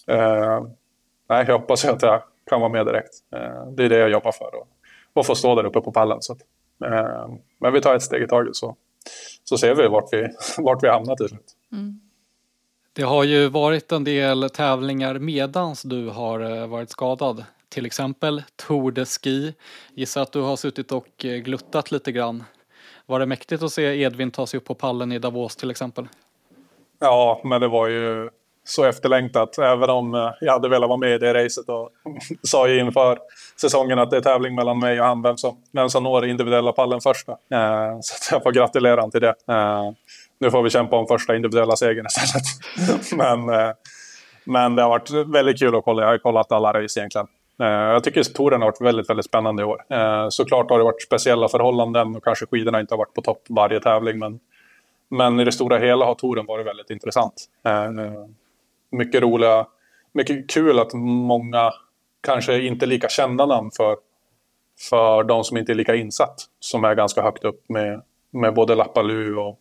eh, 0.08 0.64
nej, 1.30 1.46
jag 1.48 1.60
hoppas 1.60 1.86
att 1.86 2.02
jag 2.02 2.22
kan 2.50 2.62
vara 2.62 2.72
med 2.72 2.86
direkt. 2.86 3.14
Eh, 3.36 3.66
det 3.72 3.86
är 3.86 3.90
det 3.90 3.98
jag 3.98 4.10
jobbar 4.10 4.32
för. 4.32 4.56
Och, 4.56 4.68
och 5.14 5.26
få 5.26 5.36
stå 5.36 5.56
där 5.56 5.66
uppe 5.66 5.82
på 5.82 5.92
pallen. 5.92 6.22
Så 6.22 6.34
att, 6.34 6.40
men 7.60 7.74
vi 7.74 7.82
tar 7.82 7.96
ett 7.96 8.04
steg 8.04 8.24
i 8.24 8.28
taget 8.28 8.56
så, 8.56 8.76
så 9.44 9.58
ser 9.58 9.76
vi 9.76 9.88
vart 9.88 10.14
vi, 10.14 10.28
vart 10.58 10.84
vi 10.84 10.88
hamnar 10.88 11.16
till 11.16 11.28
slut. 11.30 11.56
Mm. 11.72 12.00
Det 12.94 13.04
har 13.04 13.24
ju 13.24 13.48
varit 13.48 13.92
en 13.92 14.04
del 14.04 14.50
tävlingar 14.50 15.20
medans 15.20 15.82
du 15.82 16.10
har 16.10 16.40
eh, 16.40 16.68
varit 16.68 16.90
skadad. 16.90 17.46
Till 17.70 17.86
exempel 17.86 18.44
Tour 18.56 18.92
de 18.92 19.06
Ski. 19.06 19.54
Gissar 19.94 20.22
att 20.22 20.32
du 20.32 20.42
har 20.42 20.56
suttit 20.56 20.92
och 20.92 21.26
eh, 21.26 21.38
gluttat 21.38 21.92
lite 21.92 22.12
grann. 22.12 22.44
Var 23.06 23.20
det 23.20 23.26
mäktigt 23.26 23.64
att 23.64 23.72
se 23.72 24.02
Edvin 24.02 24.32
ta 24.32 24.48
sig 24.48 24.58
upp 24.58 24.66
på 24.66 24.76
pallen 24.76 25.12
i 25.12 25.20
Davos 25.20 25.56
till 25.56 25.72
exempel? 25.72 26.08
Ja, 27.00 27.42
men 27.44 27.62
det 27.62 27.68
var 27.68 27.88
ju 27.88 28.30
så 28.64 28.84
efterlängtat. 28.84 29.58
Även 29.58 29.90
om 29.90 30.16
eh, 30.16 30.32
jag 30.42 30.54
hade 30.54 30.70
velat 30.70 30.90
vara 30.90 30.98
med 30.98 31.16
i 31.16 31.18
det 31.18 31.34
racet 31.34 31.70
och 31.70 31.90
sa 32.44 32.68
ju 32.68 32.80
inför 32.80 33.20
säsongen 33.62 34.00
att 34.00 34.12
det 34.12 34.18
är 34.18 34.22
tävling 34.22 34.56
mellan 34.56 34.80
mig 34.80 35.02
och 35.02 35.06
han 35.06 35.22
vem 35.22 35.38
som, 35.38 35.58
vem 35.72 35.90
som 35.90 36.04
når 36.04 36.26
individuella 36.26 36.72
pallen 36.72 37.02
först. 37.02 37.30
Eh, 37.30 37.36
så 38.02 38.36
jag 38.36 38.44
får 38.44 38.52
gratulera 38.52 38.96
honom 38.96 39.12
till 39.12 39.22
det. 39.22 39.36
Eh, 39.48 39.92
nu 40.40 40.52
får 40.52 40.64
vi 40.64 40.70
kämpa 40.70 40.96
om 40.96 41.08
första 41.08 41.36
individuella 41.36 41.76
segern 41.76 42.06
istället. 42.06 42.44
men, 43.16 43.50
eh, 43.50 43.74
men 44.44 44.76
det 44.76 44.82
har 44.82 44.90
varit 44.90 45.12
väldigt 45.12 45.60
kul 45.60 45.76
att 45.76 45.84
kolla. 45.84 46.02
Jag 46.02 46.10
har 46.10 46.18
kollat 46.18 46.52
alla 46.52 46.74
race 46.74 47.00
egentligen. 47.00 47.28
Eh, 47.62 47.68
jag 47.68 48.04
tycker 48.04 48.24
touren 48.24 48.62
har 48.62 48.68
varit 48.68 48.82
väldigt, 48.82 49.10
väldigt 49.10 49.26
spännande 49.26 49.62
i 49.62 49.66
år. 49.66 49.84
Eh, 49.90 50.30
såklart 50.30 50.70
har 50.70 50.78
det 50.78 50.84
varit 50.84 51.02
speciella 51.02 51.48
förhållanden 51.48 52.16
och 52.16 52.24
kanske 52.24 52.46
skidorna 52.46 52.80
inte 52.80 52.94
har 52.94 52.98
varit 52.98 53.14
på 53.14 53.22
topp 53.22 53.44
varje 53.50 53.80
tävling. 53.80 54.20
Men, 54.20 54.40
men 55.10 55.40
i 55.40 55.46
det 55.46 55.52
stora 55.52 55.78
hela 55.78 56.06
har 56.06 56.16
touren 56.16 56.46
varit 56.46 56.68
väldigt 56.68 56.90
intressant. 56.90 57.34
Mycket 58.92 59.22
roliga, 59.22 59.68
mycket 60.12 60.50
kul 60.50 60.80
att 60.80 60.94
många 60.94 61.72
kanske 62.22 62.62
inte 62.62 62.86
lika 62.86 63.10
kända 63.10 63.46
namn 63.46 63.72
för, 63.72 63.98
för 64.90 65.24
de 65.24 65.44
som 65.44 65.58
inte 65.58 65.72
är 65.72 65.76
lika 65.76 65.96
insatt. 65.96 66.36
Som 66.60 66.84
är 66.84 66.96
ganska 66.96 67.22
högt 67.22 67.44
upp 67.44 67.70
med, 67.70 68.02
med 68.32 68.54
både 68.54 68.76
Lappalu 68.76 69.36
och 69.36 69.60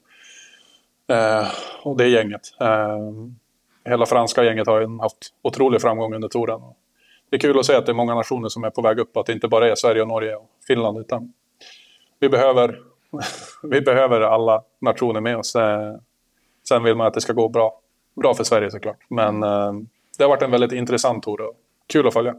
Eh, 1.11 1.49
och 1.83 1.97
det 1.97 2.09
gänget. 2.09 2.41
Eh, 2.61 2.99
hela 3.85 4.07
franska 4.07 4.45
gänget 4.45 4.67
har 4.67 5.03
haft 5.03 5.29
otrolig 5.43 5.81
framgång 5.81 6.15
under 6.15 6.29
touren. 6.29 6.61
Det 7.31 7.37
är 7.37 7.41
kul 7.41 7.59
att 7.59 7.67
se 7.67 7.75
att 7.75 7.87
det 7.87 7.93
är 7.93 7.95
många 7.95 8.15
nationer 8.15 8.49
som 8.49 8.65
är 8.65 8.71
på 8.71 8.83
väg 8.83 8.99
upp. 8.99 9.17
Att 9.17 9.27
det 9.27 9.33
inte 9.33 9.49
bara 9.49 9.71
är 9.71 9.75
Sverige, 9.75 10.03
och 10.03 10.09
Norge 10.09 10.37
och 10.37 10.51
Finland. 10.67 10.99
Utan 10.99 11.33
vi 12.19 12.29
behöver, 12.29 12.79
vi 13.63 13.81
behöver 13.81 14.21
alla 14.21 14.63
nationer 14.81 15.21
med 15.21 15.37
oss. 15.37 15.57
Eh, 15.57 15.97
sen 16.69 16.83
vill 16.83 16.97
man 16.97 17.07
att 17.07 17.15
det 17.15 17.21
ska 17.21 17.33
gå 17.33 17.49
bra, 17.49 17.80
bra 18.17 18.35
för 18.35 18.45
Sverige 18.45 18.71
såklart. 18.71 18.99
Men 19.09 19.43
eh, 19.43 19.73
det 20.19 20.25
har 20.25 20.29
varit 20.29 20.43
en 20.43 20.51
väldigt 20.51 20.73
intressant 20.73 21.23
tour 21.23 21.41
och 21.41 21.55
kul 21.87 22.07
att 22.07 22.13
följa. 22.13 22.35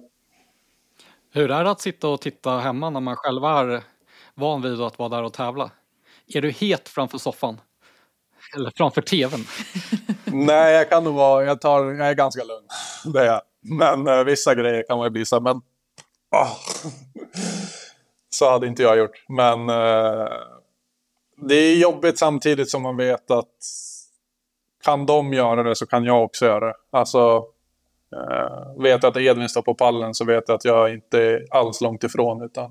Hur 1.33 1.51
är 1.51 1.63
det 1.63 1.71
att 1.71 1.81
sitta 1.81 2.07
och 2.07 2.21
titta 2.21 2.57
hemma 2.57 2.89
när 2.89 2.99
man 2.99 3.15
själv 3.15 3.43
är 3.43 3.83
van 4.35 4.61
vid 4.61 4.81
att 4.81 4.99
vara 4.99 5.09
där 5.09 5.23
och 5.23 5.33
tävla? 5.33 5.71
Är 6.27 6.41
du 6.41 6.49
het 6.49 6.89
framför 6.89 7.17
soffan? 7.17 7.61
Eller 8.55 8.71
framför 8.75 9.01
tvn? 9.01 9.45
Nej, 10.25 10.73
jag 10.73 10.89
kan 10.89 11.03
nog 11.03 11.13
vara, 11.13 11.45
jag, 11.45 11.61
tar, 11.61 11.85
jag 11.85 12.07
är 12.09 12.13
ganska 12.13 12.43
lugn. 12.43 12.67
Det 13.13 13.19
är 13.19 13.25
jag. 13.25 13.41
Men 13.61 14.07
uh, 14.07 14.23
vissa 14.23 14.55
grejer 14.55 14.83
kan 14.87 14.97
man 14.97 15.05
ju 15.05 15.09
bli 15.09 15.25
så 15.25 15.39
men... 15.39 15.55
Oh. 16.31 16.57
Så 18.29 18.49
hade 18.49 18.67
inte 18.67 18.83
jag 18.83 18.97
gjort. 18.97 19.25
Men 19.27 19.69
uh, 19.69 20.27
det 21.37 21.55
är 21.55 21.75
jobbigt 21.75 22.17
samtidigt 22.17 22.69
som 22.69 22.81
man 22.81 22.97
vet 22.97 23.31
att 23.31 23.55
kan 24.83 25.05
de 25.05 25.33
göra 25.33 25.63
det 25.63 25.75
så 25.75 25.85
kan 25.85 26.05
jag 26.05 26.23
också 26.23 26.45
göra 26.45 26.67
det. 26.67 26.73
Alltså, 26.91 27.37
uh, 28.15 28.83
vet 28.83 29.03
jag 29.03 29.09
att 29.09 29.17
Edvin 29.17 29.49
står 29.49 29.61
på 29.61 29.75
pallen 29.75 30.13
så 30.13 30.25
vet 30.25 30.43
jag 30.47 30.55
att 30.55 30.65
jag 30.65 30.93
inte 30.93 31.21
är 31.21 31.45
alls 31.51 31.81
långt 31.81 32.03
ifrån. 32.03 32.41
Utan, 32.43 32.65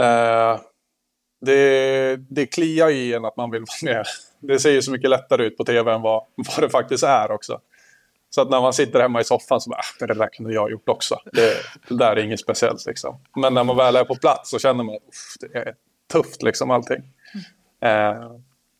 uh, 0.00 0.60
det, 1.40 2.16
det 2.16 2.46
kliar 2.46 2.90
i 2.90 3.14
en 3.14 3.24
att 3.24 3.36
man 3.36 3.50
vill 3.50 3.60
vara 3.60 3.94
med 3.94 4.06
det 4.48 4.58
ser 4.58 4.70
ju 4.70 4.82
så 4.82 4.90
mycket 4.90 5.10
lättare 5.10 5.44
ut 5.44 5.56
på 5.56 5.64
tv 5.64 5.92
än 5.92 6.02
vad, 6.02 6.24
vad 6.36 6.60
det 6.60 6.70
faktiskt 6.70 7.04
är 7.04 7.30
också. 7.30 7.60
Så 8.30 8.42
att 8.42 8.50
när 8.50 8.60
man 8.60 8.72
sitter 8.72 9.00
hemma 9.00 9.20
i 9.20 9.24
soffan 9.24 9.60
så 9.60 9.70
bara, 9.70 9.80
ah, 9.80 10.06
det 10.06 10.14
där 10.14 10.28
kunde 10.28 10.54
jag 10.54 10.60
ha 10.60 10.70
gjort 10.70 10.88
också. 10.88 11.16
Det, 11.32 11.54
det 11.88 11.96
där 11.96 12.16
är 12.16 12.24
inget 12.24 12.40
speciellt 12.40 12.86
liksom. 12.86 13.20
Men 13.36 13.54
när 13.54 13.64
man 13.64 13.76
väl 13.76 13.96
är 13.96 14.04
på 14.04 14.14
plats 14.14 14.50
så 14.50 14.58
känner 14.58 14.84
man 14.84 14.94
att 14.94 15.02
det 15.40 15.58
är 15.58 15.74
tufft 16.12 16.42
liksom 16.42 16.70
allting. 16.70 17.02
Mm. 17.82 18.16
Eh, 18.20 18.30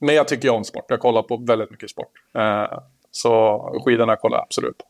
men 0.04 0.14
jag 0.14 0.28
tycker 0.28 0.48
ju 0.48 0.54
om 0.54 0.64
sport. 0.64 0.84
Jag 0.88 1.00
kollar 1.00 1.22
på 1.22 1.36
väldigt 1.36 1.70
mycket 1.70 1.90
sport. 1.90 2.12
Eh, 2.34 2.78
så 3.10 3.58
skidorna 3.84 4.16
kollar 4.16 4.36
jag 4.36 4.42
absolut 4.42 4.78
på. 4.78 4.84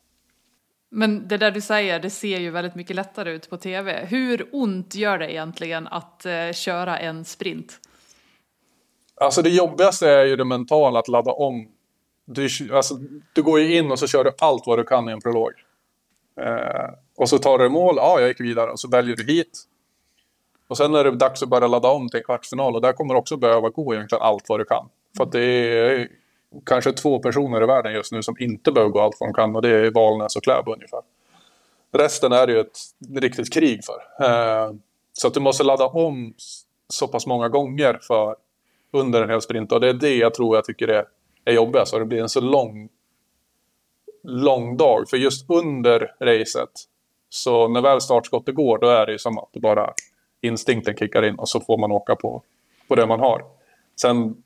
Men 0.91 1.29
det 1.29 1.37
där 1.37 1.51
du 1.51 1.61
säger, 1.61 2.01
det 2.01 2.11
ser 2.11 2.39
ju 2.39 2.51
väldigt 2.51 2.75
mycket 2.75 2.97
lättare 2.97 3.31
ut 3.31 3.51
på 3.51 3.57
tv. 3.57 4.07
Hur 4.09 4.49
ont 4.53 4.95
gör 4.95 5.19
det 5.19 5.33
egentligen 5.33 5.87
att 5.87 6.27
eh, 6.27 6.53
köra 6.53 6.99
en 6.99 7.25
sprint? 7.25 7.81
Alltså 9.21 9.43
det 9.43 9.51
jobbigaste 9.51 10.11
är 10.11 10.25
ju 10.25 10.37
det 10.37 10.45
mentala, 10.45 10.99
att 10.99 11.09
ladda 11.09 11.33
om. 11.33 11.69
Du, 12.25 12.49
alltså, 12.73 12.95
du 13.33 13.43
går 13.43 13.61
ju 13.61 13.79
in 13.79 13.91
och 13.91 13.99
så 13.99 14.07
kör 14.07 14.25
du 14.25 14.31
allt 14.39 14.67
vad 14.67 14.79
du 14.79 14.85
kan 14.85 15.09
i 15.09 15.13
en 15.13 15.21
prolog. 15.21 15.53
Eh, 16.41 16.91
och 17.17 17.29
så 17.29 17.39
tar 17.39 17.59
du 17.59 17.69
mål, 17.69 17.95
ja 17.97 18.21
jag 18.21 18.29
gick 18.29 18.41
vidare, 18.41 18.71
och 18.71 18.81
så 18.81 18.89
väljer 18.89 19.17
du 19.17 19.25
hit. 19.25 19.65
Och 20.69 20.77
sen 20.77 20.95
är 20.95 21.05
det 21.05 21.11
dags 21.11 21.43
att 21.43 21.49
börja 21.49 21.67
ladda 21.67 21.89
om 21.89 22.09
till 22.09 22.19
en 22.19 22.25
kvartsfinal 22.25 22.75
och 22.75 22.81
där 22.81 22.93
kommer 22.93 23.15
du 23.15 23.19
också 23.21 23.37
behöva 23.37 23.69
gå 23.69 23.95
egentligen 23.95 24.23
allt 24.23 24.49
vad 24.49 24.61
du 24.61 24.65
kan. 24.65 24.89
För 25.17 25.25
att 25.25 25.33
det 25.33 25.45
är 25.45 26.09
kanske 26.67 26.93
två 26.93 27.19
personer 27.19 27.63
i 27.63 27.67
världen 27.67 27.93
just 27.93 28.13
nu 28.13 28.23
som 28.23 28.37
inte 28.39 28.73
behöver 28.73 28.93
gå 28.93 29.01
allt 29.01 29.17
vad 29.21 29.29
de 29.29 29.35
kan 29.35 29.57
och 29.57 29.63
det 29.63 29.69
är 29.69 29.91
Valnäs 29.91 30.37
och 30.37 30.43
Kläbo 30.43 30.73
ungefär. 30.73 31.01
Resten 31.93 32.33
är 32.33 32.47
det 32.47 32.53
ju 32.53 32.61
ett 32.61 32.79
riktigt 33.15 33.53
krig 33.53 33.81
för. 33.85 34.27
Eh, 34.27 34.73
så 35.13 35.29
att 35.29 35.35
du 35.35 35.41
måste 35.41 35.65
ladda 35.65 35.87
om 35.87 36.35
så 36.89 37.09
pass 37.09 37.27
många 37.27 37.49
gånger 37.49 37.99
för 38.03 38.37
under 38.91 39.23
en 39.23 39.31
hel 39.31 39.43
sprint. 39.43 39.73
Och 39.73 39.81
det 39.81 39.89
är 39.89 39.95
det 39.95 40.17
jag 40.17 40.35
tror 40.35 40.57
jag 40.57 40.65
tycker 40.65 40.89
är, 40.89 41.05
är 41.45 41.53
jobbigast. 41.53 41.95
Och 41.95 42.01
det 42.01 42.07
blir 42.07 42.23
en 42.23 42.29
så 42.29 42.41
lång, 42.41 42.89
lång 44.23 44.77
dag. 44.77 45.09
För 45.11 45.17
just 45.17 45.51
under 45.51 46.15
racet, 46.21 46.71
så 47.29 47.69
när 47.69 47.81
väl 47.81 48.01
startskottet 48.01 48.55
går, 48.55 48.79
då 48.79 48.87
är 48.87 49.07
det 49.07 49.13
ju 49.13 49.19
som 49.19 49.39
att 49.39 49.49
det 49.53 49.61
bara 49.61 49.95
instinkten 50.41 50.97
kickar 50.97 51.25
in 51.25 51.35
och 51.35 51.49
så 51.49 51.61
får 51.61 51.79
man 51.79 51.93
åka 51.93 52.17
på, 52.17 52.43
på 52.89 52.95
det 52.95 53.07
man 53.07 53.21
har. 53.21 53.45
Sen, 54.01 54.43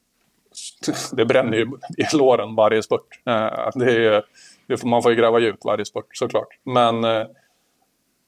det 1.13 1.25
bränner 1.25 1.57
ju 1.57 1.67
i 1.99 2.17
låren 2.17 2.55
varje 2.55 2.83
spurt. 2.83 3.21
Eh, 3.27 3.71
det 3.75 4.07
är, 4.07 4.77
får, 4.77 4.89
man 4.89 5.03
får 5.03 5.13
ju 5.13 5.19
gräva 5.19 5.39
djupt 5.39 5.65
varje 5.65 5.85
spurt 5.85 6.17
såklart. 6.17 6.49
Men 6.63 7.05
eh, 7.05 7.27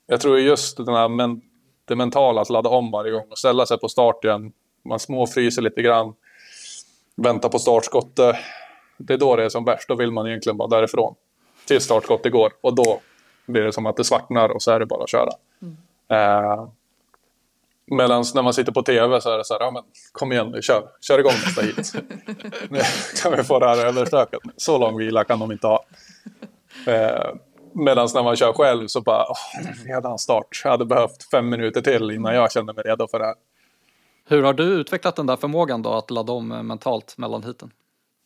jag 0.07 0.21
tror 0.21 0.39
just 0.39 0.77
den 0.77 0.95
här 0.95 1.09
men, 1.09 1.41
det 1.85 1.97
mentala, 1.97 2.41
att 2.41 2.51
ladda 2.51 2.71
om 2.71 2.91
varje 2.91 3.13
gång 3.13 3.27
och 3.31 3.39
ställa 3.39 3.67
sig 3.67 3.79
på 3.79 3.89
start 3.89 4.25
igen 4.25 4.53
man 4.83 4.99
småfryser 4.99 5.63
lite 5.63 5.83
grann, 5.83 6.15
väntar 7.17 7.49
på 7.49 7.59
startskottet. 7.59 8.37
Det 8.99 9.13
är 9.13 9.19
då 9.19 9.37
det 9.37 9.45
är 9.45 9.49
som 9.49 9.65
värst. 9.65 9.89
Då 9.89 9.95
vill 9.95 10.11
man 10.11 10.27
egentligen 10.27 10.57
bara 10.57 10.69
därifrån. 10.69 11.15
Tills 11.67 11.85
startskottet 11.85 12.33
går. 12.33 12.53
Och 12.61 12.75
då 12.75 13.01
blir 13.47 13.63
det 13.63 13.73
som 13.73 13.87
att 13.87 13.97
det 13.97 14.05
svartnar 14.05 14.49
och 14.49 14.63
så 14.63 14.71
är 14.71 14.81
det 14.81 14.87
bara 14.87 15.03
att 15.03 15.11
köra. 15.11 15.31
Mm. 15.63 15.77
Eh, 16.09 16.69
Medan 17.91 18.25
när 18.35 18.43
man 18.43 18.55
sitter 18.55 18.73
på 18.73 18.83
tv 18.83 19.21
så 19.21 19.31
är 19.31 19.39
det 19.39 19.45
så 19.45 19.55
här, 19.55 19.61
ja 19.61 19.71
men 19.71 19.83
kom 20.13 20.33
igen 20.33 20.51
nu, 20.51 20.63
kör, 20.63 20.89
kör 21.01 21.19
igång 21.19 21.33
nästa 21.33 21.63
hit. 21.63 21.93
nu 22.71 22.81
kan 23.23 23.37
vi 23.37 23.45
få 23.45 23.59
det 23.59 23.69
här 23.69 23.87
överstökat. 23.87 24.41
Så 24.57 24.79
lång 24.79 24.99
vila 24.99 25.25
kan 25.25 25.39
de 25.39 25.53
inte 25.53 25.67
ha. 25.67 25.85
Eh, 26.87 27.35
Medan 27.73 28.09
när 28.15 28.23
man 28.23 28.37
kör 28.37 28.53
själv 28.53 28.87
så 28.87 29.01
bara, 29.01 29.23
oh, 29.23 29.37
redan 29.87 30.19
start. 30.19 30.61
Jag 30.65 30.71
hade 30.71 30.85
behövt 30.85 31.31
fem 31.31 31.49
minuter 31.49 31.81
till 31.81 32.11
innan 32.11 32.35
jag 32.35 32.53
kände 32.53 32.73
mig 32.73 32.85
redo 32.85 33.09
för 33.09 33.19
det 33.19 33.25
här. 33.25 33.35
Hur 34.29 34.43
har 34.43 34.53
du 34.53 34.65
utvecklat 34.65 35.17
den 35.17 35.27
där 35.27 35.37
förmågan 35.37 35.83
då 35.83 35.93
att 35.93 36.11
ladda 36.11 36.33
om 36.33 36.53
eh, 36.53 36.63
mentalt 36.63 37.19
mellan 37.19 37.43
hiten? 37.43 37.73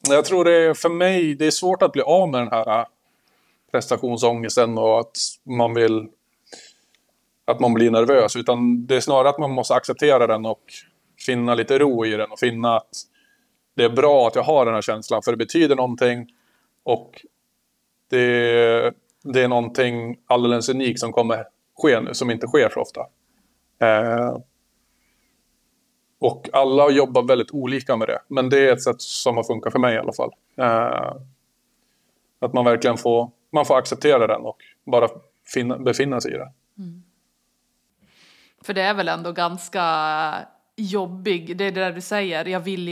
Jag 0.09 0.25
tror 0.25 0.45
det 0.45 0.53
är 0.53 0.75
för 0.75 0.89
mig, 0.89 1.35
det 1.35 1.47
är 1.47 1.51
svårt 1.51 1.83
att 1.83 1.93
bli 1.93 2.03
av 2.03 2.29
med 2.29 2.41
den 2.41 2.49
här 2.49 2.81
äh, 2.81 2.87
prestationsångesten 3.73 4.79
och 4.79 5.01
att 5.01 5.17
man 5.45 5.75
vill 5.75 6.09
att 7.45 7.61
man 7.61 7.75
blir 7.75 7.91
nervös. 7.91 8.37
Utan 8.37 8.87
det 8.87 8.97
är 8.97 9.01
snarare 9.01 9.29
att 9.29 9.39
man 9.39 9.51
måste 9.51 9.75
acceptera 9.75 10.27
den 10.27 10.47
och 10.47 10.63
finna 11.27 11.55
lite 11.55 11.79
ro 11.79 12.07
i 12.07 12.11
den 12.11 12.31
och 12.31 12.39
finna 12.39 12.77
att 12.77 12.91
det 13.75 13.85
är 13.85 13.91
bra 13.91 14.27
att 14.27 14.35
jag 14.35 14.43
har 14.43 14.65
den 14.65 14.75
här 14.75 14.83
känslan 14.83 15.23
för 15.23 15.31
det 15.31 15.37
betyder 15.37 15.77
någonting 15.77 16.29
och 16.83 17.27
det, 18.11 18.95
det 19.23 19.43
är 19.43 19.49
någonting 19.49 20.17
alldeles 20.27 20.69
unikt 20.69 21.01
som 21.01 21.13
kommer 21.13 21.45
ske 21.83 22.01
nu 22.01 22.15
som 22.15 22.31
inte 22.31 22.47
sker 22.47 22.69
så 22.69 22.81
ofta. 22.81 23.01
Eh, 23.79 24.39
och 26.19 26.49
alla 26.53 26.91
jobbar 26.91 27.23
väldigt 27.23 27.51
olika 27.51 27.97
med 27.97 28.09
det. 28.09 28.19
Men 28.29 28.49
det 28.49 28.69
är 28.69 28.73
ett 28.73 28.83
sätt 28.83 29.01
som 29.01 29.37
har 29.37 29.45
funkat 29.45 29.73
för 29.73 29.79
mig 29.79 29.95
i 29.95 29.99
alla 29.99 30.13
fall. 30.13 30.31
Eh, 30.57 31.17
att 32.39 32.53
man 32.53 32.65
verkligen 32.65 32.97
får, 32.97 33.31
man 33.53 33.67
får 33.67 33.79
acceptera 33.79 34.27
den 34.27 34.41
och 34.41 34.57
bara 34.85 35.09
finna, 35.55 35.79
befinna 35.79 36.21
sig 36.21 36.33
i 36.33 36.37
det. 36.37 36.53
Mm. 36.79 37.04
För 38.65 38.75
det 38.75 38.83
är 38.83 38.95
väl 38.95 39.09
ändå 39.09 39.33
ganska 39.33 39.85
jobbig, 40.77 41.57
det 41.57 41.65
är 41.65 41.71
det 41.73 41.81
där 41.81 41.93
du 41.93 42.01
säger, 42.01 42.45
jag 42.45 42.61
vill, 42.61 42.89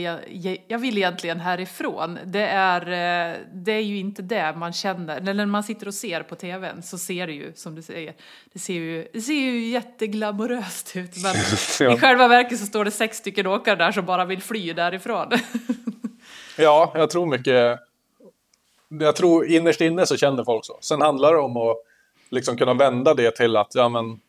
jag 0.67 0.79
vill 0.79 0.97
egentligen 0.97 1.39
härifrån. 1.39 2.19
Det 2.25 2.47
är, 2.47 2.81
eh, 2.81 3.37
det 3.53 3.71
är 3.71 3.81
ju 3.81 3.97
inte 3.97 4.21
det 4.21 4.53
man 4.55 4.73
känner, 4.73 5.21
när 5.21 5.45
man 5.45 5.63
sitter 5.63 5.87
och 5.87 5.93
ser 5.93 6.23
på 6.23 6.35
tvn 6.35 6.83
så 6.83 6.97
ser 6.97 7.27
det 7.27 7.33
ju, 7.33 7.53
som 7.55 7.75
du 7.75 7.81
säger, 7.81 8.13
det 8.53 8.59
ser 8.59 8.73
ju, 8.73 9.07
det 9.13 9.21
ser 9.21 9.33
ju 9.33 9.65
jätteglamoröst 9.65 10.95
ut 10.95 11.11
men 11.23 11.35
ja. 11.87 11.95
i 11.95 11.99
själva 11.99 12.27
verket 12.27 12.59
så 12.59 12.65
står 12.65 12.85
det 12.85 12.91
sex 12.91 13.17
stycken 13.17 13.47
åkare 13.47 13.75
där 13.75 13.91
som 13.91 14.05
bara 14.05 14.25
vill 14.25 14.41
fly 14.41 14.73
därifrån. 14.73 15.27
ja, 16.57 16.91
jag 16.95 17.09
tror 17.09 17.25
mycket, 17.25 17.79
jag 18.89 19.15
tror 19.15 19.45
innerst 19.45 19.81
inne 19.81 20.05
så 20.05 20.17
känner 20.17 20.43
folk 20.43 20.65
så. 20.65 20.77
Sen 20.81 21.01
handlar 21.01 21.33
det 21.33 21.39
om 21.39 21.57
att 21.57 21.77
liksom 22.29 22.57
kunna 22.57 22.73
vända 22.73 23.13
det 23.13 23.31
till 23.31 23.57
att, 23.57 23.75
ja 23.75 23.89
men, 23.89 24.19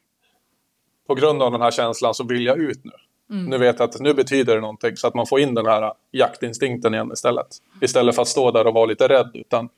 på 1.06 1.14
grund 1.14 1.42
av 1.42 1.52
den 1.52 1.60
här 1.60 1.70
känslan 1.70 2.14
så 2.14 2.24
vill 2.24 2.46
jag 2.46 2.58
ut 2.58 2.84
nu. 2.84 2.92
Mm. 3.30 3.44
Nu 3.44 3.58
vet 3.58 3.78
jag 3.78 3.88
att 3.88 4.00
nu 4.00 4.14
betyder 4.14 4.54
det 4.54 4.60
någonting 4.60 4.96
så 4.96 5.06
att 5.06 5.14
man 5.14 5.26
får 5.26 5.40
in 5.40 5.54
den 5.54 5.66
här 5.66 5.92
jaktinstinkten 6.10 6.94
igen 6.94 7.10
istället. 7.12 7.46
Istället 7.80 8.14
för 8.14 8.22
att 8.22 8.28
stå 8.28 8.50
där 8.50 8.66
och 8.66 8.74
vara 8.74 8.86
lite 8.86 9.08
rädd 9.08 9.30
utan 9.34 9.68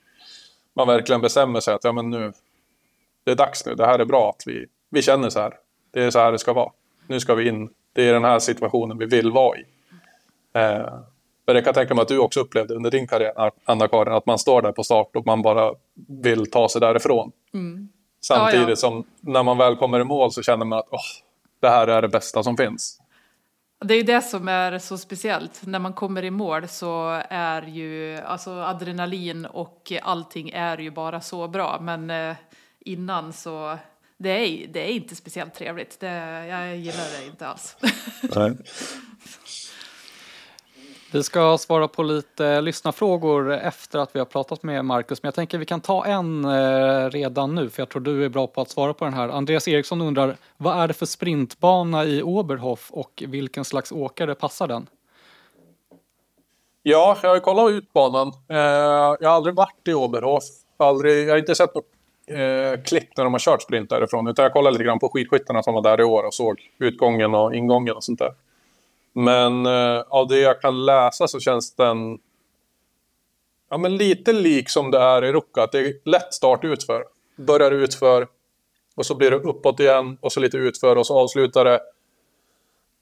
man 0.74 0.86
verkligen 0.86 1.20
bestämmer 1.20 1.60
sig 1.60 1.74
att 1.74 1.84
ja, 1.84 1.92
men 1.92 2.10
nu, 2.10 2.32
det 3.24 3.30
är 3.30 3.34
dags 3.34 3.66
nu, 3.66 3.74
det 3.74 3.86
här 3.86 3.98
är 3.98 4.04
bra 4.04 4.30
att 4.30 4.42
vi, 4.46 4.66
vi 4.90 5.02
känner 5.02 5.30
så 5.30 5.40
här. 5.40 5.54
Det 5.90 6.02
är 6.02 6.10
så 6.10 6.18
här 6.18 6.32
det 6.32 6.38
ska 6.38 6.52
vara. 6.52 6.72
Nu 7.06 7.20
ska 7.20 7.34
vi 7.34 7.48
in, 7.48 7.70
det 7.92 8.08
är 8.08 8.12
den 8.12 8.24
här 8.24 8.38
situationen 8.38 8.98
vi 8.98 9.06
vill 9.06 9.30
vara 9.30 9.58
i. 9.58 9.64
Eh, 10.52 11.00
men 11.46 11.54
det 11.54 11.62
kan 11.62 11.68
jag 11.68 11.74
tänka 11.74 11.94
mig 11.94 12.02
att 12.02 12.08
du 12.08 12.18
också 12.18 12.40
upplevde 12.40 12.74
under 12.74 12.90
din 12.90 13.06
karriär, 13.06 13.50
Anna-Karin, 13.64 14.14
att 14.14 14.26
man 14.26 14.38
står 14.38 14.62
där 14.62 14.72
på 14.72 14.84
start 14.84 15.16
och 15.16 15.26
man 15.26 15.42
bara 15.42 15.74
vill 16.08 16.50
ta 16.50 16.68
sig 16.68 16.80
därifrån. 16.80 17.32
Mm. 17.54 17.88
Samtidigt 18.20 18.62
ja, 18.62 18.70
ja. 18.70 18.76
som 18.76 19.04
när 19.20 19.42
man 19.42 19.58
väl 19.58 19.76
kommer 19.76 20.00
i 20.00 20.04
mål 20.04 20.32
så 20.32 20.42
känner 20.42 20.64
man 20.64 20.78
att 20.78 20.92
oh, 20.92 21.00
det 21.60 21.68
här 21.68 21.86
är 21.86 22.02
det 22.02 22.08
bästa 22.08 22.42
som 22.42 22.56
finns. 22.56 23.00
Det 23.84 23.94
är 23.94 24.04
det 24.04 24.22
som 24.22 24.48
är 24.48 24.78
så 24.78 24.98
speciellt. 24.98 25.66
När 25.66 25.78
man 25.78 25.92
kommer 25.92 26.24
i 26.24 26.30
mål 26.30 26.68
så 26.68 27.22
är 27.28 27.62
ju 27.62 28.16
alltså 28.16 28.50
adrenalin 28.50 29.46
och 29.46 29.92
allting 30.02 30.50
är 30.50 30.78
ju 30.78 30.90
bara 30.90 31.20
så 31.20 31.48
bra. 31.48 31.78
Men 31.80 32.10
eh, 32.10 32.36
innan 32.80 33.32
så 33.32 33.78
det 34.16 34.30
är, 34.30 34.66
det 34.66 34.90
är 34.90 34.92
inte 34.92 35.16
speciellt 35.16 35.54
trevligt. 35.54 36.00
Det, 36.00 36.08
jag 36.46 36.76
gillar 36.76 37.20
det 37.20 37.26
inte 37.26 37.46
alls. 37.46 37.76
Vi 41.16 41.22
ska 41.22 41.58
svara 41.58 41.88
på 41.88 42.02
lite 42.02 42.60
lyssnarfrågor 42.60 43.52
efter 43.52 43.98
att 43.98 44.14
vi 44.14 44.18
har 44.18 44.26
pratat 44.26 44.62
med 44.62 44.84
Marcus, 44.84 45.22
men 45.22 45.28
jag 45.28 45.34
tänker 45.34 45.58
vi 45.58 45.64
kan 45.64 45.80
ta 45.80 46.06
en 46.06 46.44
eh, 46.44 47.10
redan 47.10 47.54
nu, 47.54 47.70
för 47.70 47.82
jag 47.82 47.88
tror 47.88 48.02
du 48.02 48.24
är 48.24 48.28
bra 48.28 48.46
på 48.46 48.60
att 48.60 48.70
svara 48.70 48.94
på 48.94 49.04
den 49.04 49.14
här. 49.14 49.28
Andreas 49.28 49.68
Eriksson 49.68 50.00
undrar, 50.00 50.36
vad 50.56 50.80
är 50.80 50.88
det 50.88 50.94
för 50.94 51.06
sprintbana 51.06 52.04
i 52.04 52.22
Oberhof 52.22 52.90
och 52.90 53.22
vilken 53.26 53.64
slags 53.64 53.92
åkare 53.92 54.34
passar 54.34 54.68
den? 54.68 54.86
Ja, 56.82 57.16
jag 57.22 57.30
har 57.30 57.38
kollat 57.38 57.70
ut 57.70 57.92
banan. 57.92 58.28
Eh, 58.48 58.56
jag 59.20 59.28
har 59.28 59.36
aldrig 59.36 59.54
varit 59.54 59.88
i 59.88 59.92
Oberhof. 59.92 60.44
Aldrig, 60.76 61.28
jag 61.28 61.32
har 61.32 61.38
inte 61.38 61.54
sett 61.54 61.74
något 61.74 61.84
eh, 62.26 62.82
klipp 62.82 63.16
när 63.16 63.24
de 63.24 63.34
har 63.34 63.40
kört 63.40 63.62
sprint 63.62 63.90
därifrån, 63.90 64.26
utan 64.28 64.42
jag 64.42 64.52
kollade 64.52 64.72
lite 64.72 64.84
grann 64.84 64.98
på 64.98 65.08
skidskyttarna 65.08 65.62
som 65.62 65.74
var 65.74 65.82
där 65.82 66.00
i 66.00 66.04
år 66.04 66.26
och 66.26 66.34
såg 66.34 66.60
utgången 66.78 67.34
och 67.34 67.54
ingången 67.54 67.96
och 67.96 68.04
sånt 68.04 68.18
där. 68.18 68.32
Men 69.16 69.66
eh, 69.66 70.00
av 70.08 70.28
det 70.28 70.38
jag 70.38 70.60
kan 70.60 70.84
läsa 70.84 71.28
så 71.28 71.40
känns 71.40 71.74
den 71.74 72.18
ja, 73.70 73.78
men 73.78 73.96
lite 73.96 74.32
lik 74.32 74.70
som 74.70 74.90
det 74.90 74.98
är 74.98 75.24
i 75.24 75.32
Ruka. 75.32 75.62
Att 75.62 75.72
det 75.72 75.78
är 75.78 75.94
lätt 76.04 76.34
start 76.34 76.64
utför. 76.64 77.04
Börjar 77.36 77.70
utför 77.70 78.28
och 78.96 79.06
så 79.06 79.14
blir 79.14 79.30
det 79.30 79.36
uppåt 79.36 79.80
igen 79.80 80.18
och 80.20 80.32
så 80.32 80.40
lite 80.40 80.56
utför 80.56 80.96
och 80.96 81.06
så 81.06 81.18
avslutar 81.18 81.64
det 81.64 81.80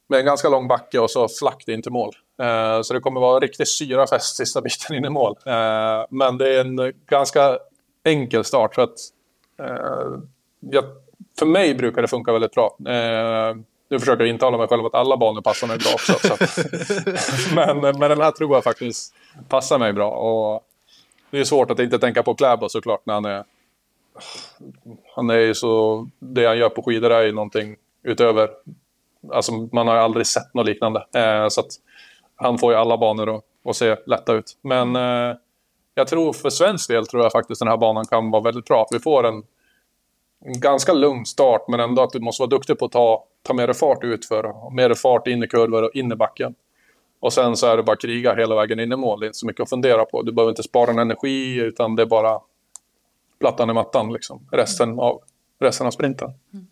med 0.07 0.19
en 0.19 0.27
ganska 0.27 0.49
lång 0.49 0.69
backe 0.69 0.99
och 0.99 1.11
så 1.11 1.29
flackt 1.29 1.69
in 1.69 1.83
till 1.83 1.93
mål. 1.93 2.13
Eh, 2.43 2.83
så 2.83 2.95
det 2.95 3.01
kommer 3.01 3.21
vara 3.21 3.41
riktigt 3.41 3.69
syrafest 3.69 4.37
sista 4.37 4.61
biten 4.61 4.97
in 4.97 5.05
i 5.05 5.11
mål. 5.11 5.37
Eh, 5.47 6.05
men 6.11 6.39
det 6.39 6.55
är 6.55 6.61
en 6.61 6.93
ganska 7.07 7.59
enkel 8.05 8.45
start. 8.45 8.75
Så 8.75 8.81
att, 8.81 8.99
eh, 9.59 10.19
jag, 10.61 10.85
för 11.39 11.47
mig 11.47 11.75
brukar 11.75 12.03
det 12.03 12.09
funka 12.09 12.33
väldigt 12.33 12.55
bra. 12.55 12.77
Eh, 12.89 13.55
nu 13.89 13.99
försöker 13.99 14.25
jag 14.25 14.29
intala 14.29 14.59
mig 14.59 14.69
själv 14.69 14.87
att 14.87 14.95
alla 14.95 15.17
banor 15.17 15.41
passar 15.41 15.67
mig 15.67 15.79
bra 15.79 15.93
också. 15.95 16.13
Så. 16.13 16.35
men, 17.55 17.81
men 17.81 18.11
den 18.11 18.21
här 18.21 18.31
tror 18.31 18.55
jag 18.55 18.65
faktiskt 18.65 19.15
passar 19.49 19.79
mig 19.79 19.93
bra. 19.93 20.11
Och 20.11 20.65
det 21.31 21.41
är 21.41 21.45
svårt 21.45 21.71
att 21.71 21.79
inte 21.79 21.99
tänka 21.99 22.23
på 22.23 22.35
Kläbo 22.35 22.69
såklart 22.69 23.07
när 23.07 23.15
han 23.15 23.25
är... 23.25 23.45
Han 25.15 25.31
är 25.31 25.39
ju 25.39 25.55
så... 25.55 26.07
Det 26.19 26.47
han 26.47 26.59
gör 26.59 26.69
på 26.69 26.83
skidor 26.83 27.11
är 27.11 27.23
ju 27.23 27.33
någonting 27.33 27.77
utöver... 28.03 28.51
Alltså 29.33 29.53
man 29.53 29.89
har 29.89 29.97
aldrig 29.97 30.27
sett 30.27 30.55
något 30.55 30.67
liknande. 30.67 31.07
Eh, 31.15 31.49
så 31.49 31.61
att 31.61 31.71
han 32.37 32.59
får 32.59 32.73
ju 32.73 32.79
alla 32.79 32.97
banor 32.97 33.37
att, 33.37 33.45
att 33.65 33.77
se 33.77 33.97
lätta 34.07 34.33
ut. 34.33 34.57
Men 34.63 34.97
eh, 34.97 35.37
jag 35.95 36.07
tror 36.09 36.33
för 36.33 36.51
svensk 36.51 36.89
del 36.89 37.07
tror 37.07 37.23
jag 37.23 37.33
faktiskt 37.33 37.59
den 37.59 37.69
här 37.69 37.77
banan 37.77 38.07
kan 38.07 38.31
vara 38.31 38.43
väldigt 38.43 38.65
bra. 38.65 38.83
Att 38.83 38.97
vi 38.97 39.01
får 39.01 39.27
en, 39.27 39.43
en 40.45 40.61
ganska 40.61 40.93
lugn 40.93 41.27
start 41.27 41.69
men 41.69 41.81
ändå 41.81 42.03
att 42.03 42.13
du 42.13 42.21
måste 42.21 42.43
vara 42.43 42.51
duktig 42.51 42.79
på 42.79 42.85
att 42.85 42.93
ta 42.93 43.25
ta 43.45 43.55
mer 43.55 43.73
fart 43.73 44.05
utför, 44.05 44.75
mer 44.75 44.95
fart 44.95 45.27
in 45.27 45.43
i 45.43 45.47
kurvor 45.47 45.83
och 45.83 45.91
in 45.95 46.13
i 46.13 46.17
backen. 46.17 46.55
Och 47.21 47.33
sen 47.33 47.57
så 47.57 47.67
är 47.67 47.77
det 47.77 47.83
bara 47.83 47.97
kriga 47.97 48.35
hela 48.35 48.55
vägen 48.55 48.81
in 48.81 48.93
i 48.93 48.97
mål. 48.97 49.21
Det 49.21 49.27
är 49.27 49.29
inte 49.29 49.39
så 49.39 49.47
mycket 49.47 49.63
att 49.63 49.71
fundera 49.71 50.05
på. 50.05 50.23
Du 50.23 50.33
behöver 50.33 50.51
inte 50.51 50.63
spara 50.63 50.91
en 50.91 50.99
energi 50.99 51.57
utan 51.57 51.97
det 51.97 52.03
är 52.03 52.07
bara 52.07 52.41
plattan 53.41 53.71
i 53.71 53.73
mattan 53.73 54.13
liksom. 54.13 54.49
Resten 54.53 54.99
av, 54.99 55.23
resten 55.61 55.87
av 55.87 55.91
sprinten. 55.91 56.31
Mm. 56.53 56.67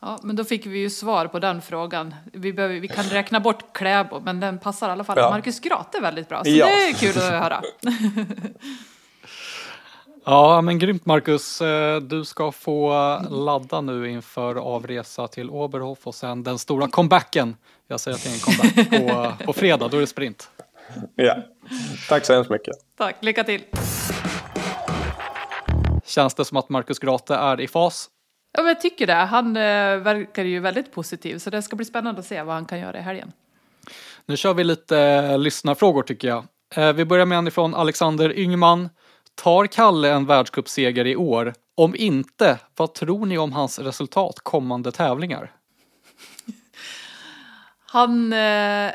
Ja, 0.00 0.18
men 0.22 0.36
då 0.36 0.44
fick 0.44 0.66
vi 0.66 0.78
ju 0.78 0.90
svar 0.90 1.26
på 1.26 1.38
den 1.38 1.62
frågan. 1.62 2.14
Vi, 2.32 2.52
behöver, 2.52 2.80
vi 2.80 2.88
kan 2.88 3.04
räkna 3.04 3.40
bort 3.40 3.72
Kläbo, 3.72 4.20
men 4.20 4.40
den 4.40 4.58
passar 4.58 4.88
i 4.88 4.92
alla 4.92 5.04
fall 5.04 5.18
ja. 5.18 5.30
Marcus 5.30 5.60
Grate 5.60 6.00
väldigt 6.00 6.28
bra. 6.28 6.44
Så 6.44 6.50
ja. 6.50 6.66
det 6.66 6.72
är 6.72 6.92
kul 6.92 7.22
att 7.22 7.42
höra. 7.42 7.62
Ja, 10.30 10.60
men 10.60 10.78
grymt 10.78 11.06
Marcus. 11.06 11.60
Eh, 11.60 12.00
du 12.00 12.24
ska 12.24 12.52
få 12.52 12.90
ladda 13.30 13.80
nu 13.80 14.10
inför 14.10 14.54
avresa 14.54 15.28
till 15.28 15.50
Oberhof 15.50 16.06
och 16.06 16.14
sen 16.14 16.42
den 16.42 16.58
stora 16.58 16.88
comebacken. 16.88 17.56
Jag 17.88 18.00
säger 18.00 18.16
att 18.16 18.24
det 18.24 18.30
är 18.30 18.34
en 18.34 18.40
comeback 18.40 18.90
på, 19.38 19.44
på 19.44 19.52
fredag, 19.52 19.88
då 19.88 19.96
är 19.96 20.00
det 20.00 20.06
sprint. 20.06 20.50
Ja, 21.14 21.36
tack 22.08 22.24
så 22.24 22.34
hemskt 22.34 22.50
mycket. 22.50 22.76
Tack, 22.98 23.16
lycka 23.20 23.44
till. 23.44 23.62
Känns 26.04 26.34
det 26.34 26.44
som 26.44 26.56
att 26.56 26.68
Marcus 26.68 26.98
Grate 26.98 27.34
är 27.34 27.60
i 27.60 27.68
fas? 27.68 28.08
Ja, 28.52 28.62
men 28.62 28.68
jag 28.68 28.80
tycker 28.80 29.06
det. 29.06 29.12
Han 29.12 29.56
eh, 29.56 29.62
verkar 29.96 30.44
ju 30.44 30.60
väldigt 30.60 30.92
positiv, 30.92 31.38
så 31.38 31.50
det 31.50 31.62
ska 31.62 31.76
bli 31.76 31.84
spännande 31.84 32.20
att 32.20 32.26
se 32.26 32.42
vad 32.42 32.54
han 32.54 32.66
kan 32.66 32.78
göra 32.78 32.98
i 32.98 33.02
helgen. 33.02 33.32
Nu 34.26 34.36
kör 34.36 34.54
vi 34.54 34.64
lite 34.64 34.98
eh, 34.98 35.38
lyssnarfrågor 35.38 36.02
tycker 36.02 36.28
jag. 36.28 36.44
Eh, 36.74 36.92
vi 36.92 37.04
börjar 37.04 37.26
med 37.26 37.38
en 37.38 37.48
ifrån 37.48 37.74
Alexander 37.74 38.38
Yngman. 38.38 38.88
Tar 39.42 39.66
Kalle 39.66 40.12
en 40.12 40.26
världscupseger 40.26 41.06
i 41.06 41.16
år? 41.16 41.54
Om 41.74 41.94
inte, 41.96 42.58
vad 42.76 42.94
tror 42.94 43.26
ni 43.26 43.38
om 43.38 43.52
hans 43.52 43.78
resultat 43.78 44.40
kommande 44.42 44.92
tävlingar? 44.92 45.52
Han 47.86 48.32
eh, 48.32 48.92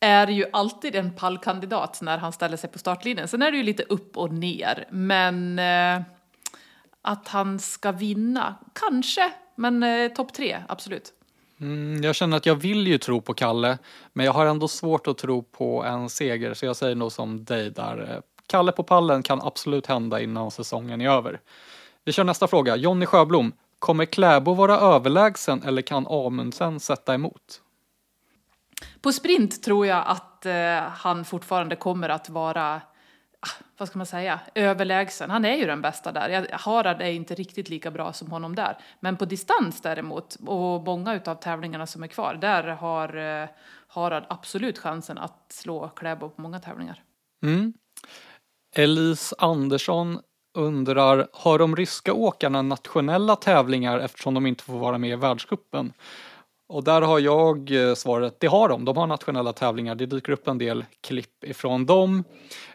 är 0.00 0.26
ju 0.26 0.44
alltid 0.52 0.94
en 0.94 1.14
pallkandidat 1.14 1.98
när 2.02 2.18
han 2.18 2.32
ställer 2.32 2.56
sig 2.56 2.70
på 2.70 2.78
startlinjen. 2.78 3.28
Sen 3.28 3.42
är 3.42 3.50
det 3.50 3.56
ju 3.56 3.62
lite 3.62 3.82
upp 3.82 4.16
och 4.16 4.32
ner, 4.32 4.88
men 4.90 5.58
eh, 5.58 6.02
att 7.02 7.28
han 7.28 7.58
ska 7.58 7.92
vinna, 7.92 8.54
kanske, 8.72 9.32
men 9.56 9.82
eh, 9.82 10.12
topp 10.12 10.32
tre, 10.32 10.62
absolut. 10.68 11.12
Mm, 11.60 12.02
jag 12.02 12.14
känner 12.14 12.36
att 12.36 12.46
jag 12.46 12.54
vill 12.54 12.86
ju 12.86 12.98
tro 12.98 13.20
på 13.20 13.34
Kalle, 13.34 13.78
men 14.12 14.26
jag 14.26 14.32
har 14.32 14.46
ändå 14.46 14.68
svårt 14.68 15.06
att 15.06 15.18
tro 15.18 15.42
på 15.42 15.84
en 15.84 16.10
seger, 16.10 16.54
så 16.54 16.66
jag 16.66 16.76
säger 16.76 16.94
nog 16.94 17.12
som 17.12 17.44
dig 17.44 17.70
där. 17.70 18.22
Kalle 18.46 18.72
på 18.72 18.82
pallen 18.82 19.22
kan 19.22 19.42
absolut 19.42 19.86
hända 19.86 20.20
innan 20.20 20.50
säsongen 20.50 21.00
är 21.00 21.10
över. 21.10 21.40
Vi 22.04 22.12
kör 22.12 22.24
nästa 22.24 22.48
fråga. 22.48 22.76
Jonny 22.76 23.06
Sjöblom. 23.06 23.52
Kommer 23.78 24.04
Kläbo 24.04 24.54
vara 24.54 24.78
överlägsen 24.78 25.62
eller 25.62 25.82
kan 25.82 26.06
Amundsen 26.06 26.80
sätta 26.80 27.14
emot? 27.14 27.60
På 29.00 29.12
sprint 29.12 29.62
tror 29.62 29.86
jag 29.86 30.04
att 30.06 30.46
eh, 30.46 30.78
han 30.78 31.24
fortfarande 31.24 31.76
kommer 31.76 32.08
att 32.08 32.28
vara, 32.28 32.74
ah, 33.40 33.62
vad 33.78 33.88
ska 33.88 33.98
man 33.98 34.06
säga, 34.06 34.40
överlägsen. 34.54 35.30
Han 35.30 35.44
är 35.44 35.56
ju 35.56 35.66
den 35.66 35.82
bästa 35.82 36.12
där. 36.12 36.28
Jag, 36.28 36.46
Harald 36.52 37.02
är 37.02 37.10
inte 37.10 37.34
riktigt 37.34 37.68
lika 37.68 37.90
bra 37.90 38.12
som 38.12 38.30
honom 38.30 38.54
där. 38.54 38.78
Men 39.00 39.16
på 39.16 39.24
distans 39.24 39.80
däremot, 39.80 40.36
och 40.46 40.84
många 40.84 41.20
av 41.26 41.34
tävlingarna 41.34 41.86
som 41.86 42.02
är 42.02 42.06
kvar, 42.06 42.34
där 42.34 42.64
har 42.64 43.16
eh, 43.16 43.48
Harald 43.88 44.24
absolut 44.28 44.78
chansen 44.78 45.18
att 45.18 45.46
slå 45.48 45.88
Kläbo 45.88 46.28
på 46.28 46.42
många 46.42 46.60
tävlingar. 46.60 47.02
Mm. 47.42 47.72
Elise 48.74 49.34
Andersson 49.38 50.20
undrar, 50.54 51.28
har 51.32 51.58
de 51.58 51.76
ryska 51.76 52.12
åkarna 52.12 52.62
nationella 52.62 53.36
tävlingar 53.36 53.98
eftersom 53.98 54.34
de 54.34 54.46
inte 54.46 54.64
får 54.64 54.78
vara 54.78 54.98
med 54.98 55.10
i 55.10 55.16
världscupen? 55.16 55.92
Och 56.68 56.84
där 56.84 57.02
har 57.02 57.18
jag 57.18 57.70
eh, 57.70 57.94
svaret, 57.94 58.40
det 58.40 58.46
har 58.46 58.68
de. 58.68 58.84
De 58.84 58.96
har 58.96 59.06
nationella 59.06 59.52
tävlingar. 59.52 59.94
Det 59.94 60.06
dyker 60.06 60.32
upp 60.32 60.48
en 60.48 60.58
del 60.58 60.84
klipp 61.00 61.44
ifrån 61.44 61.86
dem. 61.86 62.24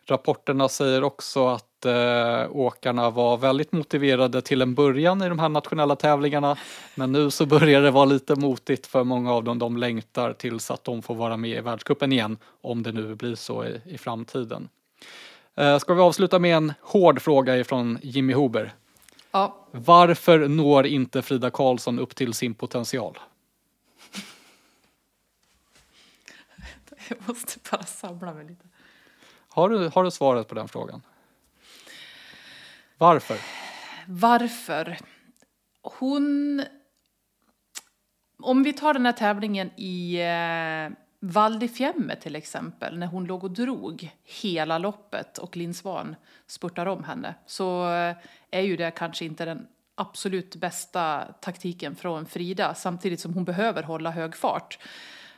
Rapporterna 0.06 0.70
säger 0.70 1.04
också 1.04 1.47
att 1.47 1.86
eh, 1.86 2.52
åkarna 2.52 3.10
var 3.10 3.38
väldigt 3.38 3.72
motiverade 3.72 4.41
till 4.41 4.62
en 4.62 4.76
början 4.76 5.22
i 5.22 5.30
de 5.30 5.39
här 5.39 5.50
nationella 5.50 5.95
tävlingarna. 5.95 6.58
Men 6.95 7.12
nu 7.12 7.32
så 7.32 7.45
börjar 7.45 7.82
det 7.82 7.91
vara 7.91 8.06
lite 8.06 8.36
motigt 8.36 8.88
för 8.88 9.04
många 9.04 9.34
av 9.34 9.43
dem. 9.43 9.60
De 9.60 9.78
längtar 9.78 10.34
tills 10.34 10.72
att 10.72 10.84
de 10.84 11.02
får 11.02 11.16
vara 11.16 11.38
med 11.38 11.58
i 11.58 11.62
världscupen 11.62 12.12
igen. 12.12 12.38
Om 12.62 12.84
det 12.84 12.91
nu 12.91 13.16
blir 13.16 13.36
så 13.36 13.66
i, 13.66 13.82
i 13.86 13.97
framtiden. 13.97 14.70
Eh, 15.60 15.80
ska 15.80 15.93
vi 15.93 16.01
avsluta 16.01 16.39
med 16.39 16.55
en 16.55 16.74
hård 16.82 17.22
fråga 17.22 17.57
ifrån 17.57 17.99
Jimmy 18.01 18.34
Huber? 18.34 18.74
Ja. 19.32 19.68
Varför 19.72 20.47
når 20.47 20.86
inte 20.86 21.22
Frida 21.22 21.51
Karlsson 21.51 21.99
upp 21.99 22.16
till 22.16 22.34
sin 22.34 22.53
potential? 22.53 23.20
Jag 27.10 27.18
måste 27.28 27.60
bara 27.72 27.84
samla 27.84 28.34
mig 28.34 28.45
lite. 28.45 28.68
Har 29.49 29.70
du, 29.70 29.88
har 29.88 30.03
du 30.03 30.12
svaret 30.12 30.47
på 30.47 30.55
den 30.55 30.68
frågan? 30.68 31.01
Varför? 32.97 33.38
Varför? 34.07 34.97
Hon... 35.82 36.64
Om 38.41 38.64
vi 38.64 38.74
tar 38.74 38.93
den 38.93 39.05
här 39.05 39.14
tävlingen 39.14 39.72
i 39.76 40.16
eh, 40.16 40.97
Val 41.20 41.67
Fiemme 41.67 42.15
till 42.15 42.36
exempel, 42.36 42.97
när 42.97 43.07
hon 43.07 43.26
låg 43.26 43.43
och 43.43 43.51
drog 43.51 44.11
hela 44.24 44.78
loppet 44.78 45.38
och 45.38 45.57
Linn 45.57 45.74
Svan 45.74 46.15
spurtar 46.47 46.86
om 46.86 47.03
henne, 47.03 47.36
så 47.45 47.91
eh, 47.91 48.15
är 48.51 48.61
ju 48.61 48.78
det 48.78 48.91
kanske 48.91 49.26
inte 49.26 49.45
den 49.45 49.67
absolut 49.95 50.55
bästa 50.55 51.26
taktiken 51.41 51.95
från 51.95 52.26
Frida, 52.26 52.74
samtidigt 52.74 53.20
som 53.20 53.34
hon 53.34 53.43
behöver 53.43 53.84
hålla 53.84 54.11
hög 54.11 54.36
fart 54.36 54.80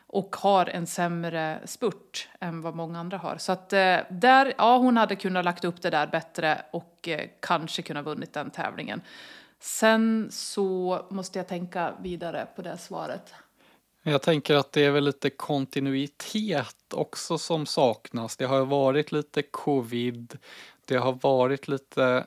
och 0.07 0.36
har 0.36 0.65
en 0.65 0.88
sämre 0.88 1.59
spurt 1.65 2.29
än 2.39 2.61
vad 2.61 2.75
många 2.75 2.99
andra 2.99 3.17
har. 3.17 3.38
Så 3.38 3.51
att 3.51 3.73
eh, 3.73 3.97
där, 4.09 4.53
ja, 4.57 4.77
hon 4.77 4.97
hade 4.97 5.15
kunnat 5.15 5.45
lagt 5.45 5.63
upp 5.63 5.82
det 5.82 5.89
där 5.89 6.07
bättre 6.07 6.61
och 6.71 7.07
eh, 7.07 7.29
kanske 7.39 7.82
kunnat 7.82 8.05
vunnit 8.05 8.34
den 8.34 8.51
tävlingen. 8.51 9.01
Sen 9.59 10.27
så 10.32 11.01
måste 11.09 11.39
jag 11.39 11.47
tänka 11.47 11.93
vidare 12.01 12.47
på 12.55 12.61
det 12.61 12.77
svaret. 12.77 13.34
Jag 14.03 14.21
tänker 14.21 14.55
att 14.55 14.71
det 14.71 14.85
är 14.85 14.91
väl 14.91 15.03
lite 15.03 15.29
kontinuitet 15.29 16.93
också 16.93 17.37
som 17.37 17.65
saknas. 17.65 18.37
Det 18.37 18.45
har 18.45 18.65
varit 18.65 19.11
lite 19.11 19.41
covid, 19.41 20.37
det 20.85 20.95
har 20.95 21.13
varit 21.13 21.67
lite 21.67 22.25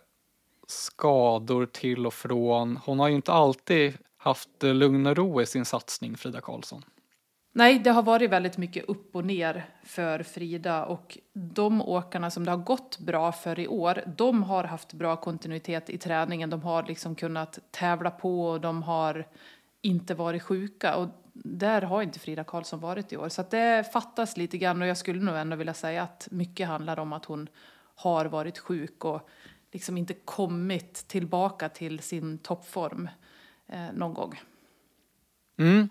skador 0.66 1.66
till 1.66 2.06
och 2.06 2.14
från. 2.14 2.76
Hon 2.76 2.98
har 2.98 3.08
ju 3.08 3.14
inte 3.14 3.32
alltid 3.32 3.92
haft 4.16 4.62
lugn 4.62 5.06
och 5.06 5.16
ro 5.16 5.40
i 5.40 5.46
sin 5.46 5.64
satsning, 5.64 6.16
Frida 6.16 6.40
Karlsson. 6.40 6.84
Nej, 7.52 7.78
det 7.78 7.90
har 7.90 8.02
varit 8.02 8.30
väldigt 8.30 8.56
mycket 8.56 8.84
upp 8.84 9.16
och 9.16 9.24
ner 9.24 9.64
för 9.84 10.22
Frida 10.22 10.84
och 10.84 11.18
de 11.32 11.82
åkarna 11.82 12.30
som 12.30 12.44
det 12.44 12.50
har 12.50 12.58
gått 12.58 12.98
bra 12.98 13.32
för 13.32 13.58
i 13.58 13.68
år, 13.68 14.02
de 14.16 14.42
har 14.42 14.64
haft 14.64 14.92
bra 14.92 15.16
kontinuitet 15.16 15.90
i 15.90 15.98
träningen. 15.98 16.50
De 16.50 16.62
har 16.62 16.82
liksom 16.82 17.14
kunnat 17.14 17.58
tävla 17.70 18.10
på 18.10 18.46
och 18.46 18.60
de 18.60 18.82
har 18.82 19.26
inte 19.82 20.14
varit 20.14 20.42
sjuka 20.42 20.96
och 20.96 21.08
där 21.34 21.82
har 21.82 22.02
inte 22.02 22.18
Frida 22.18 22.44
Karlsson 22.44 22.80
varit 22.80 23.12
i 23.12 23.16
år. 23.16 23.28
Så 23.28 23.40
att 23.40 23.50
det 23.50 23.92
fattas 23.92 24.36
lite 24.36 24.58
grann 24.58 24.82
och 24.82 24.88
jag 24.88 24.96
skulle 24.96 25.20
nog 25.20 25.36
ändå 25.36 25.56
vilja 25.56 25.74
säga 25.74 26.02
att 26.02 26.28
mycket 26.30 26.68
handlar 26.68 26.98
om 26.98 27.12
att 27.12 27.24
hon 27.24 27.48
har 27.94 28.24
varit 28.24 28.58
sjuk 28.58 29.04
och 29.04 29.28
liksom 29.72 29.98
inte 29.98 30.14
kommit 30.14 30.94
tillbaka 31.08 31.68
till 31.68 32.00
sin 32.00 32.38
toppform 32.38 33.08
eh, 33.66 33.92
någon 33.94 34.14
gång. 34.14 34.40
Mm. 35.58 35.88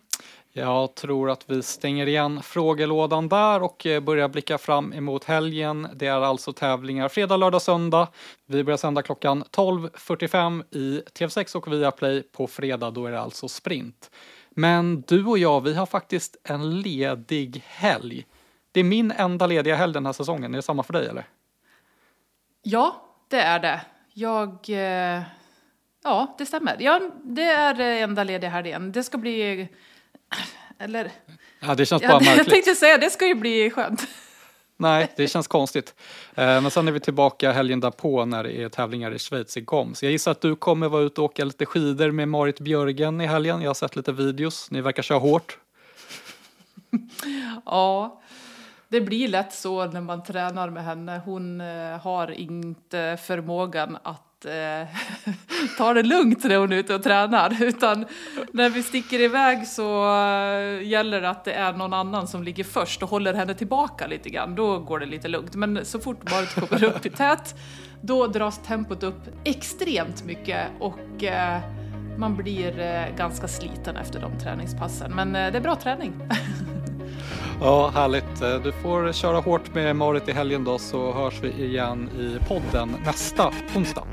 Jag 0.56 0.96
tror 0.96 1.30
att 1.30 1.50
vi 1.50 1.64
stänger 1.64 2.08
igen 2.08 2.42
frågelådan 2.42 3.30
där 3.30 3.64
och 3.64 3.86
eh, 3.86 4.00
börjar 4.00 4.30
blicka 4.30 4.58
fram 4.58 4.94
emot 4.94 5.24
helgen. 5.24 5.88
Det 5.96 6.08
är 6.08 6.22
alltså 6.22 6.54
tävlingar 6.54 7.10
fredag, 7.10 7.38
lördag, 7.38 7.62
söndag. 7.62 8.08
Vi 8.46 8.64
börjar 8.64 8.78
sända 8.78 9.02
klockan 9.02 9.44
12.45 9.44 10.64
i 10.72 11.04
TV6 11.14 11.56
och 11.56 11.74
Viaplay. 11.74 12.24
På 12.24 12.48
fredag 12.48 12.92
då 12.92 13.06
är 13.06 13.12
det 13.12 13.20
alltså 13.20 13.48
sprint. 13.48 14.12
Men 14.56 15.02
du 15.02 15.26
och 15.26 15.38
jag, 15.38 15.62
vi 15.62 15.74
har 15.74 15.86
faktiskt 15.86 16.36
en 16.44 16.82
ledig 16.82 17.64
helg. 17.68 18.26
Det 18.72 18.80
är 18.80 18.84
min 18.84 19.12
enda 19.12 19.48
lediga 19.48 19.76
helg 19.76 19.94
den 19.94 20.06
här 20.06 20.14
säsongen. 20.14 20.54
Är 20.54 20.58
det 20.58 20.62
samma 20.62 20.84
för 20.84 20.94
dig 20.94 21.08
eller? 21.08 21.26
Ja, 22.62 23.06
det 23.28 23.42
är 23.42 23.60
det. 23.60 23.82
Jag... 24.14 24.70
Eh, 24.70 25.22
ja, 26.04 26.36
det 26.38 26.46
stämmer. 26.46 26.78
Ja, 26.80 27.02
det 27.24 27.44
är 27.44 27.80
enda 27.80 28.24
lediga 28.24 28.50
helgen. 28.50 28.92
Det 28.92 29.04
ska 29.04 29.18
bli 29.18 29.68
eller? 30.80 31.12
Ja, 31.60 31.76
det 31.76 31.86
känns 31.86 32.02
bara 32.02 32.20
märkligt. 32.20 32.38
Jag 32.38 32.48
tänkte 32.48 32.76
säga, 32.76 32.98
det 32.98 33.10
ska 33.10 33.28
ju 33.28 33.36
bli 33.36 33.70
skönt. 33.70 34.08
Nej, 34.78 35.14
det 35.16 35.28
känns 35.28 35.48
konstigt. 35.48 35.96
Eh, 36.36 36.46
men 36.46 36.72
sen 36.72 36.88
är 36.88 36.92
vi 36.92 37.00
tillbaka 37.00 37.52
helgen 37.52 37.80
därpå 37.80 38.26
när 38.26 38.44
det 38.44 38.62
är 38.62 38.70
tävlingar 38.70 39.14
i 39.14 39.20
Schweiz 39.20 39.58
i 39.58 39.62
GOMS. 39.62 40.04
Jag 40.04 40.12
gissar 40.12 40.32
att 40.32 40.42
du 40.42 40.56
kommer 40.56 40.90
vara 40.90 41.02
ute 41.02 41.22
och 41.22 41.26
åka 41.26 41.46
lite 41.46 41.66
skidor 41.66 42.12
med 42.12 42.28
Marit 42.28 42.60
Björgen 42.60 43.22
i 43.22 43.26
helgen. 43.26 43.62
Jag 43.62 43.70
har 43.70 43.74
sett 43.74 43.96
lite 43.96 44.12
videos. 44.12 44.72
Ni 44.72 44.82
verkar 44.82 45.04
köra 45.04 45.20
hårt. 45.20 45.58
ja, 47.66 48.22
det 48.88 49.02
blir 49.02 49.28
lätt 49.28 49.54
så 49.54 49.86
när 49.86 50.02
man 50.02 50.24
tränar 50.24 50.70
med 50.70 50.84
henne. 50.84 51.22
Hon 51.26 51.62
eh, 51.62 51.98
har 52.02 52.32
inte 52.32 53.18
förmågan 53.24 53.98
att 54.04 54.33
eh, 54.46 54.88
ta 55.78 55.94
det 55.94 56.04
lugnt 56.04 56.44
när 56.44 56.58
hon 56.58 56.72
är 56.72 56.78
ute 56.78 56.96
och 56.96 57.04
tränar. 57.04 57.64
Utan 57.64 58.06
när 58.52 58.70
vi 58.70 58.84
sticker 58.84 59.22
iväg 59.22 59.68
så 59.68 60.04
eh, 60.06 60.88
gäller 60.88 61.22
det 61.22 61.30
att 61.30 61.46
det 61.46 61.54
är 61.54 61.74
någon 61.74 61.94
annan 61.94 62.28
som 62.28 62.44
ligger 62.44 62.64
först 62.64 63.04
och 63.04 63.10
håller 63.10 63.34
henne 63.34 63.54
tillbaka 63.54 64.08
lite 64.08 64.30
grann. 64.30 64.56
Då 64.56 64.80
går 64.80 65.00
det 65.00 65.06
lite 65.06 65.28
lugnt. 65.28 65.56
Men 65.56 65.86
så 65.86 66.00
fort 66.00 66.32
Marit 66.32 66.54
kommer 66.56 66.84
upp 66.84 67.06
i 67.06 67.10
tät, 67.10 67.56
då 68.02 68.28
dras 68.28 68.64
tempot 68.64 69.04
upp 69.04 69.22
extremt 69.44 70.24
mycket 70.24 70.68
och 70.80 71.24
eh, 71.24 71.60
man 72.18 72.36
blir 72.36 72.80
eh, 72.80 73.16
ganska 73.18 73.48
sliten 73.48 73.96
efter 73.96 74.22
de 74.22 74.40
träningspassen. 74.40 75.16
Men 75.16 75.36
eh, 75.36 75.52
det 75.52 75.58
är 75.58 75.62
bra 75.62 75.76
träning. 75.76 76.14
Ja, 77.66 77.92
härligt. 77.94 78.42
Eh, 78.42 78.56
du 78.64 78.72
får 78.72 79.12
köra 79.12 79.40
hårt 79.40 79.74
med 79.74 79.96
Marit 79.96 80.30
i 80.30 80.32
helgen 80.32 80.64
då 80.64 80.78
så 80.78 81.14
hörs 81.14 81.40
vi 81.42 81.66
igen 81.66 82.10
i 82.10 82.46
podden 82.48 82.96
nästa 83.06 83.52
onsdag. 83.76 84.04